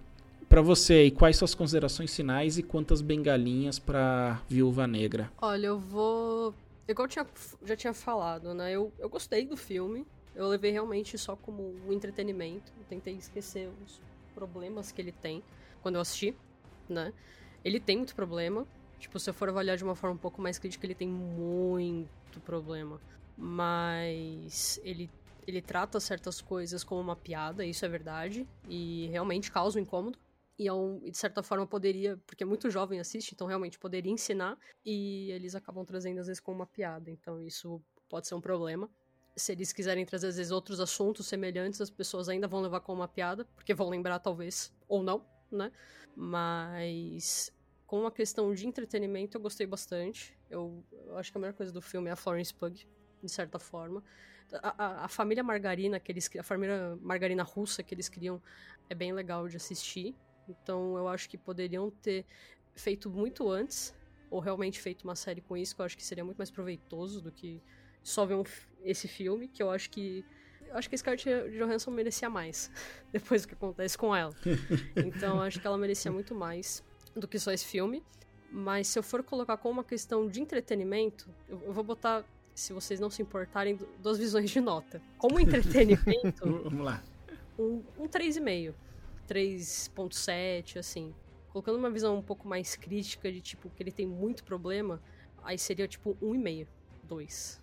[0.48, 5.30] para você aí, quais suas considerações finais e quantas bengalinhas para Viúva Negra?
[5.40, 6.54] Olha, eu vou.
[6.88, 7.26] Igual eu tinha,
[7.64, 8.72] já tinha falado, né?
[8.72, 10.04] Eu, eu gostei do filme.
[10.34, 12.72] Eu levei realmente só como um entretenimento.
[12.78, 14.00] Eu tentei esquecer os
[14.34, 15.42] problemas que ele tem
[15.82, 16.34] quando eu assisti,
[16.88, 17.12] né?
[17.64, 18.66] Ele tem muito problema.
[18.98, 22.08] Tipo, se eu for avaliar de uma forma um pouco mais crítica, ele tem muito
[22.32, 23.00] muito problema.
[23.36, 25.10] Mas ele,
[25.46, 30.18] ele trata certas coisas como uma piada, isso é verdade, e realmente causa um incômodo.
[30.58, 34.12] E, é um, de certa forma poderia, porque é muito jovem assiste, então realmente poderia
[34.12, 38.40] ensinar, e eles acabam trazendo às vezes como uma piada, então isso pode ser um
[38.40, 38.88] problema.
[39.34, 43.00] Se eles quiserem trazer às vezes outros assuntos semelhantes, as pessoas ainda vão levar como
[43.00, 45.72] uma piada, porque vão lembrar talvez, ou não, né?
[46.14, 47.50] Mas
[47.86, 50.36] com a questão de entretenimento eu gostei bastante.
[50.52, 53.58] Eu, eu acho que a melhor coisa do filme é a Florence Pugh, de certa
[53.58, 54.04] forma.
[54.52, 58.40] A, a, a, família Margarina, que eles, a família Margarina russa que eles criam,
[58.90, 60.14] é bem legal de assistir.
[60.46, 62.26] Então eu acho que poderiam ter
[62.74, 63.94] feito muito antes,
[64.30, 67.22] ou realmente feito uma série com isso, que eu acho que seria muito mais proveitoso
[67.22, 67.62] do que
[68.02, 68.44] só ver um,
[68.82, 70.24] esse filme, que eu acho que.
[70.68, 72.70] Eu acho que a Scarlett Johansson merecia mais,
[73.12, 74.34] depois do que acontece com ela.
[74.96, 76.84] Então eu acho que ela merecia muito mais
[77.14, 78.02] do que só esse filme.
[78.52, 82.22] Mas se eu for colocar como uma questão de entretenimento, eu, eu vou botar,
[82.54, 85.00] se vocês não se importarem, duas visões de nota.
[85.16, 86.44] Como entretenimento.
[86.64, 87.02] Vamos lá.
[87.58, 88.74] Um, um 3,5.
[89.26, 91.14] 3.7, assim.
[91.48, 95.00] Colocando uma visão um pouco mais crítica de tipo que ele tem muito problema,
[95.42, 96.66] aí seria tipo 1,5,
[97.04, 97.62] 2.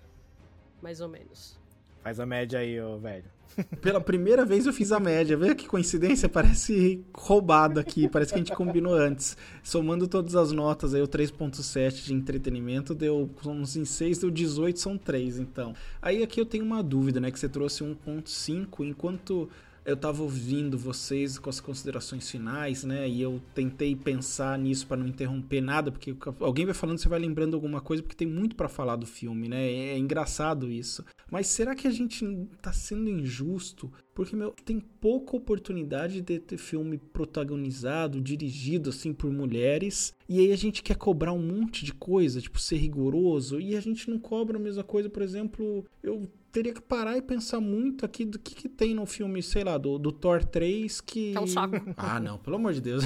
[0.81, 1.58] Mais ou menos.
[2.03, 3.25] Faz a média aí, ô velho.
[3.81, 5.35] Pela primeira vez eu fiz a média.
[5.35, 6.29] Vê que coincidência?
[6.29, 8.07] Parece roubado aqui.
[8.07, 9.35] Parece que a gente combinou antes.
[9.63, 14.79] Somando todas as notas aí, o 3.7 de entretenimento deu uns em 6, deu 18,
[14.79, 15.73] são 3, então.
[16.01, 17.31] Aí aqui eu tenho uma dúvida, né?
[17.31, 19.49] Que você trouxe 1.5, enquanto
[19.89, 23.07] eu tava ouvindo vocês com as considerações finais, né?
[23.07, 27.19] E eu tentei pensar nisso para não interromper nada, porque alguém vai falando, você vai
[27.19, 29.69] lembrando alguma coisa, porque tem muito para falar do filme, né?
[29.69, 31.03] É, é engraçado isso.
[31.31, 32.25] Mas será que a gente
[32.61, 33.91] tá sendo injusto?
[34.13, 40.13] Porque, meu, tem pouca oportunidade de ter filme protagonizado, dirigido, assim, por mulheres.
[40.27, 43.59] E aí a gente quer cobrar um monte de coisa, tipo, ser rigoroso.
[43.59, 47.21] E a gente não cobra a mesma coisa, por exemplo, eu teria que parar e
[47.21, 51.01] pensar muito aqui do que, que tem no filme, sei lá, do, do Thor 3
[51.01, 51.35] que.
[51.35, 51.79] É um saco.
[51.97, 53.03] Ah, não, pelo amor de Deus.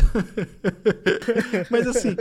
[1.70, 2.16] Mas assim,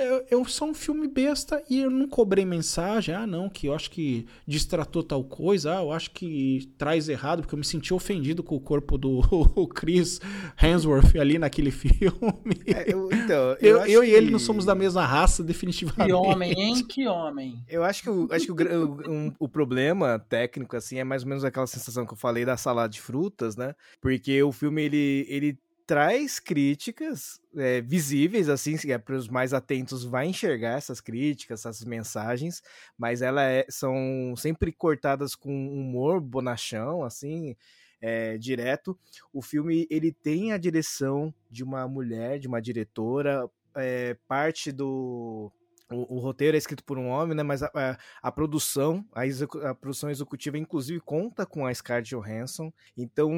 [0.00, 3.14] eu, eu sou um filme besta e eu não cobrei mensagem.
[3.14, 5.78] Ah, não, que eu acho que distratou tal coisa.
[5.78, 9.20] Ah, eu acho que traz errado, porque eu me senti ofendido com o corpo do
[9.74, 10.20] Chris
[10.60, 12.62] Hemsworth ali naquele filme.
[12.66, 14.32] É, eu, então, eu, eu, eu e ele que...
[14.32, 16.06] não somos da mesma raça, definitivamente.
[16.06, 16.84] Que homem, hein?
[16.86, 17.64] Que homem.
[17.68, 21.22] Eu acho que, o, acho que o, um, o problema técnico técnico, assim, é mais
[21.22, 23.74] ou menos aquela sensação que eu falei da salada de frutas, né?
[24.00, 30.04] Porque o filme, ele, ele traz críticas é, visíveis, assim, é, para os mais atentos
[30.04, 32.62] vai enxergar essas críticas, essas mensagens,
[32.96, 37.56] mas elas é, são sempre cortadas com humor bonachão, assim,
[38.00, 38.98] é, direto.
[39.32, 45.50] O filme ele tem a direção de uma mulher, de uma diretora, é, parte do
[45.92, 47.42] o, o, roteiro é escrito por um homem, né?
[47.42, 49.22] Mas a, a, a produção, a,
[49.68, 52.72] a, produção executiva, inclusive, conta com a Scarlett Johansson.
[52.96, 53.32] Então,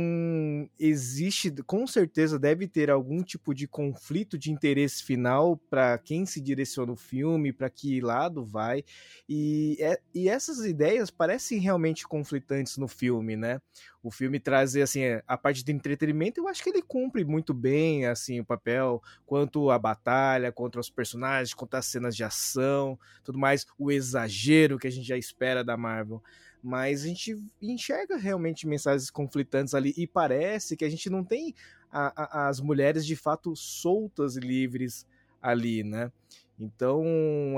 [0.79, 6.41] existe, com certeza, deve ter algum tipo de conflito de interesse final para quem se
[6.41, 8.85] direciona o filme, para que lado vai.
[9.29, 13.61] E, é, e essas ideias parecem realmente conflitantes no filme, né?
[14.05, 18.07] O filme traz assim a parte de entretenimento eu acho que ele cumpre muito bem
[18.07, 23.39] assim o papel quanto a batalha contra os personagens quanto as cenas de ação tudo
[23.39, 26.23] mais o exagero que a gente já espera da Marvel.
[26.63, 31.55] Mas a gente enxerga realmente mensagens conflitantes ali e parece que a gente não tem
[31.91, 35.07] a, a, as mulheres de fato soltas e livres
[35.43, 36.11] ali né?
[36.59, 37.05] Então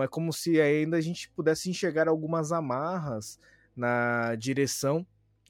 [0.02, 3.38] é como se ainda a gente pudesse enxergar algumas amarras
[3.76, 5.06] na direção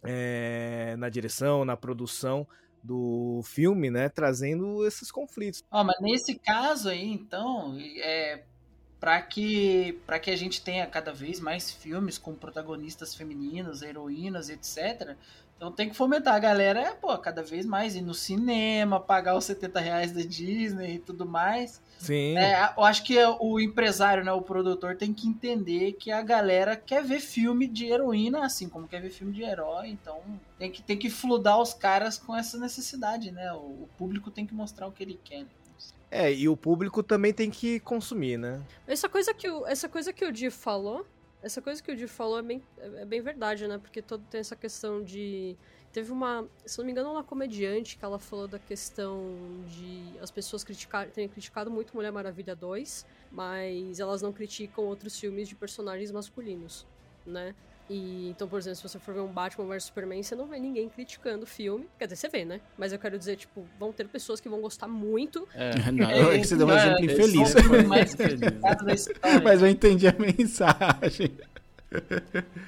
[0.07, 2.47] é, na direção, na produção
[2.83, 5.63] do filme, né, trazendo esses conflitos.
[5.71, 8.43] Oh, mas nesse caso aí, então, é
[9.01, 14.49] para que para que a gente tenha cada vez mais filmes com protagonistas femininos, heroínas,
[14.49, 15.17] etc.
[15.57, 19.45] Então tem que fomentar a galera, pô, cada vez mais ir no cinema, pagar os
[19.45, 21.81] 70 reais da Disney e tudo mais.
[21.99, 22.37] Sim.
[22.37, 26.77] É, eu acho que o empresário, né, o produtor, tem que entender que a galera
[26.77, 29.89] quer ver filme de heroína, assim como quer ver filme de herói.
[29.89, 30.21] Então
[30.59, 33.51] tem que, tem que fludar os caras com essa necessidade, né?
[33.55, 35.41] O, o público tem que mostrar o que ele quer.
[35.41, 35.47] Né?
[36.11, 38.63] É, e o público também tem que consumir, né?
[38.87, 41.07] Essa coisa que o, essa coisa que o Di falou
[41.43, 43.79] essa coisa que o Di falou é bem, é bem verdade, né?
[43.79, 45.57] Porque todo tem essa questão de.
[45.93, 46.47] Teve uma.
[46.65, 49.35] Se não me engano, uma comediante que ela falou da questão
[49.69, 55.19] de as pessoas criticar, terem criticado muito Mulher Maravilha 2, mas elas não criticam outros
[55.19, 56.87] filmes de personagens masculinos,
[57.25, 57.55] né?
[57.89, 60.59] E, então, por exemplo, se você for ver um Batman vs Superman, você não vê
[60.59, 61.89] ninguém criticando o filme.
[61.99, 62.61] Quer dizer, você vê, né?
[62.77, 65.47] Mas eu quero dizer, tipo, vão ter pessoas que vão gostar muito.
[65.55, 67.55] É, não, é, é que você deu um exemplo infeliz.
[67.87, 68.17] Mais
[69.45, 71.33] Mas eu entendi a mensagem.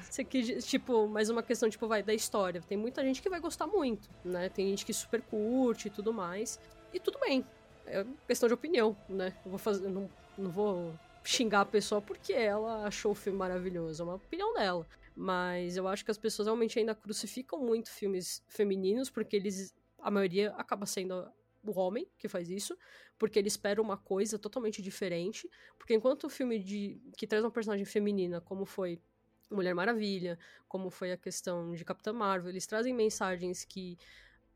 [0.09, 2.63] Você quis, tipo, mais uma questão, tipo, vai, da história.
[2.69, 4.49] Tem muita gente que vai gostar muito, né?
[4.49, 6.61] Tem gente que super curte e tudo mais.
[6.95, 7.45] E tudo bem.
[7.87, 9.33] É questão de opinião, né?
[9.45, 9.89] Eu vou fazer.
[9.89, 14.03] Não, não vou xingar a pessoa porque ela achou o filme maravilhoso.
[14.03, 14.87] É uma opinião dela.
[15.21, 19.75] Mas eu acho que as pessoas realmente ainda crucificam muito filmes femininos, porque eles.
[19.99, 21.29] A maioria acaba sendo
[21.65, 22.79] o homem que faz isso,
[23.19, 25.51] porque ele espera uma coisa totalmente diferente.
[25.77, 29.03] Porque enquanto o filme de, que traz uma personagem feminina, como foi
[29.51, 30.39] Mulher Maravilha,
[30.69, 33.99] como foi a questão de Capitã Marvel, eles trazem mensagens que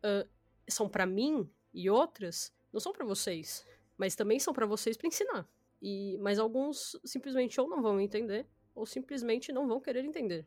[0.05, 0.29] uh,
[0.69, 3.67] são para mim e outras não são para vocês,
[3.99, 5.45] mas também são para vocês para ensinar.
[5.83, 10.47] E mas alguns simplesmente ou não vão entender ou simplesmente não vão querer entender.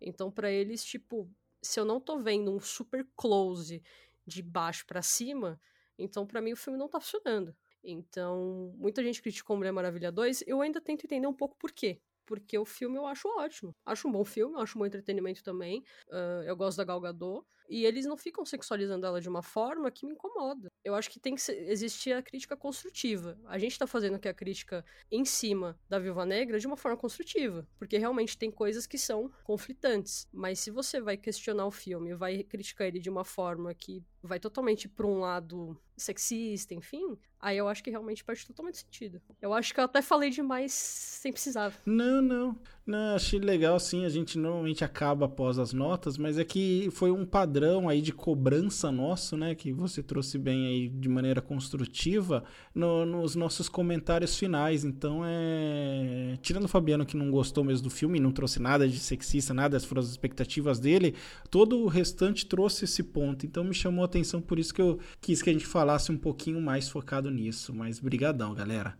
[0.00, 1.30] Então para eles, tipo,
[1.60, 3.82] se eu não tô vendo um super close
[4.26, 5.60] de baixo para cima,
[5.98, 7.54] então para mim o filme não tá funcionando.
[7.84, 12.00] Então, muita gente criticou Mulher Maravilha 2, eu ainda tento entender um pouco por quê
[12.32, 13.74] porque o filme eu acho ótimo.
[13.84, 15.84] Acho um bom filme, acho um bom entretenimento também.
[16.08, 17.44] Uh, eu gosto da Gal Gadot.
[17.68, 20.68] E eles não ficam sexualizando ela de uma forma que me incomoda.
[20.84, 23.38] Eu acho que tem que existir a crítica construtiva.
[23.46, 26.96] A gente tá fazendo aqui a crítica em cima da Viúva Negra de uma forma
[26.96, 30.26] construtiva, porque realmente tem coisas que são conflitantes.
[30.32, 34.38] Mas se você vai questionar o filme, vai criticar ele de uma forma que vai
[34.38, 39.20] totalmente para um lado sexista, enfim, aí eu acho que realmente faz totalmente sentido.
[39.40, 41.72] Eu acho que eu até falei demais sem precisar.
[41.84, 42.58] Não, não.
[42.86, 47.10] Não, achei legal assim, a gente normalmente acaba após as notas, mas é que foi
[47.10, 47.51] um padrão
[47.88, 53.34] aí de cobrança nosso, né, que você trouxe bem aí de maneira construtiva no, nos
[53.34, 54.84] nossos comentários finais.
[54.84, 58.98] Então é, tirando o Fabiano que não gostou mesmo do filme, não trouxe nada de
[58.98, 61.14] sexista, nada, essas foram as expectativas dele,
[61.50, 63.44] todo o restante trouxe esse ponto.
[63.46, 66.18] Então me chamou a atenção, por isso que eu quis que a gente falasse um
[66.18, 68.96] pouquinho mais focado nisso, mas brigadão, galera.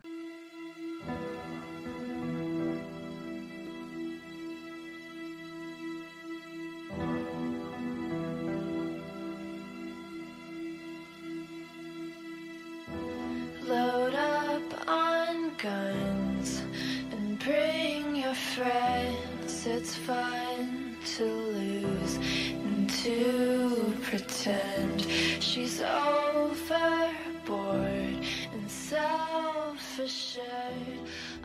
[20.07, 22.19] Fun to lose
[22.65, 25.07] and to pretend
[25.41, 27.47] she's overboard
[28.53, 30.43] and self-assured.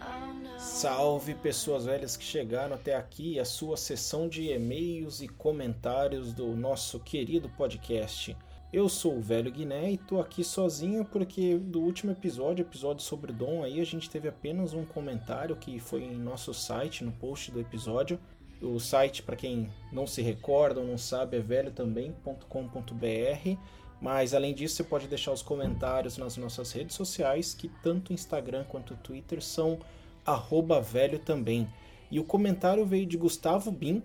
[0.02, 0.34] Oh.
[0.58, 6.56] Salve pessoas velhas que chegaram até aqui, a sua sessão de e-mails e comentários do
[6.56, 8.36] nosso querido podcast.
[8.74, 13.32] Eu sou o Velho Guiné e tô aqui sozinho porque do último episódio, episódio sobre
[13.32, 17.52] Dom, aí a gente teve apenas um comentário que foi em nosso site, no post
[17.52, 18.20] do episódio.
[18.62, 23.58] O site, para quem não se recorda ou não sabe, é velhotambém.com.br.
[24.02, 28.64] Mas além disso, você pode deixar os comentários nas nossas redes sociais, que tanto Instagram
[28.66, 29.80] quanto Twitter são
[30.26, 31.68] arroba velho também.
[32.12, 34.04] E o comentário veio de Gustavo Bin,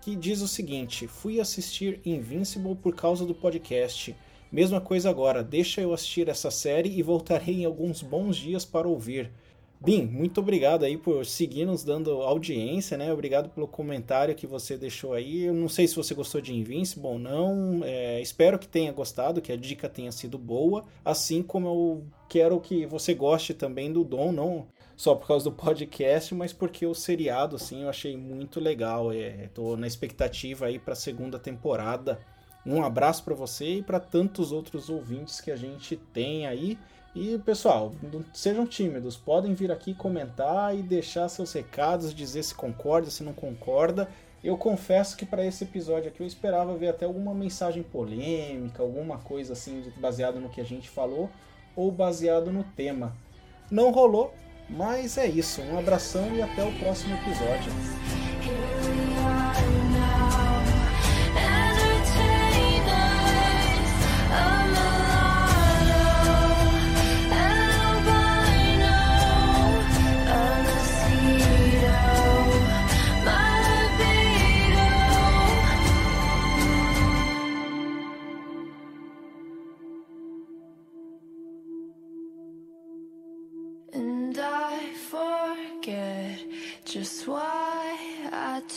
[0.00, 4.14] que diz o seguinte: Fui assistir Invincible por causa do podcast.
[4.50, 8.86] Mesma coisa agora, deixa eu assistir essa série e voltarei em alguns bons dias para
[8.86, 9.30] ouvir.
[9.80, 13.12] Bim, muito obrigado aí por seguir nos dando audiência, né?
[13.12, 15.44] Obrigado pelo comentário que você deixou aí.
[15.44, 17.82] Eu não sei se você gostou de Invincible ou não.
[17.84, 20.84] É, espero que tenha gostado, que a dica tenha sido boa.
[21.04, 25.52] Assim como eu quero que você goste também do Dom, não só por causa do
[25.52, 29.12] podcast, mas porque o seriado, assim, eu achei muito legal.
[29.12, 32.20] É, tô na expectativa aí para a segunda temporada.
[32.66, 36.78] Um abraço para você e para tantos outros ouvintes que a gente tem aí.
[37.14, 37.92] E pessoal,
[38.32, 43.32] sejam tímidos, podem vir aqui comentar e deixar seus recados, dizer se concorda, se não
[43.32, 44.08] concorda.
[44.42, 49.18] Eu confesso que para esse episódio aqui eu esperava ver até alguma mensagem polêmica, alguma
[49.18, 51.30] coisa assim baseado no que a gente falou
[51.76, 53.16] ou baseado no tema.
[53.70, 54.34] Não rolou,
[54.68, 55.62] mas é isso.
[55.62, 57.72] Um abração e até o próximo episódio.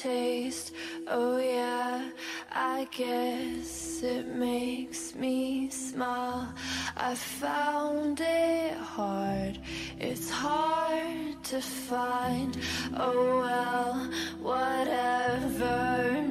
[0.08, 0.72] Taste.
[1.08, 2.10] Oh, yeah,
[2.52, 6.48] I guess it makes me smile.
[6.96, 9.60] I found it hard,
[10.00, 12.58] it's hard to find.
[12.96, 13.94] Oh, well,
[14.50, 16.27] whatever.